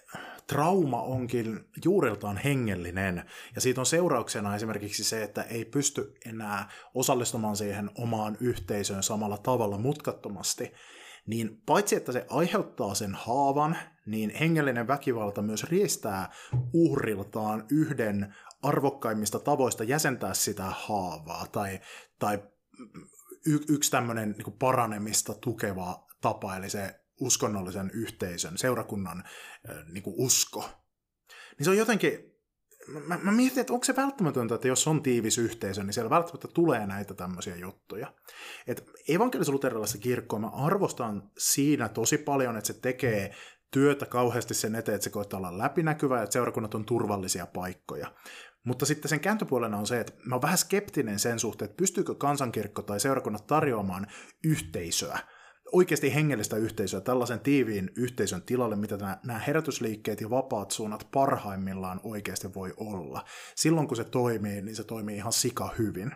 trauma 0.49 1.01
onkin 1.01 1.59
juuriltaan 1.85 2.37
hengellinen, 2.37 3.23
ja 3.55 3.61
siitä 3.61 3.81
on 3.81 3.85
seurauksena 3.85 4.55
esimerkiksi 4.55 5.03
se, 5.03 5.23
että 5.23 5.43
ei 5.43 5.65
pysty 5.65 6.13
enää 6.25 6.69
osallistumaan 6.93 7.55
siihen 7.55 7.89
omaan 7.95 8.37
yhteisöön 8.39 9.03
samalla 9.03 9.37
tavalla 9.37 9.77
mutkattomasti, 9.77 10.71
niin 11.27 11.61
paitsi 11.65 11.95
että 11.95 12.11
se 12.11 12.25
aiheuttaa 12.29 12.95
sen 12.95 13.15
haavan, 13.15 13.77
niin 14.05 14.29
hengellinen 14.29 14.87
väkivalta 14.87 15.41
myös 15.41 15.63
riestää 15.63 16.31
uhriltaan 16.73 17.65
yhden 17.71 18.35
arvokkaimmista 18.63 19.39
tavoista 19.39 19.83
jäsentää 19.83 20.33
sitä 20.33 20.63
haavaa, 20.63 21.47
tai, 21.51 21.79
tai 22.19 22.39
y- 23.45 23.65
yksi 23.69 23.91
tämmöinen 23.91 24.35
niin 24.37 24.57
paranemista 24.59 25.33
tukeva 25.33 26.07
tapa, 26.21 26.55
eli 26.55 26.69
se 26.69 26.99
uskonnollisen 27.20 27.91
yhteisön, 27.93 28.57
seurakunnan 28.57 29.24
niin 29.91 30.03
kuin 30.03 30.15
usko. 30.17 30.70
Niin 31.57 31.65
se 31.65 31.70
on 31.70 31.78
jotenkin, 31.78 32.39
mä, 33.07 33.17
mä 33.17 33.32
mietin, 33.32 33.59
että 33.59 33.74
onko 33.74 33.84
se 33.84 33.95
välttämätöntä, 33.95 34.55
että 34.55 34.67
jos 34.67 34.88
on 34.88 35.03
tiivis 35.03 35.38
yhteisö, 35.38 35.84
niin 35.84 35.93
siellä 35.93 36.09
välttämättä 36.09 36.47
tulee 36.47 36.88
näitä 36.88 37.13
tämmöisiä 37.13 37.55
juttuja. 37.55 38.13
Että 38.67 38.84
evankelis-luterilaisessa 39.07 39.97
kirkkoa 39.97 40.39
mä 40.39 40.47
arvostan 40.47 41.32
siinä 41.38 41.89
tosi 41.89 42.17
paljon, 42.17 42.57
että 42.57 42.67
se 42.67 42.82
tekee 42.82 43.36
työtä 43.72 44.05
kauheasti 44.05 44.53
sen 44.53 44.76
eteen, 44.76 44.95
että 44.95 45.03
se 45.03 45.09
koittaa 45.09 45.38
olla 45.38 45.57
läpinäkyvä 45.57 46.17
ja 46.17 46.24
että 46.24 46.34
seurakunnat 46.34 46.76
on 46.76 46.86
turvallisia 46.86 47.45
paikkoja. 47.45 48.13
Mutta 48.63 48.86
sitten 48.86 49.09
sen 49.09 49.20
kääntöpuolena 49.20 49.78
on 49.78 49.88
se, 49.88 49.99
että 49.99 50.13
mä 50.26 50.36
oon 50.36 50.41
vähän 50.41 50.57
skeptinen 50.57 51.20
sen 51.20 51.39
suhteen, 51.39 51.70
että 51.70 51.78
pystyykö 51.78 52.15
kansankirkko 52.15 52.82
tai 52.82 52.99
seurakunnat 52.99 53.47
tarjoamaan 53.47 54.07
yhteisöä, 54.43 55.20
oikeasti 55.72 56.15
hengellistä 56.15 56.57
yhteisöä 56.57 57.01
tällaisen 57.01 57.39
tiiviin 57.39 57.89
yhteisön 57.95 58.41
tilalle, 58.41 58.76
mitä 58.76 58.97
nämä 58.97 59.39
herätysliikkeet 59.39 60.22
ja 60.22 60.30
vapaat 60.30 60.72
suunnat 60.72 61.07
parhaimmillaan 61.11 61.99
oikeasti 62.03 62.53
voi 62.53 62.74
olla. 62.78 63.26
Silloin 63.55 63.88
kun 63.88 63.97
se 63.97 64.03
toimii, 64.03 64.61
niin 64.61 64.76
se 64.76 64.84
toimii 64.84 65.15
ihan 65.15 65.34
sika 65.34 65.70
hyvin. 65.78 66.11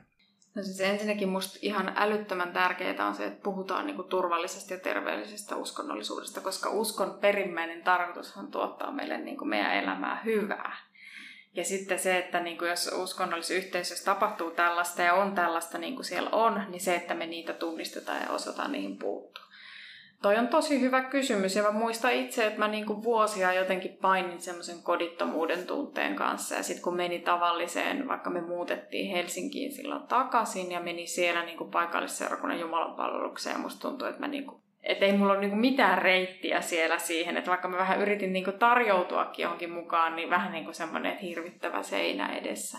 No 0.56 0.64
siis 0.64 0.82
ensinnäkin 0.82 1.30
musta 1.30 1.60
ihan 1.62 1.94
älyttömän 1.96 2.54
tärkeää 2.54 3.08
on 3.08 3.16
se, 3.16 3.26
että 3.26 3.44
puhutaan 3.44 3.86
niinku 3.86 4.04
turvallisesta 4.04 4.74
ja 4.74 4.80
terveellisestä 4.80 5.56
uskonnollisuudesta, 5.56 6.42
koska 6.42 6.70
uskon 6.70 7.18
perimmäinen 7.22 7.84
tarkoitushan 7.84 8.48
tuottaa 8.48 8.92
meille 8.92 9.18
niinku 9.18 9.46
meidän 9.46 9.76
elämää 9.76 10.22
hyvää. 10.26 10.78
Ja 11.56 11.64
sitten 11.64 12.00
se, 12.00 12.18
että 12.18 12.40
niin 12.40 12.58
kuin 12.58 12.70
jos 12.70 12.92
uskonnollisessa 12.96 13.54
yhteisössä 13.54 14.06
tapahtuu 14.06 14.52
tällaista 14.52 15.02
ja 15.02 15.14
on 15.14 15.36
tällaista 15.36 15.78
niin 15.78 15.96
kuin 15.96 16.06
siellä 16.06 16.30
on, 16.30 16.62
niin 16.70 16.82
se, 16.82 16.96
että 16.96 17.14
me 17.14 17.26
niitä 17.26 17.54
tunnistetaan 17.54 18.22
ja 18.22 18.30
osataan 18.30 18.72
niihin 18.72 18.98
puuttua. 18.98 19.43
Toi 20.24 20.38
on 20.38 20.48
tosi 20.48 20.82
hyvä 20.82 21.02
kysymys 21.02 21.56
ja 21.56 21.64
mä 21.64 21.72
muistan 21.72 22.14
itse, 22.14 22.48
että 22.48 22.60
mä 22.60 22.68
niin 22.68 22.86
kuin 22.86 23.04
vuosia 23.04 23.54
jotenkin 23.54 23.98
painin 24.02 24.42
semmoisen 24.42 24.84
kodittomuuden 24.84 25.68
tunteen 25.68 26.16
kanssa. 26.16 26.56
Ja 26.56 26.64
sitten 26.64 26.84
kun 26.84 26.96
meni 26.96 27.20
tavalliseen, 27.20 28.08
vaikka 28.08 28.30
me 28.30 28.42
muutettiin 28.42 29.12
Helsinkiin 29.12 29.72
silloin 29.72 30.04
takaisin 30.04 30.72
ja 30.72 30.80
meni 30.80 31.08
siellä 31.08 31.46
niin 31.46 31.58
kuin 31.58 31.72
paikallisseurakunnan 31.72 32.60
jumalanpalvelukseen, 32.60 33.60
musta 33.60 33.90
tuntui, 33.90 34.10
että 34.10 34.22
mä 34.22 34.28
niin 34.28 34.46
kuin 34.46 34.64
että 34.84 35.06
ei 35.06 35.18
mulla 35.18 35.34
ole 35.34 35.42
niinku 35.42 35.56
mitään 35.56 35.98
reittiä 35.98 36.62
siellä 36.62 36.98
siihen, 36.98 37.38
että 37.38 37.50
vaikka 37.50 37.68
mä 37.68 37.78
vähän 37.78 38.02
yritin 38.02 38.34
niinku 38.34 38.52
tarjoutuakin 38.52 39.44
johonkin 39.44 39.72
mukaan, 39.72 40.16
niin 40.16 40.30
vähän 40.30 40.52
niinku 40.52 40.74
semmoinen 40.74 41.18
hirvittävä 41.18 41.84
seinä 41.84 42.36
edessä. 42.36 42.78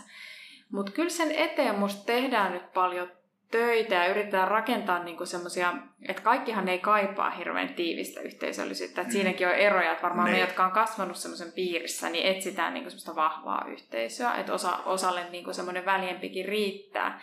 Mutta 0.72 0.92
kyllä 0.92 1.10
sen 1.10 1.32
eteen 1.32 1.78
musta 1.78 2.06
tehdään 2.06 2.52
nyt 2.52 2.72
paljon 2.72 3.08
töitä 3.54 3.94
ja 3.94 4.06
yritetään 4.06 4.48
rakentaa 4.48 5.04
niinku 5.04 5.26
semmoisia, 5.26 5.74
että 6.08 6.22
kaikkihan 6.22 6.68
ei 6.68 6.78
kaipaa 6.78 7.30
hirveän 7.30 7.74
tiivistä 7.74 8.20
yhteisöllisyyttä. 8.20 9.00
Et 9.00 9.06
mm. 9.06 9.12
Siinäkin 9.12 9.48
on 9.48 9.54
eroja, 9.54 9.92
että 9.92 10.02
varmaan 10.02 10.26
ne. 10.26 10.32
me, 10.32 10.40
jotka 10.40 10.64
on 10.64 10.72
kasvanut 10.72 11.16
semmoisen 11.16 11.52
piirissä, 11.52 12.10
niin 12.10 12.26
etsitään 12.26 12.74
niinku 12.74 12.90
semmoista 12.90 13.16
vahvaa 13.16 13.66
yhteisöä, 13.68 14.34
että 14.34 14.52
osa, 14.52 14.76
osalle 14.76 15.30
niinku 15.30 15.52
semmoinen 15.52 15.84
väljempikin 15.84 16.44
riittää. 16.44 17.22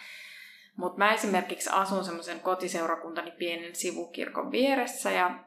Mutta 0.76 0.98
mä 0.98 1.14
esimerkiksi 1.14 1.70
asun 1.74 2.04
semmoisen 2.04 2.40
kotiseurakuntani 2.40 3.32
pienen 3.32 3.76
sivukirkon 3.76 4.52
vieressä 4.52 5.12
ja 5.12 5.40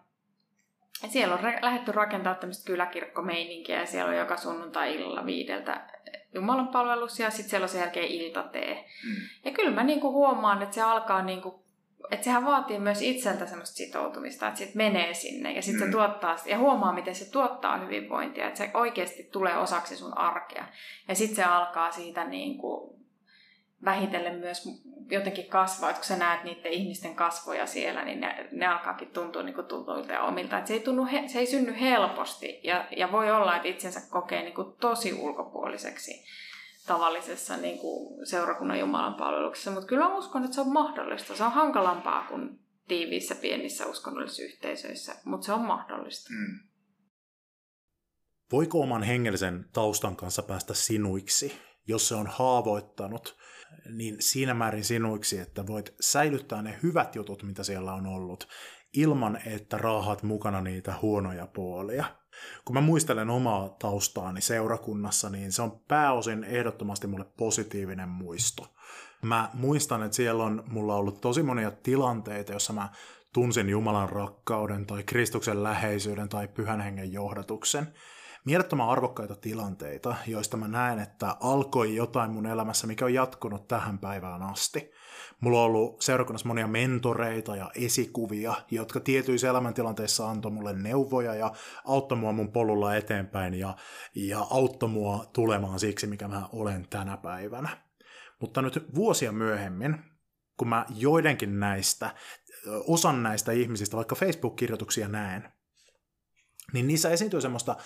siellä 1.08 1.34
on 1.34 1.42
lähdetty 1.62 1.92
rakentaa 1.92 2.34
tämmöistä 2.34 2.66
kyläkirkkomeininkiä 2.66 3.80
ja 3.80 3.86
siellä 3.86 4.10
on 4.10 4.16
joka 4.16 4.36
sunnuntai-illalla 4.36 5.26
viideltä 5.26 5.93
Jumalan 6.34 6.68
palvelus 6.68 7.18
ja 7.20 7.30
sitten 7.30 7.50
siellä 7.50 7.64
on 7.64 7.68
sen 7.68 7.80
jälkeen 7.80 8.08
iltatee. 8.08 8.74
Mm. 8.74 9.16
Ja 9.44 9.50
kyllä 9.50 9.70
mä 9.70 9.84
niinku 9.84 10.12
huomaan, 10.12 10.62
että 10.62 10.74
se 10.74 10.82
alkaa 10.82 11.22
niinku 11.22 11.64
että 12.10 12.24
sehän 12.24 12.46
vaatii 12.46 12.78
myös 12.78 13.02
itseltä 13.02 13.46
semmoista 13.46 13.76
sitoutumista, 13.76 14.48
että 14.48 14.58
sitten 14.58 14.76
menee 14.76 15.14
sinne 15.14 15.52
ja 15.52 15.62
sitten 15.62 15.82
mm. 15.82 15.86
se 15.86 15.92
tuottaa, 15.92 16.36
ja 16.46 16.58
huomaa, 16.58 16.92
miten 16.92 17.14
se 17.14 17.30
tuottaa 17.30 17.78
hyvinvointia, 17.78 18.46
että 18.46 18.58
se 18.58 18.70
oikeasti 18.74 19.28
tulee 19.32 19.56
osaksi 19.56 19.96
sun 19.96 20.18
arkea. 20.18 20.64
Ja 21.08 21.14
sitten 21.14 21.36
se 21.36 21.44
alkaa 21.44 21.90
siitä 21.90 22.24
niin 22.24 22.58
kuin 22.58 22.93
vähitellen 23.84 24.38
myös 24.38 24.68
jotenkin 25.10 25.46
kasvaa, 25.46 25.90
että 25.90 26.00
kun 26.00 26.08
sä 26.08 26.16
näet 26.16 26.44
niiden 26.44 26.72
ihmisten 26.72 27.14
kasvoja 27.14 27.66
siellä, 27.66 28.04
niin 28.04 28.20
ne, 28.20 28.48
ne 28.52 28.66
alkaakin 28.66 29.08
tuntua 29.08 29.42
niin 29.42 29.54
kuin 29.54 29.66
tutuilta 29.66 30.12
ja 30.12 30.22
omilta. 30.22 30.58
Että 30.58 30.68
se, 30.68 30.74
ei 30.74 30.80
tunnu, 30.80 31.06
se 31.26 31.38
ei 31.38 31.46
synny 31.46 31.80
helposti 31.80 32.60
ja, 32.62 32.88
ja 32.96 33.12
voi 33.12 33.30
olla, 33.30 33.56
että 33.56 33.68
itsensä 33.68 34.00
kokee 34.10 34.42
niin 34.42 34.54
kuin 34.54 34.76
tosi 34.80 35.12
ulkopuoliseksi 35.12 36.24
tavallisessa 36.86 37.56
niin 37.56 37.78
kuin 37.78 38.26
seurakunnan 38.26 38.80
Jumalan 38.80 39.14
palveluksessa. 39.14 39.70
Mutta 39.70 39.86
kyllä 39.86 40.08
uskon, 40.08 40.44
että 40.44 40.54
se 40.54 40.60
on 40.60 40.72
mahdollista. 40.72 41.36
Se 41.36 41.44
on 41.44 41.52
hankalampaa 41.52 42.26
kuin 42.28 42.58
tiiviissä 42.88 43.34
pienissä 43.34 43.86
uskonnollisissa 43.86 44.42
yhteisöissä, 44.42 45.14
mutta 45.24 45.46
se 45.46 45.52
on 45.52 45.60
mahdollista. 45.60 46.30
Mm. 46.32 46.58
Voiko 48.52 48.80
oman 48.80 49.02
hengellisen 49.02 49.64
taustan 49.72 50.16
kanssa 50.16 50.42
päästä 50.42 50.74
sinuiksi, 50.74 51.58
jos 51.86 52.08
se 52.08 52.14
on 52.14 52.26
haavoittanut 52.26 53.36
niin 53.90 54.16
siinä 54.20 54.54
määrin 54.54 54.84
sinuiksi, 54.84 55.38
että 55.38 55.66
voit 55.66 55.94
säilyttää 56.00 56.62
ne 56.62 56.78
hyvät 56.82 57.14
jutut, 57.14 57.42
mitä 57.42 57.64
siellä 57.64 57.94
on 57.94 58.06
ollut, 58.06 58.48
ilman 58.92 59.38
että 59.46 59.78
raahat 59.78 60.22
mukana 60.22 60.60
niitä 60.60 60.94
huonoja 61.02 61.46
puolia. 61.46 62.04
Kun 62.64 62.74
mä 62.74 62.80
muistelen 62.80 63.30
omaa 63.30 63.68
taustaani 63.68 64.40
seurakunnassa, 64.40 65.30
niin 65.30 65.52
se 65.52 65.62
on 65.62 65.80
pääosin 65.88 66.44
ehdottomasti 66.44 67.06
mulle 67.06 67.26
positiivinen 67.36 68.08
muisto. 68.08 68.74
Mä 69.22 69.50
muistan, 69.54 70.02
että 70.02 70.16
siellä 70.16 70.44
on 70.44 70.64
mulla 70.66 70.94
ollut 70.94 71.20
tosi 71.20 71.42
monia 71.42 71.70
tilanteita, 71.70 72.52
jossa 72.52 72.72
mä 72.72 72.88
tunsin 73.32 73.68
Jumalan 73.68 74.08
rakkauden 74.08 74.86
tai 74.86 75.02
Kristuksen 75.02 75.62
läheisyyden 75.62 76.28
tai 76.28 76.48
pyhän 76.48 76.80
hengen 76.80 77.12
johdatuksen 77.12 77.88
mielettömän 78.44 78.88
arvokkaita 78.88 79.36
tilanteita, 79.36 80.16
joista 80.26 80.56
mä 80.56 80.68
näen, 80.68 80.98
että 80.98 81.36
alkoi 81.40 81.96
jotain 81.96 82.30
mun 82.30 82.46
elämässä, 82.46 82.86
mikä 82.86 83.04
on 83.04 83.14
jatkunut 83.14 83.68
tähän 83.68 83.98
päivään 83.98 84.42
asti. 84.42 84.90
Mulla 85.40 85.58
on 85.58 85.64
ollut 85.64 86.02
seurakunnassa 86.02 86.48
monia 86.48 86.66
mentoreita 86.66 87.56
ja 87.56 87.70
esikuvia, 87.74 88.54
jotka 88.70 89.00
tietyissä 89.00 89.48
elämäntilanteissa 89.48 90.30
antoi 90.30 90.50
mulle 90.50 90.72
neuvoja 90.72 91.34
ja 91.34 91.52
auttoi 91.84 92.18
mua 92.18 92.32
mun 92.32 92.52
polulla 92.52 92.96
eteenpäin 92.96 93.54
ja, 93.54 93.76
ja 94.14 94.46
auttoi 94.50 94.88
mua 94.88 95.24
tulemaan 95.32 95.80
siksi, 95.80 96.06
mikä 96.06 96.28
mä 96.28 96.48
olen 96.52 96.88
tänä 96.90 97.16
päivänä. 97.16 97.68
Mutta 98.40 98.62
nyt 98.62 98.86
vuosia 98.94 99.32
myöhemmin, 99.32 99.98
kun 100.56 100.68
mä 100.68 100.86
joidenkin 100.96 101.60
näistä, 101.60 102.14
osan 102.86 103.22
näistä 103.22 103.52
ihmisistä, 103.52 103.96
vaikka 103.96 104.14
Facebook-kirjoituksia 104.14 105.08
näen, 105.08 105.52
niin 106.72 106.88
niissä 106.88 107.10
esiintyy 107.10 107.40
semmoista 107.40 107.76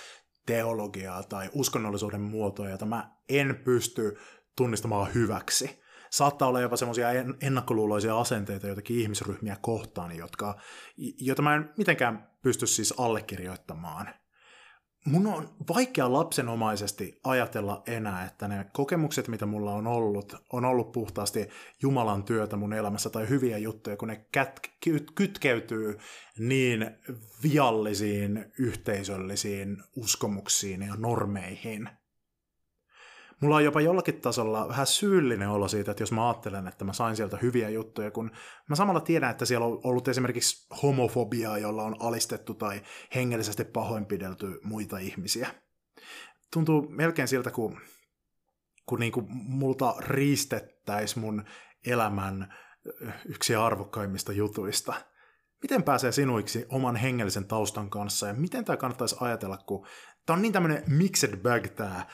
teologiaa 0.49 1.23
tai 1.23 1.51
uskonnollisuuden 1.53 2.21
muotoja, 2.21 2.71
jota 2.71 2.87
mä 2.87 3.11
en 3.29 3.61
pysty 3.65 4.17
tunnistamaan 4.57 5.15
hyväksi. 5.15 5.81
Saattaa 6.11 6.49
olla 6.49 6.61
jopa 6.61 6.77
semmoisia 6.77 7.09
ennakkoluuloisia 7.43 8.19
asenteita 8.19 8.67
joitakin 8.67 8.99
ihmisryhmiä 8.99 9.57
kohtaan, 9.61 10.17
jotka, 10.17 10.57
joita 11.21 11.43
mä 11.43 11.55
en 11.55 11.71
mitenkään 11.79 12.31
pysty 12.43 12.67
siis 12.67 12.95
allekirjoittamaan 12.99 14.09
mun 15.05 15.27
on 15.27 15.49
vaikea 15.69 16.13
lapsenomaisesti 16.13 17.21
ajatella 17.25 17.83
enää, 17.87 18.25
että 18.25 18.49
ne 18.49 18.67
kokemukset, 18.73 19.29
mitä 19.29 19.47
mulla 19.47 19.73
on 19.73 19.87
ollut, 19.87 20.35
on 20.53 20.65
ollut 20.65 20.93
puhtaasti 20.93 21.49
Jumalan 21.83 22.23
työtä 22.23 22.57
mun 22.57 22.73
elämässä 22.73 23.11
tai 23.11 23.29
hyviä 23.29 23.59
juttuja, 23.59 23.97
kun 23.97 24.09
ne 24.09 24.27
kät- 24.37 24.93
kytkeytyy 25.15 25.99
niin 26.39 26.91
viallisiin 27.43 28.53
yhteisöllisiin 28.59 29.83
uskomuksiin 29.97 30.83
ja 30.83 30.95
normeihin– 30.97 31.89
mulla 33.41 33.57
on 33.57 33.65
jopa 33.65 33.81
jollakin 33.81 34.21
tasolla 34.21 34.69
vähän 34.69 34.87
syyllinen 34.87 35.49
olo 35.49 35.69
siitä, 35.69 35.91
että 35.91 36.03
jos 36.03 36.13
mä 36.13 36.29
ajattelen, 36.29 36.69
että 36.69 36.85
mä 36.85 36.93
sain 36.93 37.17
sieltä 37.17 37.39
hyviä 37.43 37.69
juttuja, 37.69 38.11
kun 38.11 38.31
mä 38.69 38.77
samalla 38.77 39.01
tiedän, 39.01 39.31
että 39.31 39.45
siellä 39.45 39.67
on 39.67 39.81
ollut 39.85 40.09
esimerkiksi 40.09 40.67
homofobiaa, 40.83 41.59
jolla 41.59 41.83
on 41.83 41.97
alistettu 42.01 42.55
tai 42.55 42.83
hengellisesti 43.15 43.65
pahoinpidelty 43.65 44.61
muita 44.63 44.99
ihmisiä. 44.99 45.49
Tuntuu 46.53 46.87
melkein 46.89 47.29
siltä, 47.29 47.51
kun, 47.51 47.81
kun 48.87 49.01
niin 49.01 49.13
kuin 49.13 49.27
multa 49.31 49.95
riistettäisiin 49.99 51.25
mun 51.25 51.45
elämän 51.87 52.55
yksi 53.27 53.55
arvokkaimmista 53.55 54.33
jutuista. 54.33 54.95
miten 55.63 55.83
pääsee 55.83 56.13
sinuiksi 56.13 56.67
oman 56.69 56.97
hengellisen 56.97 57.45
taustan 57.45 57.91
kanssa 57.91 58.27
ja 58.27 58.35
miten 58.35 58.65
tämä 58.65 58.77
kannattaisi 58.77 59.17
ajatella, 59.21 59.57
kun 59.57 59.87
tämä 60.29 60.37
on 60.37 60.43
niin 60.43 60.53
tämmöinen 60.53 60.83
mixed 60.87 61.37
bag 61.37 61.67
tämä 61.77 62.07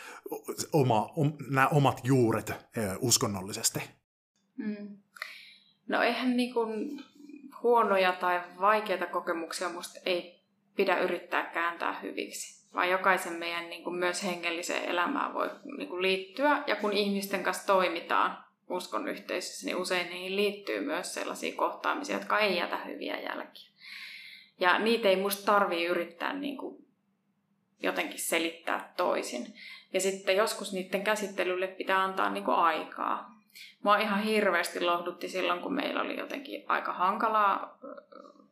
oma, 0.73 1.13
om, 1.17 1.33
nämä 1.51 1.69
omat 1.69 2.01
juuret 2.05 2.53
uskonnollisesti. 2.99 3.81
Mm. 4.57 4.97
No 5.89 6.03
eihän 6.03 6.37
niin 6.37 6.55
kuin 6.55 7.01
huonoja 7.63 8.13
tai 8.13 8.41
vaikeita 8.61 9.07
kokemuksia 9.07 9.69
musta 9.69 10.01
ei 10.07 10.45
pidä 10.77 10.99
yrittää 10.99 11.43
kääntää 11.43 12.01
hyviksi, 12.01 12.69
vaan 12.75 12.91
jokaisen 12.91 13.33
meidän 13.33 13.71
niin 13.71 13.85
kuin 13.85 13.97
myös 13.97 14.25
hengelliseen 14.25 14.85
elämään 14.85 15.35
voi 15.35 15.51
niin 15.77 15.89
kuin 15.89 16.03
liittyä. 16.03 16.63
Ja 16.67 16.77
kun 16.77 16.93
ihmisten 16.93 17.43
kanssa 17.43 17.67
toimitaan 17.67 18.45
uskon 18.71 19.09
yhteisössä, 19.09 19.67
niin 19.67 19.77
usein 19.77 20.11
niihin 20.11 20.37
liittyy 20.37 20.81
myös 20.81 21.15
sellaisia 21.15 21.57
kohtaamisia, 21.57 22.17
jotka 22.17 22.39
ei 22.39 22.57
jätä 22.57 22.77
hyviä 22.77 23.21
jälkiä. 23.21 23.71
Ja 24.61 24.79
niitä 24.79 25.09
ei 25.09 25.17
musta 25.17 25.53
tarvii 25.53 25.87
yrittää 25.87 26.33
niin 26.33 26.57
kuin 26.57 26.84
jotenkin 27.85 28.19
selittää 28.19 28.93
toisin. 28.97 29.55
Ja 29.93 30.01
sitten 30.01 30.37
joskus 30.37 30.73
niiden 30.73 31.05
käsittelylle 31.05 31.67
pitää 31.67 32.03
antaa 32.03 32.31
niin 32.31 32.45
kuin 32.45 32.57
aikaa. 32.57 33.35
Mua 33.83 33.97
ihan 33.97 34.23
hirveästi 34.23 34.81
lohdutti 34.81 35.29
silloin, 35.29 35.61
kun 35.61 35.75
meillä 35.75 36.03
oli 36.03 36.19
jotenkin 36.19 36.65
aika 36.69 36.93
hankalaa 36.93 37.79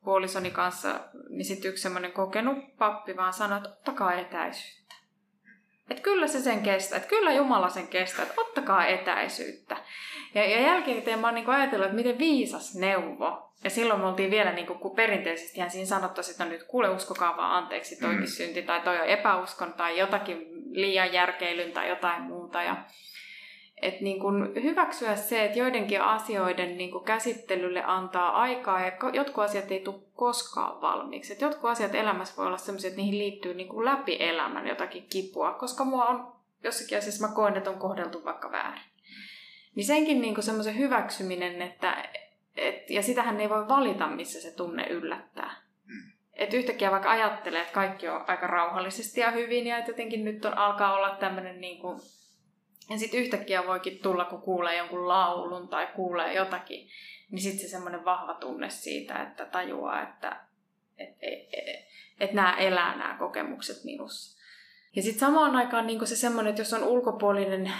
puolisoni 0.04 0.50
kanssa, 0.50 1.00
niin 1.28 1.44
sitten 1.44 1.70
yksi 1.70 1.82
semmoinen 1.82 2.12
kokenut 2.12 2.76
pappi 2.78 3.16
vaan 3.16 3.32
sanoi, 3.32 3.56
että 3.56 3.68
ottakaa 3.68 4.14
etäisyyttä. 4.14 4.81
Että 5.90 6.02
kyllä 6.02 6.26
se 6.26 6.40
sen 6.40 6.62
kestää, 6.62 6.96
että 6.96 7.08
kyllä 7.08 7.32
Jumala 7.32 7.68
sen 7.68 7.88
kestää, 7.88 8.22
että 8.22 8.40
ottakaa 8.40 8.86
etäisyyttä. 8.86 9.76
Ja, 10.34 10.50
ja 10.50 10.60
jälkikäteen 10.60 11.18
mä 11.18 11.26
oon 11.26 11.34
niin 11.34 11.50
ajatellut, 11.50 11.86
että 11.86 11.96
miten 11.96 12.18
viisas 12.18 12.74
neuvo. 12.74 13.52
Ja 13.64 13.70
silloin 13.70 14.00
me 14.00 14.06
oltiin 14.06 14.30
vielä 14.30 14.52
niin 14.52 14.66
kuin, 14.66 14.96
perinteisesti 14.96 15.58
ihan 15.58 15.70
siinä 15.70 15.86
sanottu, 15.86 16.20
että 16.30 16.44
no 16.44 16.50
nyt 16.50 16.62
kuule 16.62 16.88
uskokaa 16.88 17.36
vaan 17.36 17.56
anteeksi 17.56 18.00
toikin 18.00 18.20
mm. 18.20 18.26
synti 18.26 18.62
tai 18.62 18.80
toi 18.80 19.00
on 19.00 19.06
epäuskon 19.06 19.72
tai 19.72 19.98
jotakin 19.98 20.46
liian 20.70 21.12
järkeilyn 21.12 21.72
tai 21.72 21.88
jotain 21.88 22.22
muuta. 22.22 22.62
Ja, 22.62 22.76
et 23.82 24.00
niin 24.00 24.20
kun 24.20 24.52
hyväksyä 24.62 25.16
se, 25.16 25.44
että 25.44 25.58
joidenkin 25.58 26.02
asioiden 26.02 26.78
niin 26.78 26.90
kun 26.90 27.04
käsittelylle 27.04 27.82
antaa 27.86 28.30
aikaa 28.30 28.80
ja 28.80 28.92
jotkut 29.12 29.44
asiat 29.44 29.70
ei 29.70 29.80
tule 29.80 30.00
koskaan 30.16 30.80
valmiiksi. 30.80 31.32
Et 31.32 31.40
jotkut 31.40 31.70
asiat 31.70 31.94
elämässä 31.94 32.36
voi 32.36 32.46
olla 32.46 32.56
sellaisia, 32.56 32.88
että 32.88 33.00
niihin 33.00 33.18
liittyy 33.18 33.54
niin 33.54 33.68
kuin 33.68 33.84
läpi 33.84 34.16
elämän 34.20 34.68
jotakin 34.68 35.06
kipua, 35.10 35.52
koska 35.52 35.84
mua 35.84 36.04
on 36.04 36.32
jossakin 36.64 36.98
asiassa 36.98 37.28
mä 37.28 37.34
koen, 37.34 37.56
että 37.56 37.70
on 37.70 37.78
kohdeltu 37.78 38.24
vaikka 38.24 38.52
väärin. 38.52 38.82
Niin 39.74 39.86
senkin 39.86 40.20
niin 40.20 40.42
semmoisen 40.42 40.78
hyväksyminen, 40.78 41.62
että 41.62 42.08
et, 42.56 42.90
ja 42.90 43.02
sitähän 43.02 43.40
ei 43.40 43.48
voi 43.48 43.68
valita, 43.68 44.06
missä 44.06 44.40
se 44.40 44.56
tunne 44.56 44.86
yllättää. 44.86 45.56
Mm. 45.86 46.12
Että 46.34 46.56
yhtäkkiä 46.56 46.90
vaikka 46.90 47.10
ajattelee, 47.10 47.60
että 47.60 47.74
kaikki 47.74 48.08
on 48.08 48.24
aika 48.26 48.46
rauhallisesti 48.46 49.20
ja 49.20 49.30
hyvin 49.30 49.66
ja 49.66 49.78
että 49.78 49.90
jotenkin 49.90 50.24
nyt 50.24 50.44
on, 50.44 50.58
alkaa 50.58 50.94
olla 50.94 51.10
tämmöinen 51.10 51.60
niin 51.60 51.78
kuin 51.78 52.00
ja 52.90 52.98
sitten 52.98 53.20
yhtäkkiä 53.20 53.66
voikin 53.66 53.98
tulla, 53.98 54.24
kun 54.24 54.42
kuulee 54.42 54.76
jonkun 54.76 55.08
laulun 55.08 55.68
tai 55.68 55.86
kuulee 55.86 56.34
jotakin, 56.34 56.88
niin 57.30 57.42
sitten 57.42 57.60
se 57.60 57.68
semmoinen 57.68 58.04
vahva 58.04 58.34
tunne 58.34 58.70
siitä, 58.70 59.22
että 59.22 59.44
tajuaa, 59.44 60.02
että 60.02 60.40
et, 60.98 61.08
et, 61.22 61.48
et, 61.52 61.86
et 62.20 62.32
nämä 62.32 62.56
elää 62.56 62.96
nämä 62.96 63.16
kokemukset 63.18 63.84
minussa. 63.84 64.42
Ja 64.96 65.02
sitten 65.02 65.20
samaan 65.20 65.56
aikaan 65.56 65.86
niin 65.86 66.06
se 66.06 66.16
semmoinen, 66.16 66.50
että 66.50 66.60
jos 66.62 66.72
on 66.72 66.84
ulkopuolinen 66.84 67.72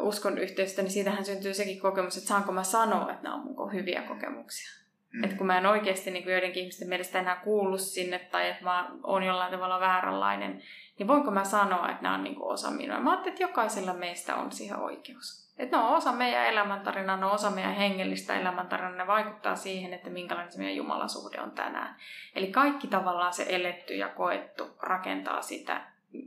uskon 0.00 0.38
yhteistä, 0.38 0.82
niin 0.82 0.92
siitähän 0.92 1.24
syntyy 1.24 1.54
sekin 1.54 1.80
kokemus, 1.80 2.16
että 2.16 2.28
saanko 2.28 2.52
mä 2.52 2.64
sanoa, 2.64 3.10
että 3.10 3.22
nämä 3.22 3.34
on 3.34 3.40
mun 3.40 3.72
hyviä 3.72 4.02
kokemuksia. 4.02 4.83
Mm. 5.14 5.24
Että 5.24 5.36
kun 5.36 5.46
mä 5.46 5.58
en 5.58 5.66
oikeasti 5.66 6.10
niin 6.10 6.28
joidenkin 6.28 6.60
ihmisten 6.60 6.88
mielestä 6.88 7.18
enää 7.18 7.36
kuullut 7.36 7.80
sinne 7.80 8.18
tai 8.18 8.48
että 8.48 8.64
mä 8.64 8.90
oon 9.02 9.22
jollain 9.22 9.52
tavalla 9.52 9.80
vääränlainen, 9.80 10.62
niin 10.98 11.06
voinko 11.06 11.30
mä 11.30 11.44
sanoa, 11.44 11.88
että 11.88 12.02
nämä 12.02 12.14
on 12.14 12.24
niin 12.24 12.34
kuin 12.34 12.52
osa 12.52 12.70
minua? 12.70 13.00
Mä 13.00 13.10
ajattelin, 13.10 13.32
että 13.32 13.44
jokaisella 13.44 13.92
meistä 13.92 14.36
on 14.36 14.52
siihen 14.52 14.78
oikeus. 14.78 15.44
Että 15.58 15.76
ne 15.76 15.82
on 15.82 15.96
osa 15.96 16.12
meidän 16.12 16.46
elämäntarinaa, 16.46 17.16
ne 17.16 17.26
on 17.26 17.32
osa 17.32 17.50
meidän 17.50 17.74
hengellistä 17.74 18.40
elämäntarinaa, 18.40 18.96
ne 18.96 19.06
vaikuttaa 19.06 19.56
siihen, 19.56 19.92
että 19.92 20.10
minkälainen 20.10 20.52
se 20.52 20.58
meidän 20.58 20.76
Jumalasuhde 20.76 21.40
on 21.40 21.50
tänään. 21.50 21.96
Eli 22.34 22.46
kaikki 22.46 22.86
tavallaan 22.86 23.32
se 23.32 23.46
eletty 23.48 23.94
ja 23.94 24.08
koettu 24.08 24.76
rakentaa 24.80 25.42
sitä, 25.42 25.80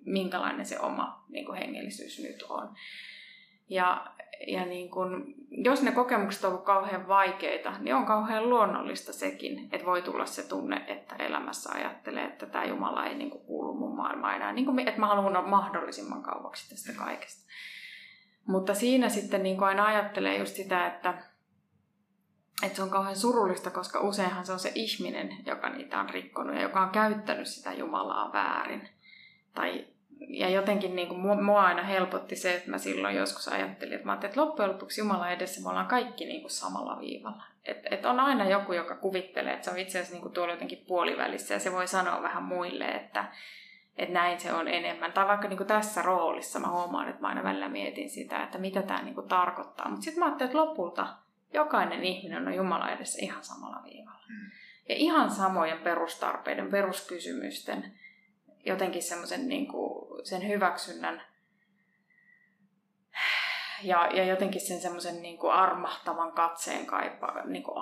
minkälainen 0.06 0.66
se 0.66 0.80
oma 0.80 1.26
niin 1.30 1.46
kuin 1.46 1.58
hengellisyys 1.58 2.20
nyt 2.20 2.44
on. 2.50 2.76
Ja, 3.70 4.08
ja 4.48 4.66
niin 4.66 4.90
kun, 4.90 5.36
jos 5.52 5.82
ne 5.82 5.92
kokemukset 5.92 6.44
ovat 6.44 6.64
kauhean 6.64 7.08
vaikeita, 7.08 7.74
niin 7.80 7.96
on 7.96 8.06
kauhean 8.06 8.50
luonnollista 8.50 9.14
sekin, 9.14 9.70
että 9.72 9.86
voi 9.86 10.02
tulla 10.02 10.26
se 10.26 10.48
tunne, 10.48 10.86
että 10.88 11.16
elämässä 11.16 11.70
ajattelee, 11.74 12.24
että 12.24 12.46
tämä 12.46 12.66
Jumala 12.66 13.06
ei 13.06 13.16
niin 13.16 13.32
kuulu 13.32 13.74
mun 13.74 13.96
maailmaan 13.96 14.36
enää. 14.36 14.54
Niin 14.54 14.66
kuin, 14.66 14.80
että 14.80 15.00
mä 15.00 15.08
haluan 15.08 15.50
mahdollisimman 15.50 16.24
kauaksi 16.24 16.70
tästä 16.70 17.04
kaikesta. 17.04 17.48
Mutta 18.48 18.74
siinä 18.74 19.10
sitten 19.10 19.44
niin 19.44 19.64
aina 19.64 19.86
ajattelee 19.86 20.38
just 20.38 20.56
sitä, 20.56 20.88
että, 20.88 21.14
että 22.64 22.76
se 22.76 22.84
on 22.84 22.90
kauhean 22.90 23.16
surullista, 23.16 23.70
koska 23.70 24.00
useinhan 24.00 24.46
se 24.46 24.54
on 24.54 24.60
se 24.60 24.72
ihminen, 24.76 25.38
joka 25.46 25.70
niitä 25.70 26.00
on 26.00 26.10
rikkonut 26.10 26.56
ja 26.56 26.62
joka 26.62 26.82
on 26.82 26.90
käyttänyt 26.90 27.48
sitä 27.48 27.74
Jumalaa 27.74 28.34
väärin. 28.34 28.90
Tai 29.54 29.88
ja 30.20 30.50
jotenkin 30.50 30.96
niin 30.96 31.08
kuin 31.08 31.44
mua 31.44 31.64
aina 31.64 31.84
helpotti 31.84 32.36
se, 32.36 32.56
että 32.56 32.70
mä 32.70 32.78
silloin 32.78 33.16
joskus 33.16 33.48
ajattelin, 33.48 33.94
että, 33.94 34.06
mä 34.06 34.12
ajattelin, 34.12 34.32
että 34.32 34.42
loppujen 34.42 34.72
lopuksi 34.72 35.02
Jumala 35.02 35.32
edessä 35.32 35.62
me 35.62 35.70
ollaan 35.70 35.88
kaikki 35.88 36.26
niin 36.26 36.42
kuin 36.42 36.52
samalla 36.52 37.00
viivalla. 37.00 37.44
Et, 37.66 37.78
et 37.92 38.06
on 38.06 38.20
aina 38.20 38.50
joku, 38.50 38.74
joka 38.74 38.96
kuvittelee, 38.96 39.54
että 39.54 39.66
se 39.66 39.72
on 39.72 39.78
itse 39.78 39.98
asiassa 39.98 40.14
niin 40.14 40.22
kuin 40.22 40.34
tuolla 40.34 40.54
jotenkin 40.54 40.86
puolivälissä 40.88 41.54
ja 41.54 41.60
se 41.60 41.72
voi 41.72 41.88
sanoa 41.88 42.22
vähän 42.22 42.44
muille, 42.44 42.86
että, 42.86 43.26
että 43.98 44.14
näin 44.14 44.40
se 44.40 44.54
on 44.54 44.68
enemmän. 44.68 45.14
Tai 45.14 45.28
vaikka 45.28 45.48
niin 45.48 45.58
kuin 45.58 45.68
tässä 45.68 46.02
roolissa 46.02 46.60
mä 46.60 46.68
huomaan, 46.68 47.10
että 47.10 47.22
mä 47.22 47.28
aina 47.28 47.44
välillä 47.44 47.70
mietin 47.70 48.10
sitä, 48.10 48.44
että 48.44 48.58
mitä 48.58 48.82
tämä 48.82 49.02
niin 49.02 49.16
kuin 49.16 49.28
tarkoittaa. 49.28 49.90
Mutta 49.90 50.04
sitten 50.04 50.20
mä 50.20 50.26
ajattelin, 50.26 50.50
että 50.50 50.58
lopulta 50.58 51.08
jokainen 51.54 52.04
ihminen 52.04 52.48
on 52.48 52.54
Jumala 52.54 52.92
edessä 52.92 53.20
ihan 53.22 53.44
samalla 53.44 53.84
viivalla. 53.84 54.24
Mm. 54.30 54.52
Ja 54.90 54.96
ihan 54.96 55.32
samojen 55.32 55.80
perustarpeiden, 55.80 56.72
peruskysymysten 56.72 57.94
jotenkin 58.68 59.04
semmoisen 59.04 59.48
niin 59.48 59.68
kuin, 59.68 60.26
sen 60.26 60.48
hyväksynnän 60.48 61.22
ja, 63.84 64.08
ja 64.08 64.24
jotenkin 64.24 64.62
sen 64.62 64.82
semmoisen 64.82 65.22
niin 65.22 65.38
kuin 65.38 65.54
armahtavan 65.54 66.32
katseen 66.32 66.86
kaipaa, 66.86 67.46
niin 67.46 67.64
kuin, 67.64 67.78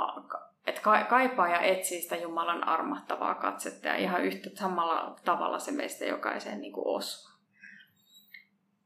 että 0.68 0.82
kaipaa 1.10 1.48
ja 1.48 1.60
etsii 1.60 2.02
sitä 2.02 2.16
Jumalan 2.16 2.68
armahtavaa 2.68 3.36
katsetta 3.36 3.88
ja 3.88 3.96
ihan 3.96 4.24
yhtä 4.24 4.50
samalla 4.54 5.20
tavalla 5.26 5.60
se 5.60 5.72
meistä 5.72 6.06
jokaiseen 6.06 6.62
niin 6.62 6.74
kuin 6.74 6.88
osuu. 6.88 7.36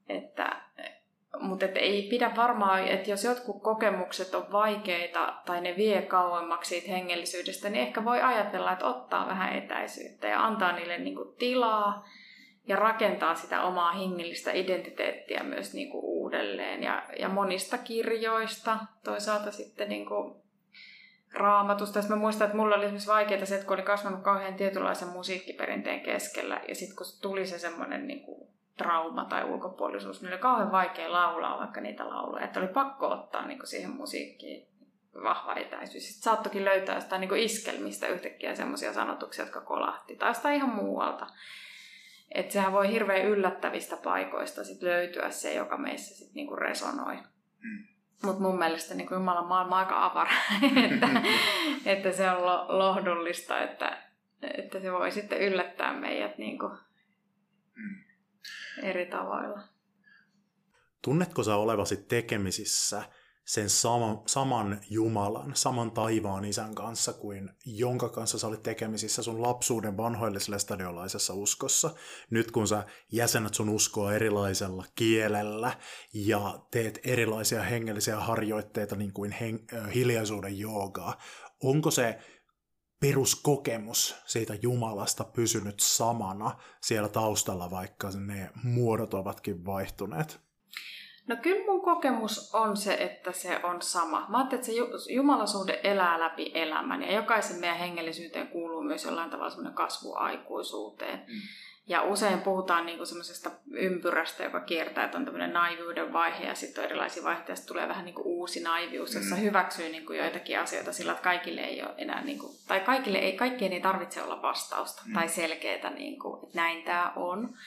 Että, 0.10 0.62
mutta 1.40 1.66
et 1.66 1.78
ei 1.78 2.08
pidä 2.10 2.32
varmaan, 2.36 2.88
että 2.88 3.10
jos 3.10 3.24
jotkut 3.24 3.64
kokemukset 3.64 4.36
on 4.36 4.52
vaikeita 4.52 5.34
tai 5.46 5.62
ne 5.62 5.76
vie 5.78 6.02
kauemmaksi 6.02 6.70
siitä 6.70 6.92
hengellisyydestä, 6.92 7.70
niin 7.70 7.88
ehkä 7.88 8.06
voi 8.06 8.22
ajatella, 8.22 8.72
että 8.72 8.86
ottaa 8.86 9.28
vähän 9.28 9.56
etäisyyttä 9.56 10.28
ja 10.28 10.46
antaa 10.46 10.72
niille 10.72 10.98
niinku 10.98 11.26
tilaa 11.26 12.06
ja 12.68 12.76
rakentaa 12.76 13.36
sitä 13.36 13.64
omaa 13.64 13.92
hengellistä 13.92 14.52
identiteettiä 14.52 15.44
myös 15.44 15.74
niinku 15.74 16.00
uudelleen. 16.00 16.84
Ja, 16.84 17.04
ja 17.20 17.30
monista 17.30 17.78
kirjoista, 17.78 18.78
toisaalta 19.04 19.52
sitten 19.52 19.90
niinku 19.90 20.44
raamatusta. 21.34 22.00
Mä 22.10 22.16
muistan, 22.16 22.46
että 22.46 22.58
mulla 22.58 22.76
oli 22.76 22.84
esimerkiksi 22.84 23.08
vaikeaa 23.08 23.46
se, 23.46 23.56
että 23.56 23.68
kun 23.68 23.74
oli 23.74 23.84
kasvanut 23.84 24.24
kauhean 24.24 24.54
tietynlaisen 24.54 25.08
musiikkiperinteen 25.08 26.02
keskellä 26.02 26.62
ja 26.68 26.76
sitten 26.76 26.96
kun 26.96 27.06
tuli 27.22 27.46
se 27.46 27.60
semmoinen 27.60 28.08
niinku 28.08 28.50
trauma 28.80 29.26
tai 29.26 29.44
ulkopuolisuus, 29.44 30.22
niin 30.22 30.34
oli 30.34 30.42
kauhean 30.42 30.72
vaikea 30.72 31.12
laulaa 31.12 31.60
vaikka 31.60 31.82
niitä 31.82 32.10
lauluja. 32.10 32.46
Että 32.46 32.60
oli 32.60 32.68
pakko 32.68 33.08
ottaa 33.08 33.46
niin 33.46 33.60
kuin 33.60 33.68
siihen 33.68 33.90
musiikkiin 33.90 34.68
vahva 35.24 35.56
etäisyys. 35.56 36.08
Sitten 36.08 36.24
saattokin 36.24 36.66
löytää 36.66 36.96
jostain 36.96 37.20
niin 37.22 37.36
iskelmistä 37.36 38.08
yhtäkkiä 38.08 38.56
semmoisia 38.56 38.94
sanotuksia, 38.94 39.46
jotka 39.46 39.62
kolahti. 39.62 40.16
Tai 40.16 40.36
sitä 40.36 40.52
ihan 40.52 40.70
muualta. 40.70 41.28
Että 42.32 42.54
sehän 42.54 42.74
voi 42.74 42.92
hirveän 42.92 43.26
yllättävistä 43.26 43.98
paikoista 44.04 44.64
sit 44.64 44.82
löytyä 44.82 45.30
se, 45.30 45.54
joka 45.54 45.78
meissä 45.78 46.16
sit 46.16 46.34
niinku 46.34 46.56
resonoi. 46.56 47.16
Mm. 47.60 47.88
Mutta 48.24 48.42
mun 48.42 48.60
mielestä 48.60 48.96
niin 48.96 49.08
Jumalan 49.12 49.48
maailma 49.48 49.76
on 49.76 49.80
aika 49.80 50.06
avara, 50.06 50.32
että, 50.92 51.08
että 51.86 52.12
se 52.12 52.32
on 52.32 52.44
lohdullista, 52.80 53.60
että, 53.60 53.98
että 54.58 54.80
se 54.80 54.92
voi 54.92 55.12
sitten 55.12 55.42
yllättää 55.42 55.94
meidät 55.94 56.38
niin 56.38 56.60
kuin 56.60 56.72
mm 57.76 58.09
eri 58.84 59.06
tavoilla. 59.06 59.62
Tunnetko 61.02 61.44
sä 61.44 61.56
olevasi 61.56 61.98
tekemisissä 61.98 63.04
sen 63.46 63.70
sama, 63.70 64.24
saman 64.26 64.82
Jumalan, 64.90 65.56
saman 65.56 65.92
taivaan 65.92 66.46
isän 66.46 66.76
kanssa 66.76 67.14
kuin 67.14 67.50
jonka 67.66 68.10
kanssa 68.10 68.40
sä 68.40 68.48
olit 68.48 68.64
tekemisissä 68.64 69.24
sun 69.24 69.42
lapsuuden 69.42 69.98
vanhoillisella 69.98 70.60
stadiolaisessa 70.60 71.34
uskossa. 71.34 71.92
Nyt 72.30 72.52
kun 72.52 72.68
sä 72.68 72.84
jäsenet 73.12 73.54
sun 73.54 73.70
uskoa 73.70 74.14
erilaisella 74.14 74.86
kielellä 74.96 75.78
ja 76.14 76.60
teet 76.72 77.00
erilaisia 77.04 77.64
hengellisiä 77.64 78.20
harjoitteita 78.20 78.96
niin 78.96 79.14
kuin 79.14 79.32
hen, 79.32 79.60
hiljaisuuden 79.96 80.60
joogaa, 80.60 81.18
onko 81.64 81.92
se 81.92 82.20
peruskokemus 83.00 84.16
siitä 84.26 84.54
Jumalasta 84.62 85.24
pysynyt 85.24 85.80
samana 85.80 86.52
siellä 86.82 87.10
taustalla, 87.10 87.72
vaikka 87.72 88.10
ne 88.26 88.50
muodot 88.64 89.14
ovatkin 89.14 89.66
vaihtuneet? 89.66 90.40
No 91.28 91.36
kyllä 91.36 91.66
mun 91.66 91.82
kokemus 91.82 92.56
on 92.56 92.78
se, 92.78 92.94
että 92.94 93.32
se 93.32 93.60
on 93.64 93.82
sama. 93.82 94.26
Mä 94.30 94.38
ajattelen, 94.38 94.60
että 94.60 94.98
se 94.98 95.14
jumalasuhde 95.14 95.80
elää 95.84 96.20
läpi 96.20 96.52
elämän 96.54 97.02
ja 97.02 97.14
jokaisen 97.14 97.60
meidän 97.60 97.78
hengellisyyteen 97.78 98.48
kuuluu 98.48 98.82
myös 98.82 99.04
jollain 99.04 99.30
tavalla 99.30 99.50
semmoinen 99.50 99.74
kasvu 99.74 100.14
aikuisuuteen. 100.16 101.20
Mm. 101.20 101.40
Ja 101.90 102.02
usein 102.02 102.42
puhutaan 102.42 102.86
niinku 102.86 103.06
semmoisesta 103.06 103.52
ympyrästä, 103.72 104.44
joka 104.44 104.60
kiertää, 104.60 105.06
että 105.06 105.18
on 105.18 105.26
tämmöinen 105.26 105.54
naiviuden 105.54 106.14
vaihe 106.14 106.46
ja 106.46 106.56
sitten 106.56 106.82
on 106.82 106.86
erilaisia 106.86 107.24
vaiheita, 107.24 107.52
ja 107.52 107.58
tulee 107.68 107.88
vähän 107.88 108.06
niinku 108.06 108.22
uusi 108.26 108.64
naivius, 108.64 109.16
jossa 109.16 109.36
mm. 109.36 109.42
hyväksyy 109.42 109.90
niinku 109.90 110.14
joitakin 110.14 110.60
asioita 110.60 110.94
sillä, 110.94 111.12
että 111.12 111.24
kaikille 111.24 111.62
ei 111.62 111.84
ole 111.84 111.94
enää, 111.98 112.24
niinku, 112.24 112.56
tai 112.68 112.80
kaikille 112.80 113.18
ei, 113.18 113.34
kaikkien 113.34 113.74
ei 113.74 113.82
tarvitse 113.82 114.24
olla 114.24 114.42
vastausta 114.42 115.02
mm. 115.06 115.14
tai 115.14 115.30
selkeää, 115.30 115.90
niinku, 115.90 116.40
että 116.44 116.58
näin 116.58 116.84
tämä 116.84 117.14
on. 117.16 117.58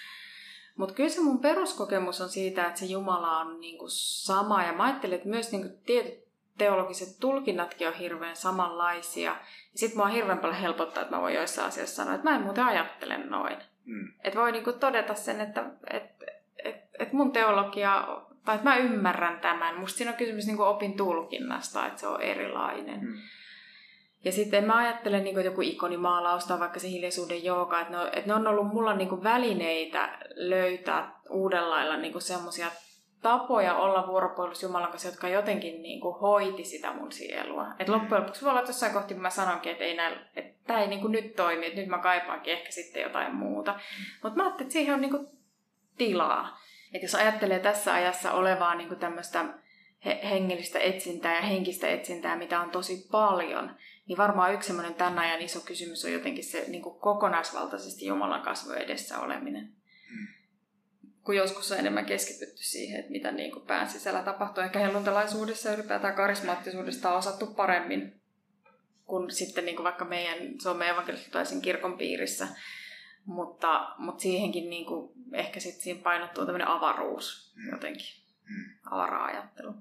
Mutta 0.76 0.94
kyllä 0.94 1.10
se 1.10 1.20
mun 1.20 1.38
peruskokemus 1.38 2.20
on 2.20 2.28
siitä, 2.28 2.66
että 2.66 2.80
se 2.80 2.86
Jumala 2.86 3.38
on 3.38 3.60
niinku 3.60 3.84
sama. 3.88 4.62
Ja 4.62 4.72
mä 4.72 4.84
ajattelen, 4.84 5.16
että 5.16 5.28
myös 5.28 5.52
niinku 5.52 5.68
tietyt 5.86 6.22
teologiset 6.58 7.20
tulkinnatkin 7.20 7.88
on 7.88 7.94
hirveän 7.94 8.36
samanlaisia. 8.36 9.30
Ja 9.30 9.36
sitten 9.74 9.98
mua 9.98 10.08
hirveän 10.08 10.38
paljon 10.38 10.60
helpottaa, 10.60 11.02
että 11.02 11.16
mä 11.16 11.22
voin 11.22 11.34
joissain 11.34 11.68
asioissa 11.68 11.96
sanoa, 11.96 12.14
että 12.14 12.30
mä 12.30 12.36
en 12.36 12.42
muuten 12.42 12.64
ajattele 12.64 13.18
noin. 13.18 13.56
Mm. 13.84 14.12
Että 14.24 14.38
voi 14.38 14.52
niinku 14.52 14.72
todeta 14.72 15.14
sen, 15.14 15.40
että 15.40 15.64
et, 15.90 16.02
et, 16.64 16.76
et 16.98 17.12
mun 17.12 17.32
teologia, 17.32 18.08
tai 18.44 18.54
että 18.54 18.68
mä 18.68 18.76
ymmärrän 18.76 19.40
tämän. 19.40 19.80
Musta 19.80 19.96
siinä 19.96 20.10
on 20.10 20.16
kysymys 20.16 20.46
niinku 20.46 20.62
opin 20.62 20.96
tulkinnasta, 20.96 21.86
että 21.86 22.00
se 22.00 22.06
on 22.06 22.22
erilainen. 22.22 23.00
Mm. 23.00 23.14
Ja 24.24 24.32
sitten 24.32 24.64
mä 24.64 24.76
ajattelen 24.76 25.24
niin 25.24 25.34
kuin 25.34 25.46
joku 25.46 25.60
ikonimaalaus 25.60 26.44
tai 26.44 26.60
vaikka 26.60 26.78
se 26.78 26.88
hiljaisuuden 26.88 27.44
jooga, 27.44 27.80
että 27.80 27.92
ne, 27.92 27.98
on, 27.98 28.06
että 28.06 28.26
ne 28.26 28.34
on 28.34 28.46
ollut 28.46 28.66
mulla 28.66 28.94
niin 28.94 29.08
kuin 29.08 29.22
välineitä 29.22 30.18
löytää 30.34 31.20
uudella 31.30 31.70
lailla 31.70 31.96
niin 31.96 32.22
semmoisia 32.22 32.66
tapoja 33.22 33.74
olla 33.74 34.06
vuoropuolus 34.06 34.62
Jumalan 34.62 34.90
kanssa, 34.90 35.08
jotka 35.08 35.28
jotenkin 35.28 35.82
niin 35.82 36.00
kuin 36.00 36.18
hoiti 36.18 36.64
sitä 36.64 36.92
mun 36.92 37.12
sielua. 37.12 37.66
Et 37.78 37.88
loppujen 37.88 38.22
lopuksi 38.22 38.44
voi 38.44 38.50
olla 38.50 38.60
jossain 38.60 38.92
kohti, 38.92 39.14
kun 39.14 39.22
mä 39.22 39.30
sanonkin, 39.30 39.72
että, 39.72 39.84
ei 39.84 39.96
näin, 39.96 40.18
että 40.36 40.54
tämä 40.66 40.80
ei 40.80 40.88
niin 40.88 41.00
kuin 41.00 41.12
nyt 41.12 41.36
toimi, 41.36 41.66
että 41.66 41.80
nyt 41.80 41.88
mä 41.88 41.98
kaipaankin 41.98 42.52
ehkä 42.52 42.70
sitten 42.70 43.02
jotain 43.02 43.34
muuta. 43.34 43.80
Mutta 44.22 44.36
mä 44.36 44.42
ajattelin, 44.42 44.66
että 44.66 44.72
siihen 44.72 44.94
on 44.94 45.00
niin 45.00 45.10
kuin 45.10 45.28
tilaa. 45.98 46.60
Että 46.94 47.04
jos 47.04 47.14
ajattelee 47.14 47.58
tässä 47.58 47.94
ajassa 47.94 48.32
olevaa 48.32 48.74
niin 48.74 48.88
kuin 48.88 49.00
tämmöistä 49.00 49.44
hengellistä 50.04 50.78
etsintää 50.78 51.34
ja 51.36 51.42
henkistä 51.42 51.88
etsintää, 51.88 52.36
mitä 52.36 52.60
on 52.60 52.70
tosi 52.70 53.08
paljon, 53.10 53.76
niin 54.08 54.18
varmaan 54.18 54.54
yksi 54.54 54.66
semmoinen 54.66 54.94
tämän 54.94 55.18
ajan 55.18 55.42
iso 55.42 55.60
kysymys 55.60 56.04
on 56.04 56.12
jotenkin 56.12 56.44
se 56.44 56.64
niin 56.68 56.82
kuin 56.82 57.00
kokonaisvaltaisesti 57.00 58.06
Jumalan 58.06 58.42
kasvo 58.42 58.72
edessä 58.72 59.20
oleminen. 59.20 59.72
Kun 61.24 61.36
joskus 61.36 61.72
on 61.72 61.78
enemmän 61.78 62.06
keskitytty 62.06 62.62
siihen, 62.62 63.00
että 63.00 63.12
mitä 63.12 63.32
niin 63.32 63.52
kuin 63.52 63.66
pään 63.66 63.88
sisällä 63.88 64.22
tapahtuu. 64.22 64.64
Ehkä 64.64 64.78
helluntalaisuudessa 64.78 65.68
ja 65.68 65.74
ylipäätään 65.74 66.14
karismaattisuudesta 66.14 67.10
on 67.10 67.18
osattu 67.18 67.46
paremmin 67.46 68.20
kuin 69.04 69.30
sitten 69.30 69.64
niin 69.64 69.76
kuin 69.76 69.84
vaikka 69.84 70.04
meidän 70.04 70.60
Suomen 70.62 70.88
evankelisolaisen 70.88 71.62
kirkon 71.62 71.98
piirissä. 71.98 72.48
Mutta, 73.24 73.94
mutta 73.98 74.22
siihenkin 74.22 74.70
niin 74.70 74.86
kuin, 74.86 75.12
ehkä 75.32 75.60
sitten 75.60 75.82
siinä 75.82 76.02
painottuu 76.02 76.44
tämmöinen 76.44 76.68
avaruus 76.68 77.54
hmm. 77.54 77.72
jotenkin, 77.72 78.06
hmm. 78.48 78.78
avara-ajattelu 78.90 79.74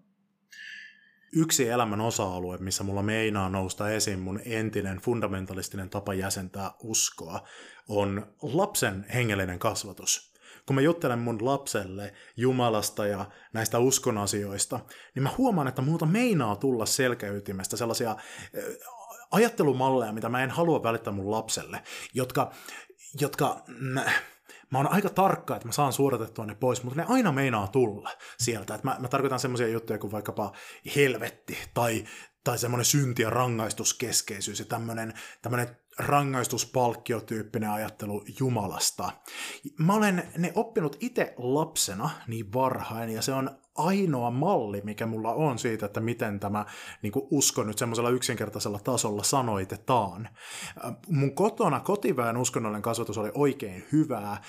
yksi 1.35 1.69
elämän 1.69 2.01
osa-alue, 2.01 2.57
missä 2.57 2.83
mulla 2.83 3.03
meinaa 3.03 3.49
nousta 3.49 3.91
esiin 3.91 4.19
mun 4.19 4.39
entinen 4.45 4.97
fundamentalistinen 4.97 5.89
tapa 5.89 6.13
jäsentää 6.13 6.71
uskoa, 6.79 7.47
on 7.87 8.35
lapsen 8.41 9.05
hengellinen 9.13 9.59
kasvatus. 9.59 10.30
Kun 10.65 10.75
mä 10.75 10.81
juttelen 10.81 11.19
mun 11.19 11.45
lapselle 11.45 12.13
Jumalasta 12.37 13.07
ja 13.07 13.25
näistä 13.53 13.79
uskon 13.79 14.17
asioista, 14.17 14.79
niin 15.15 15.23
mä 15.23 15.29
huomaan, 15.37 15.67
että 15.67 15.81
multa 15.81 16.05
meinaa 16.05 16.55
tulla 16.55 16.85
selkäytimestä 16.85 17.77
sellaisia 17.77 18.15
ajattelumalleja, 19.31 20.11
mitä 20.11 20.29
mä 20.29 20.43
en 20.43 20.49
halua 20.49 20.83
välittää 20.83 21.13
mun 21.13 21.31
lapselle, 21.31 21.83
jotka, 22.13 22.51
jotka 23.21 23.63
mä 24.71 24.77
oon 24.77 24.91
aika 24.91 25.09
tarkka, 25.09 25.55
että 25.55 25.67
mä 25.67 25.71
saan 25.71 25.93
suodatettua 25.93 26.45
ne 26.45 26.55
pois, 26.55 26.83
mutta 26.83 27.01
ne 27.01 27.05
aina 27.09 27.31
meinaa 27.31 27.67
tulla 27.67 28.09
sieltä. 28.37 28.75
Että 28.75 28.87
mä, 28.87 28.95
mä 28.99 29.07
tarkoitan 29.07 29.39
semmoisia 29.39 29.67
juttuja 29.67 29.99
kuin 29.99 30.11
vaikkapa 30.11 30.51
helvetti 30.95 31.57
tai, 31.73 32.05
tai 32.43 32.57
semmoinen 32.57 32.85
synti- 32.85 33.21
ja 33.21 33.29
rangaistuskeskeisyys 33.29 34.59
ja 34.59 34.65
tämmöinen, 34.65 35.13
tämmöinen 35.41 35.77
rangaistuspalkkiotyyppinen 35.99 37.69
ajattelu 37.69 38.23
Jumalasta. 38.39 39.11
Mä 39.79 39.93
olen 39.93 40.23
ne 40.37 40.51
oppinut 40.55 40.97
itse 40.99 41.33
lapsena 41.37 42.09
niin 42.27 42.53
varhain, 42.53 43.09
ja 43.09 43.21
se 43.21 43.33
on 43.33 43.57
ainoa 43.85 44.31
malli, 44.31 44.81
mikä 44.83 45.05
mulla 45.05 45.33
on 45.33 45.59
siitä, 45.59 45.85
että 45.85 45.99
miten 45.99 46.39
tämä 46.39 46.65
niin 47.01 47.11
usko 47.15 47.63
nyt 47.63 47.77
semmoisella 47.77 48.09
yksinkertaisella 48.09 48.79
tasolla 48.79 49.23
sanoitetaan. 49.23 50.29
Mun 51.07 51.35
kotona 51.35 51.79
kotiväen 51.79 52.37
uskonnollinen 52.37 52.81
kasvatus 52.81 53.17
oli 53.17 53.31
oikein 53.33 53.83
hyvää, 53.91 54.41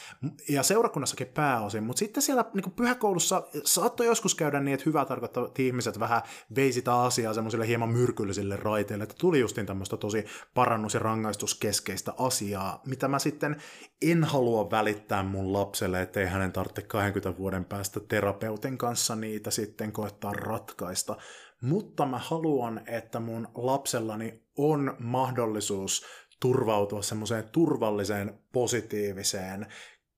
ja 0.49 0.63
seurakunnassakin 0.63 1.27
pääosin, 1.27 1.85
mutta 1.85 1.99
sitten 1.99 2.23
siellä 2.23 2.45
niin 2.55 2.63
kuin 2.63 2.75
pyhäkoulussa 2.75 3.43
saattoi 3.65 4.07
joskus 4.07 4.35
käydä 4.35 4.61
niin, 4.61 4.75
että 4.75 4.85
hyvää 4.87 5.05
tarkoittavat 5.05 5.59
ihmiset 5.59 6.01
vähän 6.01 6.23
veisi 6.57 6.83
sitä 6.83 7.01
asiaa 7.01 7.35
semmoisille 7.35 7.67
hieman 7.67 7.89
myrkyllisille 7.89 8.57
raiteille, 8.57 9.05
että 9.05 9.15
tuli 9.19 9.41
justin 9.41 9.67
tämmöistä 9.67 9.97
tosi 9.97 10.25
parannus- 10.55 10.95
ja 10.95 11.01
rangaistuskeskeistä 11.01 12.15
asiaa, 12.19 12.83
mitä 12.87 13.09
mä 13.09 13.19
sitten 13.19 13.57
en 14.03 14.25
halua 14.25 14.71
välittää 14.71 15.23
mun 15.23 15.53
lapselle, 15.53 16.03
ettei 16.03 16.27
hänen 16.27 16.53
tarvitse 16.53 16.83
20 16.83 17.39
vuoden 17.39 17.65
päästä 17.65 18.01
terapeutin 18.01 18.79
kanssa 18.79 19.17
niitä 19.23 19.51
sitten 19.51 19.93
koettaa 19.93 20.33
ratkaista. 20.33 21.17
Mutta 21.63 22.07
mä 22.07 22.19
haluan, 22.19 22.81
että 22.87 23.21
mun 23.21 23.49
lapsellani 23.55 24.43
on 24.57 24.97
mahdollisuus 24.99 26.05
turvautua 26.41 27.03
semmoiseen 27.03 27.49
turvalliseen, 27.49 28.39
positiiviseen, 28.53 29.67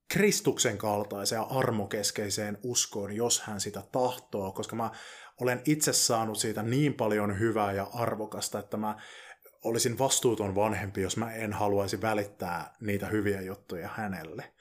Kristuksen 0.09 0.79
kaltaiseen 0.79 1.43
armokeskeiseen 1.51 2.59
uskoon, 2.63 3.13
jos 3.13 3.41
hän 3.41 3.61
sitä 3.61 3.83
tahtoo, 3.93 4.53
koska 4.53 4.77
mä 4.77 4.91
olen 5.41 5.63
itse 5.65 5.93
saanut 5.93 6.39
siitä 6.39 6.63
niin 6.63 6.95
paljon 6.95 7.39
hyvää 7.39 7.73
ja 7.73 7.91
arvokasta, 7.93 8.59
että 8.59 8.77
mä 8.77 8.97
olisin 9.65 9.99
vastuuton 9.99 10.55
vanhempi, 10.55 11.03
jos 11.03 11.17
mä 11.17 11.35
en 11.35 11.53
haluaisi 11.53 12.03
välittää 12.03 12.75
niitä 12.81 13.07
hyviä 13.07 13.41
juttuja 13.41 13.89
hänelle. 13.95 14.54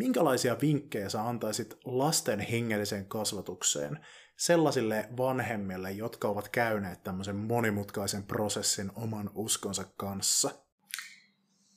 Minkälaisia 0.00 0.56
vinkkejä 0.60 1.08
sä 1.08 1.22
antaisit 1.22 1.78
lasten 1.84 2.40
hengelliseen 2.40 3.06
kasvatukseen 3.06 3.98
sellaisille 4.36 5.08
vanhemmille, 5.16 5.90
jotka 5.90 6.28
ovat 6.28 6.48
käyneet 6.48 7.02
tämmöisen 7.02 7.36
monimutkaisen 7.36 8.22
prosessin 8.22 8.90
oman 8.94 9.30
uskonsa 9.34 9.84
kanssa? 9.96 10.50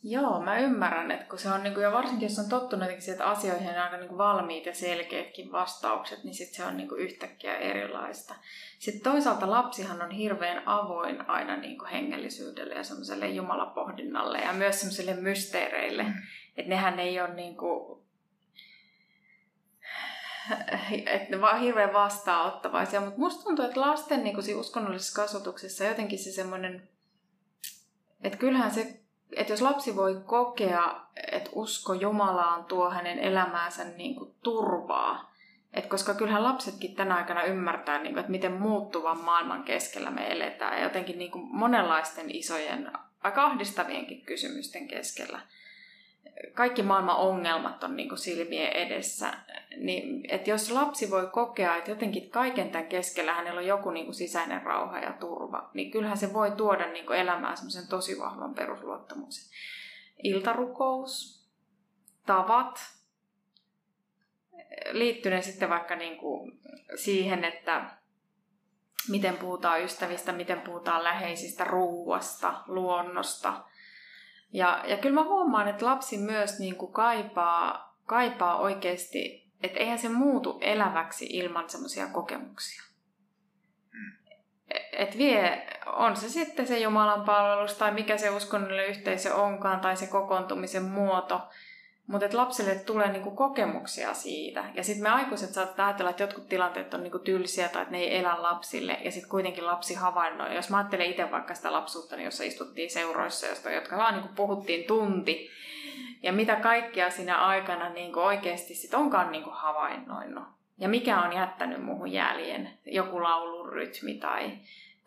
Joo, 0.04 0.42
mä 0.42 0.60
ymmärrän, 0.60 1.12
että 1.12 1.26
kun 1.26 1.40
se 1.40 1.52
on, 1.52 1.64
niin 1.64 1.74
kuin, 1.74 1.84
ja 1.84 1.92
varsinkin 1.92 2.30
jos 2.30 2.40
on 2.40 2.50
tottunut 2.50 2.90
siihen, 3.00 3.14
että 3.14 3.30
asioihin 3.30 3.70
on 3.70 3.78
aika 3.78 3.98
niin 3.98 4.08
kuin 4.08 4.18
valmiit 4.18 4.66
ja 4.66 4.76
selkeätkin 4.76 5.52
vastaukset, 5.52 6.24
niin 6.24 6.34
sitten 6.34 6.56
se 6.56 6.66
on 6.66 6.78
niin 6.78 6.90
kuin 6.90 7.02
yhtäkkiä 7.02 7.58
erilaista. 7.58 8.36
Sitten 8.80 9.04
toisaalta 9.04 9.50
lapsihan 9.50 10.02
on 10.02 10.12
hirveän 10.12 10.64
avoin 10.66 11.30
aina 11.30 11.58
niin 11.58 11.78
kuin 11.78 11.90
hengellisyydelle 11.90 12.74
ja 12.74 12.84
semmoiselle 12.84 13.28
jumalapohdinnalle 13.28 14.38
ja 14.38 14.54
myös 14.54 14.80
semmoiselle 14.80 15.14
mysteereille. 15.14 16.04
Mm. 16.04 16.14
Että 16.58 16.70
nehän 16.70 17.00
ei 17.00 17.22
ole 17.22 17.34
niin 17.34 17.58
kuin, 17.58 17.93
että 21.06 21.30
ne 21.30 21.42
vaan 21.42 21.60
hirveän 21.60 21.94
vastaanottavaisia. 21.94 23.02
Mutta 23.02 23.20
musta 23.20 23.44
tuntuu, 23.44 23.66
että 23.66 23.82
lasten 23.82 24.24
niin 24.24 24.36
kuin 24.36 24.56
uskonnollisessa 24.56 25.22
kasvatuksessa 25.22 25.84
jotenkin 25.84 26.20
se 26.20 26.32
semmoinen, 26.32 26.90
että 28.24 28.38
kyllähän 28.38 28.72
se 28.72 29.04
että 29.36 29.54
jos 29.54 29.62
lapsi 29.62 29.96
voi 29.96 30.22
kokea, 30.26 31.02
että 31.32 31.50
usko 31.54 31.94
Jumalaan 31.94 32.66
tuo 32.66 32.90
hänen 32.90 33.20
elämäänsä 33.20 33.84
niin 33.84 34.16
kuin 34.16 34.36
turvaa, 34.44 35.34
et 35.74 35.86
koska 35.86 36.14
kyllähän 36.14 36.44
lapsetkin 36.44 36.96
tänä 36.96 37.16
aikana 37.16 37.44
ymmärtää, 37.44 37.98
niin 37.98 38.14
kuin, 38.14 38.20
että 38.20 38.32
miten 38.32 38.52
muuttuvan 38.52 39.24
maailman 39.24 39.64
keskellä 39.64 40.12
me 40.12 40.32
eletään 40.32 40.78
ja 40.78 40.84
jotenkin 40.84 41.18
niin 41.18 41.32
kuin 41.32 41.46
monenlaisten 41.52 42.36
isojen, 42.36 42.92
aika 43.24 43.44
ahdistavienkin 43.44 44.26
kysymysten 44.26 44.88
keskellä 44.88 45.40
kaikki 46.54 46.84
maailman 46.84 47.18
ongelmat 47.18 47.84
on 47.84 47.96
niin 47.96 48.10
kuin 48.10 48.20
silmien 48.20 48.72
edessä. 48.72 49.34
Niin, 49.78 50.26
että 50.30 50.50
jos 50.50 50.72
lapsi 50.72 51.12
voi 51.12 51.28
kokea, 51.32 51.76
että 51.76 51.92
jotenkin 51.92 52.30
kaiken 52.30 52.70
tämän 52.70 52.88
keskellä 52.88 53.34
hänellä 53.34 53.60
on 53.60 53.68
joku 53.68 53.92
niin 53.92 54.06
kuin 54.06 54.16
sisäinen 54.16 54.62
rauha 54.62 55.00
ja 55.00 55.14
turva, 55.14 55.70
niin 55.74 55.92
kyllähän 55.92 56.18
se 56.18 56.34
voi 56.34 56.52
tuoda 56.52 56.88
niin 56.88 57.06
kuin 57.06 57.20
elämään 57.20 57.58
semmoisen 57.58 57.88
tosi 57.88 58.20
vahvan 58.20 58.56
perusluottamuksen. 58.56 59.54
Iltarukous, 60.24 61.44
tavat, 62.26 62.80
liittyneen 64.92 65.44
sitten 65.44 65.70
vaikka 65.70 65.96
niin 65.96 66.18
kuin 66.18 66.60
siihen, 66.96 67.44
että 67.44 67.86
miten 69.10 69.38
puhutaan 69.38 69.84
ystävistä, 69.84 70.32
miten 70.32 70.62
puhutaan 70.62 71.04
läheisistä, 71.04 71.64
ruuasta, 71.64 72.64
luonnosta– 72.68 73.54
Ja, 74.54 74.84
ja 74.88 74.98
kyllä 74.98 75.16
mä 75.16 75.24
huomaan, 75.24 75.68
että 75.68 75.86
lapsi 75.86 76.18
myös 76.18 76.60
niin 76.60 76.76
kuin 76.76 76.94
kaipaa, 76.94 77.98
kaipaa 78.06 78.58
oikeasti, 78.58 79.52
että 79.64 79.80
eihän 79.80 80.00
se 80.00 80.10
muutu 80.10 80.58
eläväksi 80.62 81.26
ilman 81.26 81.70
semmoisia 81.70 82.08
kokemuksia. 82.08 82.84
Et 84.92 85.18
vie, 85.18 85.68
on 85.86 86.16
se 86.16 86.30
sitten 86.30 86.68
se 86.68 86.80
Jumalan 86.80 87.26
palvelus 87.26 87.74
tai 87.74 87.92
mikä 87.92 88.18
se 88.18 88.30
uskonnollinen 88.30 88.88
yhteisö 88.88 89.36
onkaan 89.36 89.80
tai 89.80 89.98
se 89.98 90.08
kokoontumisen 90.08 90.84
muoto, 90.84 91.42
mutta 92.08 92.26
että 92.26 92.38
lapselle 92.38 92.76
tulee 92.76 93.12
niinku 93.12 93.32
kokemuksia 93.32 94.14
siitä. 94.14 94.66
Ja 94.76 94.84
sitten 94.84 95.04
me 95.04 95.10
aikuiset 95.10 95.54
saattaa 95.54 95.88
ajatella, 95.88 96.10
että 96.10 96.24
jotkut 96.24 96.50
tilanteet 96.50 96.94
on 96.94 97.04
niinku 97.04 97.20
tylsiä 97.20 97.70
tai 97.70 97.82
että 97.82 97.92
ne 97.92 97.98
ei 97.98 98.18
elä 98.18 98.42
lapsille. 98.42 98.98
Ja 99.04 99.12
sitten 99.12 99.30
kuitenkin 99.30 99.66
lapsi 99.66 99.94
havainnoi. 99.94 100.56
Jos 100.56 100.70
mä 100.70 100.78
ajattelen 100.78 101.10
itse 101.10 101.32
vaikka 101.32 101.54
sitä 101.54 101.74
lapsuutta, 101.74 102.16
niin 102.16 102.26
jossa 102.26 102.44
istuttiin 102.44 102.90
seuroissa, 102.90 103.48
josta, 103.48 103.72
jotka 103.72 103.98
vaan 103.98 104.14
niinku 104.14 104.30
puhuttiin 104.36 104.88
tunti. 104.88 105.50
Ja 106.24 106.34
mitä 106.34 106.56
kaikkia 106.56 107.10
siinä 107.10 107.46
aikana 107.46 107.90
niinku 107.90 108.20
oikeasti 108.20 108.76
sit 108.76 108.94
onkaan 108.94 109.32
niinku 109.32 109.50
havainnoinut. 109.54 110.44
Ja 110.78 110.90
mikä 110.90 111.22
on 111.22 111.34
jättänyt 111.34 111.84
muuhun 111.84 112.12
jäljen. 112.12 112.70
Joku 112.86 113.24
laulun 113.24 113.70
rytmi 113.70 114.14
tai, 114.14 114.52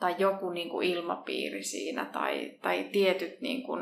tai 0.00 0.14
joku 0.18 0.50
niinku 0.50 0.80
ilmapiiri 0.80 1.62
siinä 1.62 2.04
tai, 2.04 2.52
tai 2.62 2.84
tietyt 2.92 3.40
niinku, 3.40 3.78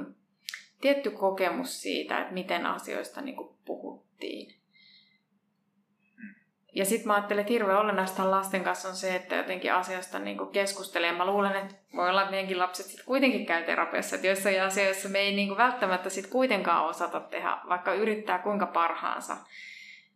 tietty 0.85 1.11
kokemus 1.11 1.83
siitä, 1.83 2.21
että 2.21 2.35
miten 2.35 2.67
asioista 2.67 3.21
niin 3.21 3.37
kuin 3.37 3.55
puhuttiin. 3.65 4.55
Ja 6.75 6.85
sitten 6.85 7.07
mä 7.07 7.15
ajattelen, 7.15 7.41
että 7.41 7.53
hirveän 7.53 7.79
olennaista 7.79 8.31
lasten 8.31 8.65
kanssa 8.65 8.89
on 8.89 8.97
se, 8.97 9.15
että 9.15 9.37
jotenkin 9.37 9.73
asiasta 9.73 10.19
niin 10.19 10.39
keskustelee. 10.53 11.13
Mä 11.13 11.27
luulen, 11.27 11.57
että 11.57 11.75
voi 11.97 12.11
olla, 12.11 12.23
että 12.23 12.31
meidänkin 12.31 12.59
lapset 12.59 12.87
sit 12.87 13.03
kuitenkin 13.07 13.47
käy 13.47 13.65
terapiassa, 13.65 14.17
että 14.17 14.27
joissain 14.27 14.63
asioissa 14.63 15.09
me 15.09 15.19
ei 15.19 15.37
niin 15.37 15.49
kuin 15.49 15.59
välttämättä 15.59 16.11
sit 16.11 16.27
kuitenkaan 16.27 16.85
osata 16.85 17.21
tehdä, 17.21 17.59
vaikka 17.69 17.95
yrittää 17.95 18.39
kuinka 18.39 18.67
parhaansa, 18.67 19.37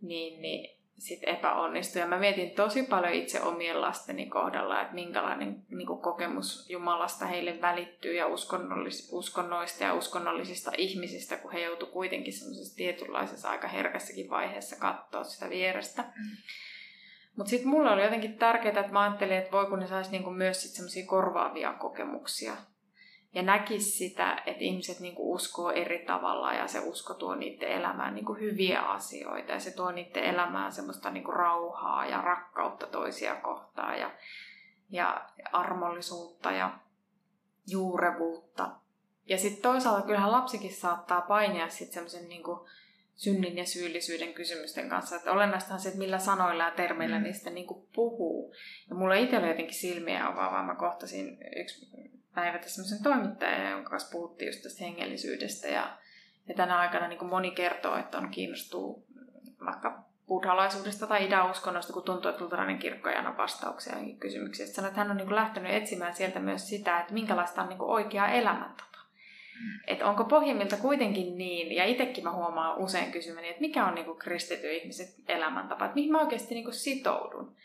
niin, 0.03 0.43
niin 0.43 0.78
sit 0.99 1.21
epäonnistui. 1.27 2.01
Ja 2.01 2.07
mä 2.07 2.19
mietin 2.19 2.51
tosi 2.51 2.83
paljon 2.83 3.13
itse 3.13 3.43
omien 3.43 3.81
lasteni 3.81 4.27
kohdalla, 4.27 4.83
että 4.83 4.95
minkälainen 4.95 5.63
niin 5.71 5.87
kuin 5.87 6.03
kokemus 6.03 6.71
Jumalasta 6.71 7.27
heille 7.27 7.61
välittyy 7.61 8.15
ja 8.15 8.27
uskonnollis- 8.27 9.09
uskonnoista 9.13 9.85
ja 9.85 9.95
uskonnollisista 9.95 10.73
ihmisistä, 10.79 11.37
kun 11.37 11.53
he 11.53 11.61
joutuivat 11.61 11.93
kuitenkin 11.93 12.33
semmoisessa 12.33 12.77
tietynlaisessa 12.77 13.51
aika 13.51 13.69
herkässäkin 13.69 14.31
vaiheessa 14.31 14.77
katsoa 14.77 15.25
sitä 15.25 15.51
vierestä. 15.51 16.03
Mm. 16.03 16.37
Mutta 17.37 17.51
sitten 17.51 17.69
mulle 17.69 17.91
oli 17.91 18.03
jotenkin 18.03 18.39
tärkeää, 18.39 18.81
että 18.81 18.93
mä 18.93 19.03
ajattelin, 19.03 19.37
että 19.37 19.53
voi 19.53 19.67
kun 19.67 19.79
ne 19.79 19.87
saisi 19.87 20.11
niinku 20.11 20.31
myös 20.31 20.75
semmoisia 20.75 21.07
korvaavia 21.07 21.73
kokemuksia 21.73 22.57
ja 23.35 23.43
näkisi 23.43 23.91
sitä, 23.91 24.43
että 24.47 24.65
ihmiset 24.65 25.01
niinku 25.01 25.33
uskoo 25.33 25.71
eri 25.71 25.99
tavalla 25.99 26.53
ja 26.53 26.67
se 26.67 26.81
usko 26.81 27.15
tuo 27.15 27.35
niiden 27.35 27.69
elämään 27.69 28.15
niinku 28.15 28.35
hyviä 28.35 28.81
asioita 28.81 29.53
ja 29.53 29.61
se 29.61 29.71
tuo 29.77 29.91
niiden 29.91 30.25
elämään 30.25 30.73
semmoista 30.73 31.11
niinku 31.11 31.31
rauhaa 31.31 32.07
ja 32.07 32.21
rakkautta 32.21 32.87
toisia 32.87 33.35
kohtaan 33.35 33.99
ja, 33.99 34.11
ja 34.91 35.29
armollisuutta 35.53 36.51
ja 36.51 36.79
juurevuutta. 37.67 38.71
Ja 39.27 39.39
sitten 39.39 39.63
toisaalta 39.63 40.07
kyllähän 40.07 40.33
lapsikin 40.33 40.75
saattaa 40.75 41.21
painia 41.21 41.69
sitten 41.69 41.95
semmoisen 41.95 42.29
niinku 42.29 42.69
synnin 43.15 43.57
ja 43.57 43.67
syyllisyyden 43.67 44.35
kysymysten 44.35 44.89
kanssa. 44.89 45.17
Että 45.17 45.33
olennaista 45.33 45.75
on 45.75 45.81
se, 45.81 45.89
että 45.89 45.99
millä 45.99 46.19
sanoilla 46.19 46.65
ja 46.65 46.71
termeillä 46.71 47.19
mm. 47.19 47.23
niistä 47.23 47.51
niinku 47.51 47.89
puhuu. 47.95 48.55
Ja 48.89 48.95
mulla 48.95 49.15
itsellä 49.15 49.49
jotenkin 49.49 49.75
silmiä 49.75 50.27
avaavaa. 50.27 50.67
Mä 50.67 50.75
kohtasin 50.75 51.39
yksi 51.57 51.91
päivätä 52.41 52.69
semmoisen 52.69 53.03
toimittajan, 53.03 53.71
jonka 53.71 53.91
kanssa 53.91 54.13
puhuttiin 54.13 54.47
just 54.49 54.63
tästä 54.63 54.85
hengellisyydestä. 54.85 55.69
Ja, 55.69 55.97
ja 56.49 56.55
tänä 56.55 56.79
aikana 56.79 57.09
niin 57.09 57.19
kuin 57.19 57.29
moni 57.29 57.51
kertoo, 57.51 57.97
että 57.97 58.19
on 58.19 58.29
kiinnostuu 58.29 59.07
vaikka 59.65 60.05
buddhalaisuudesta 60.29 61.07
tai 61.07 61.27
idäuskonnosta, 61.27 61.93
kun 61.93 62.03
tuntuu, 62.03 62.31
että 62.31 62.45
luterilainen 62.45 62.79
kirkko 62.79 63.09
ei 63.09 63.17
anna 63.17 63.37
vastauksia 63.37 63.97
kysymyksiin. 64.21 64.69
Sanoi, 64.69 64.89
että 64.89 65.01
hän 65.01 65.11
on 65.11 65.17
niin 65.17 65.27
kuin 65.27 65.37
lähtenyt 65.37 65.73
etsimään 65.73 66.15
sieltä 66.15 66.41
myös 66.41 66.69
sitä, 66.69 67.01
että 67.01 67.13
minkälaista 67.13 67.63
on 67.63 67.69
niin 67.69 67.79
kuin 67.79 67.91
oikea 67.91 68.29
elämäntapa. 68.29 68.99
Mm. 69.61 69.81
Että 69.87 70.07
onko 70.07 70.25
pohjimmilta 70.25 70.77
kuitenkin 70.77 71.39
niin, 71.39 71.73
ja 71.73 71.85
itsekin 71.85 72.25
mä 72.25 72.33
huomaan 72.33 72.79
usein 72.79 73.13
kysymäni, 73.13 73.49
että 73.49 73.61
mikä 73.61 73.87
on 73.87 73.95
niin 73.95 74.05
kuin 74.05 74.19
kristitty 74.19 74.73
ihmisen 74.73 75.07
elämäntapa, 75.29 75.85
että 75.85 75.95
mihin 75.95 76.13
mä 76.13 76.21
oikeasti 76.21 76.55
niin 76.55 76.65
kuin 76.65 76.75
sitoudun. 76.75 77.57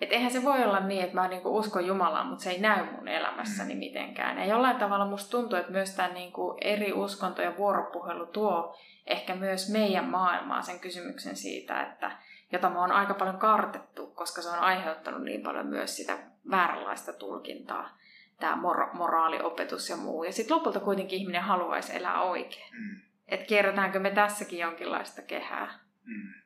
Että 0.00 0.14
eihän 0.14 0.30
se 0.30 0.42
voi 0.42 0.64
olla 0.64 0.80
niin, 0.80 1.02
että 1.02 1.14
mä 1.14 1.28
niinku 1.28 1.56
uskon 1.56 1.86
Jumalaan, 1.86 2.26
mutta 2.26 2.44
se 2.44 2.50
ei 2.50 2.60
näy 2.60 2.84
mun 2.92 3.08
elämässäni 3.08 3.74
mm. 3.74 3.78
mitenkään. 3.78 4.38
Ja 4.38 4.44
jollain 4.44 4.76
tavalla 4.76 5.06
musta 5.06 5.30
tuntuu, 5.30 5.58
että 5.58 5.72
myös 5.72 5.96
tämä 5.96 6.08
niinku 6.08 6.56
eri 6.60 6.92
uskonto 6.92 7.42
ja 7.42 7.56
vuoropuhelu 7.56 8.26
tuo 8.26 8.76
ehkä 9.06 9.34
myös 9.34 9.72
meidän 9.72 10.04
maailmaan 10.04 10.62
sen 10.62 10.80
kysymyksen 10.80 11.36
siitä, 11.36 11.82
että 11.82 12.10
jota 12.52 12.70
me 12.70 12.78
on 12.78 12.92
aika 12.92 13.14
paljon 13.14 13.38
kartettu, 13.38 14.06
koska 14.06 14.42
se 14.42 14.48
on 14.48 14.58
aiheuttanut 14.58 15.22
niin 15.22 15.42
paljon 15.42 15.66
myös 15.66 15.96
sitä 15.96 16.18
vääränlaista 16.50 17.12
tulkintaa, 17.12 17.96
tämä 18.40 18.56
mor- 18.56 18.96
moraaliopetus 18.96 19.90
ja 19.90 19.96
muu. 19.96 20.24
Ja 20.24 20.32
sitten 20.32 20.56
lopulta 20.56 20.80
kuitenkin 20.80 21.18
ihminen 21.18 21.42
haluaisi 21.42 21.96
elää 21.96 22.22
oikein. 22.22 22.72
Mm. 22.72 23.00
Että 23.28 23.46
kierrätäänkö 23.46 23.98
me 23.98 24.10
tässäkin 24.10 24.58
jonkinlaista 24.58 25.22
kehää. 25.22 25.78
Mm. 26.04 26.41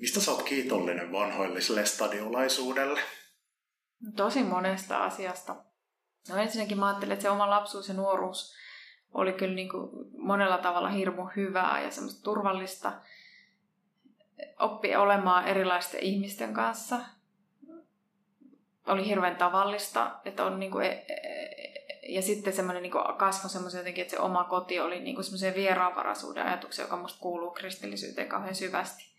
Mistä 0.00 0.20
sä 0.20 0.30
oot 0.30 0.42
kiitollinen 0.42 1.12
vanhoilliselle 1.12 1.86
stadiolaisuudelle? 1.86 3.00
Tosi 4.16 4.42
monesta 4.42 5.04
asiasta. 5.04 5.56
No 6.28 6.36
ensinnäkin 6.36 6.78
mä 6.78 6.86
ajattelin, 6.86 7.12
että 7.12 7.22
se 7.22 7.30
oma 7.30 7.50
lapsuus 7.50 7.88
ja 7.88 7.94
nuoruus 7.94 8.54
oli 9.14 9.32
kyllä 9.32 9.54
niin 9.54 9.68
kuin 9.68 9.90
monella 10.18 10.58
tavalla 10.58 10.88
hirmu 10.88 11.28
hyvää 11.36 11.80
ja 11.80 11.90
semmoista 11.90 12.22
turvallista. 12.22 12.92
Oppi 14.58 14.96
olemaan 14.96 15.46
erilaisten 15.48 16.00
ihmisten 16.00 16.54
kanssa. 16.54 16.98
Oli 18.86 19.06
hirveän 19.06 19.36
tavallista, 19.36 20.20
että 20.24 20.44
on 20.44 20.60
niin 20.60 20.70
kuin, 20.72 20.86
e, 20.86 21.06
e, 21.08 21.56
ja 22.08 22.22
sitten 22.22 22.52
semmoinen 22.52 22.82
niin 22.82 22.92
kasvoi 23.16 23.50
semmoisen 23.50 23.78
jotenkin, 23.78 24.02
että 24.02 24.16
se 24.16 24.20
oma 24.20 24.44
koti 24.44 24.80
oli 24.80 25.00
niin 25.00 25.24
semmoisen 25.24 25.54
vieraanvaraisuuden 25.54 26.46
ajatuksen, 26.46 26.82
joka 26.82 26.96
musta 26.96 27.20
kuuluu 27.20 27.50
kristillisyyteen 27.50 28.28
kauhean 28.28 28.54
syvästi. 28.54 29.15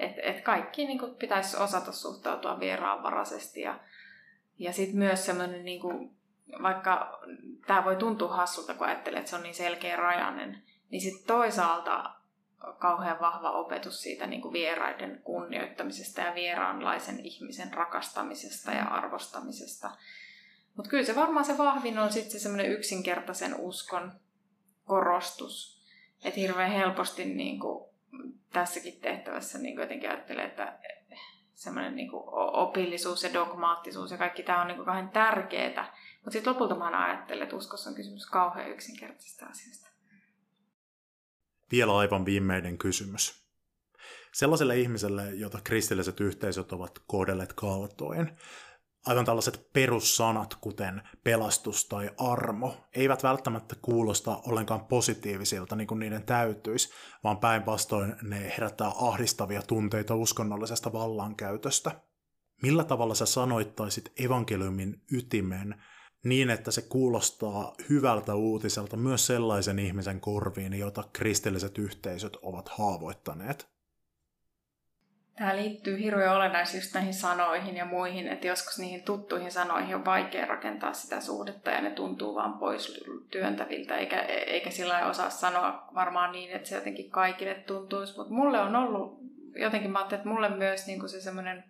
Että 0.00 0.20
et 0.22 0.40
kaikki 0.40 0.86
niin 0.86 0.98
kuin, 0.98 1.14
pitäisi 1.14 1.56
osata 1.56 1.92
suhtautua 1.92 2.60
vieraanvaraisesti. 2.60 3.60
Ja, 3.60 3.80
ja 4.58 4.72
sitten 4.72 4.98
myös 4.98 5.26
semmoinen, 5.26 5.64
niin 5.64 5.80
vaikka 6.62 7.20
tämä 7.66 7.84
voi 7.84 7.96
tuntua 7.96 8.36
hassulta, 8.36 8.74
kun 8.74 8.86
ajattelee, 8.86 9.18
että 9.18 9.30
se 9.30 9.36
on 9.36 9.42
niin 9.42 9.54
selkeä 9.54 9.96
rajainen, 9.96 10.62
niin 10.90 11.00
sitten 11.00 11.26
toisaalta 11.26 12.10
kauhean 12.78 13.20
vahva 13.20 13.50
opetus 13.50 14.02
siitä 14.02 14.26
niin 14.26 14.42
kuin 14.42 14.52
vieraiden 14.52 15.20
kunnioittamisesta 15.24 16.20
ja 16.20 16.34
vieraanlaisen 16.34 17.20
ihmisen 17.20 17.74
rakastamisesta 17.74 18.70
ja 18.70 18.84
arvostamisesta. 18.84 19.90
Mutta 20.76 20.90
kyllä 20.90 21.04
se 21.04 21.16
varmaan 21.16 21.44
se 21.44 21.58
vahvin 21.58 21.98
on 21.98 22.12
sitten 22.12 22.32
se 22.32 22.38
semmoinen 22.38 22.72
yksinkertaisen 22.72 23.54
uskon 23.58 24.12
korostus. 24.84 25.80
Että 26.24 26.40
hirveän 26.40 26.70
helposti 26.70 27.24
niin 27.24 27.60
kuin 27.60 27.89
tässäkin 28.52 29.00
tehtävässä 29.00 29.58
niin 29.58 29.76
jotenkin 29.76 30.10
ajattelee, 30.10 30.44
että 30.44 30.78
semmoinen 31.54 31.96
niin 31.96 32.10
opillisuus 32.52 33.22
ja 33.22 33.32
dogmaattisuus 33.32 34.10
ja 34.10 34.18
kaikki 34.18 34.42
tämä 34.42 34.60
on 34.60 34.68
niin 34.68 34.84
kauhean 34.84 35.10
tärkeää. 35.10 35.96
Mutta 36.14 36.30
sitten 36.30 36.52
lopulta 36.52 36.74
mä 36.74 37.04
ajattelen, 37.04 37.42
että 37.42 37.56
uskossa 37.56 37.90
on 37.90 37.96
kysymys 37.96 38.26
kauhean 38.26 38.70
yksinkertaisesta 38.70 39.46
asiasta. 39.46 39.88
Vielä 41.72 41.98
aivan 41.98 42.24
viimeinen 42.24 42.78
kysymys. 42.78 43.40
Sellaiselle 44.32 44.78
ihmiselle, 44.78 45.30
jota 45.34 45.58
kristilliset 45.64 46.20
yhteisöt 46.20 46.72
ovat 46.72 46.98
kohdelleet 47.06 47.52
kaltoin, 47.52 48.36
aivan 49.06 49.24
tällaiset 49.24 49.72
perussanat, 49.72 50.54
kuten 50.60 51.02
pelastus 51.24 51.88
tai 51.88 52.10
armo, 52.18 52.76
eivät 52.94 53.22
välttämättä 53.22 53.76
kuulosta 53.82 54.40
ollenkaan 54.46 54.84
positiivisilta, 54.84 55.76
niin 55.76 55.86
kuin 55.86 55.98
niiden 55.98 56.22
täytyisi, 56.22 56.90
vaan 57.24 57.38
päinvastoin 57.38 58.16
ne 58.22 58.52
herättää 58.56 58.92
ahdistavia 58.96 59.62
tunteita 59.62 60.14
uskonnollisesta 60.14 60.92
vallankäytöstä. 60.92 62.00
Millä 62.62 62.84
tavalla 62.84 63.14
sä 63.14 63.26
sanoittaisit 63.26 64.12
evankeliumin 64.18 65.02
ytimen 65.12 65.82
niin, 66.24 66.50
että 66.50 66.70
se 66.70 66.82
kuulostaa 66.82 67.74
hyvältä 67.88 68.34
uutiselta 68.34 68.96
myös 68.96 69.26
sellaisen 69.26 69.78
ihmisen 69.78 70.20
korviin, 70.20 70.74
jota 70.74 71.04
kristilliset 71.12 71.78
yhteisöt 71.78 72.36
ovat 72.42 72.68
haavoittaneet? 72.68 73.79
Tämä 75.40 75.56
liittyy 75.56 75.98
hirveän 75.98 76.36
olennaisesti 76.36 76.78
just 76.78 76.94
näihin 76.94 77.14
sanoihin 77.14 77.76
ja 77.76 77.84
muihin, 77.84 78.28
että 78.28 78.46
joskus 78.46 78.78
niihin 78.78 79.02
tuttuihin 79.02 79.52
sanoihin 79.52 79.96
on 79.96 80.04
vaikea 80.04 80.46
rakentaa 80.46 80.92
sitä 80.92 81.20
suhdetta 81.20 81.70
ja 81.70 81.80
ne 81.80 81.90
tuntuu 81.90 82.34
vaan 82.34 82.58
pois 82.58 83.04
työntäviltä, 83.30 83.96
eikä, 83.96 84.20
eikä 84.22 84.70
sillä 84.70 85.06
osaa 85.06 85.30
sanoa 85.30 85.88
varmaan 85.94 86.32
niin, 86.32 86.50
että 86.50 86.68
se 86.68 86.74
jotenkin 86.74 87.10
kaikille 87.10 87.54
tuntuisi. 87.54 88.16
Mutta 88.16 88.34
mulle 88.34 88.60
on 88.60 88.76
ollut, 88.76 89.18
jotenkin 89.56 89.90
mä 89.90 90.00
että 90.00 90.28
mulle 90.28 90.48
myös 90.48 90.86
niin 90.86 90.98
kuin 90.98 91.08
se 91.08 91.20
semmoinen 91.20 91.64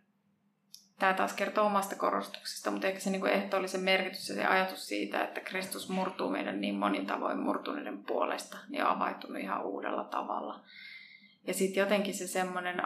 Tämä 0.98 1.14
taas 1.14 1.32
kertoo 1.32 1.66
omasta 1.66 1.96
korostuksesta, 1.96 2.70
mutta 2.70 2.86
ehkä 2.86 3.00
se 3.00 3.10
niin 3.10 3.26
ehtoollisen 3.26 3.80
merkitys 3.80 4.28
ja 4.28 4.34
se 4.34 4.44
ajatus 4.44 4.88
siitä, 4.88 5.24
että 5.24 5.40
Kristus 5.40 5.88
murtuu 5.88 6.30
meidän 6.30 6.60
niin 6.60 6.74
monin 6.74 7.06
tavoin 7.06 7.38
murtuneiden 7.38 8.04
puolesta, 8.04 8.58
niin 8.68 8.84
on 8.84 9.36
ihan 9.40 9.64
uudella 9.64 10.04
tavalla. 10.04 10.60
Ja 11.46 11.54
sitten 11.54 11.80
jotenkin 11.80 12.14
se 12.14 12.26
semmoinen, 12.26 12.82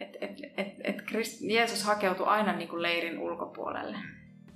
että 0.00 0.18
et, 0.20 0.30
et, 0.56 0.74
et 0.84 1.02
Jeesus 1.40 1.84
hakeutui 1.84 2.26
aina 2.26 2.52
niin 2.56 2.68
kuin 2.68 2.82
leirin 2.82 3.18
ulkopuolelle. 3.18 3.96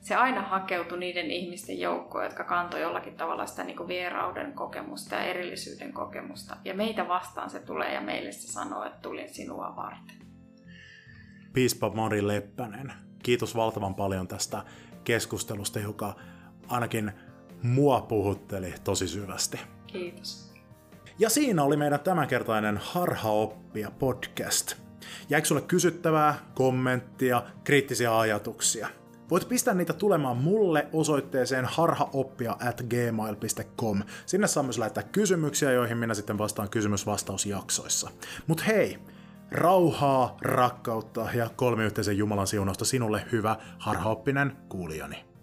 Se 0.00 0.14
aina 0.14 0.42
hakeutui 0.42 0.98
niiden 0.98 1.30
ihmisten 1.30 1.80
joukkoon, 1.80 2.24
jotka 2.24 2.44
kantoi 2.44 2.80
jollakin 2.80 3.16
tavalla 3.16 3.46
sitä 3.46 3.64
niin 3.64 3.76
kuin 3.76 3.88
vierauden 3.88 4.52
kokemusta 4.52 5.14
ja 5.14 5.24
erillisyyden 5.24 5.92
kokemusta. 5.92 6.56
Ja 6.64 6.74
meitä 6.74 7.08
vastaan 7.08 7.50
se 7.50 7.60
tulee 7.60 7.94
ja 7.94 8.00
meille 8.00 8.32
se 8.32 8.52
sanoo, 8.52 8.84
että 8.84 8.98
tulin 9.02 9.34
sinua 9.34 9.76
varten. 9.76 10.16
Piispa 11.52 11.90
Mari 11.90 12.26
Leppänen, 12.26 12.92
kiitos 13.22 13.56
valtavan 13.56 13.94
paljon 13.94 14.28
tästä 14.28 14.62
keskustelusta, 15.04 15.78
joka 15.78 16.14
ainakin 16.68 17.12
mua 17.62 18.00
puhutteli 18.00 18.74
tosi 18.84 19.08
syvästi. 19.08 19.60
Kiitos. 19.86 20.54
Ja 21.18 21.30
siinä 21.30 21.62
oli 21.62 21.76
meidän 21.76 22.00
tämänkertainen 22.00 22.76
Harhaoppia 22.76 23.90
podcast. 23.90 24.83
Jäikö 25.30 25.48
sulle 25.48 25.60
kysyttävää, 25.62 26.38
kommenttia, 26.54 27.42
kriittisiä 27.64 28.18
ajatuksia? 28.18 28.88
Voit 29.30 29.48
pistää 29.48 29.74
niitä 29.74 29.92
tulemaan 29.92 30.36
mulle 30.36 30.86
osoitteeseen 30.92 31.64
harhaoppia 31.64 32.56
at 32.68 32.82
gmail.com. 32.90 34.02
Sinne 34.26 34.46
saa 34.46 34.62
myös 34.62 34.78
lähettää 34.78 35.02
kysymyksiä, 35.02 35.72
joihin 35.72 35.98
minä 35.98 36.14
sitten 36.14 36.38
vastaan 36.38 36.68
kysymysvastausjaksoissa. 36.70 38.10
Mut 38.46 38.66
hei, 38.66 38.98
rauhaa, 39.50 40.36
rakkautta 40.40 41.28
ja 41.34 41.50
kolmiyhteisen 41.56 42.18
Jumalan 42.18 42.46
siunausta 42.46 42.84
sinulle 42.84 43.22
hyvä 43.32 43.56
harhaoppinen 43.78 44.56
kuulijani. 44.68 45.33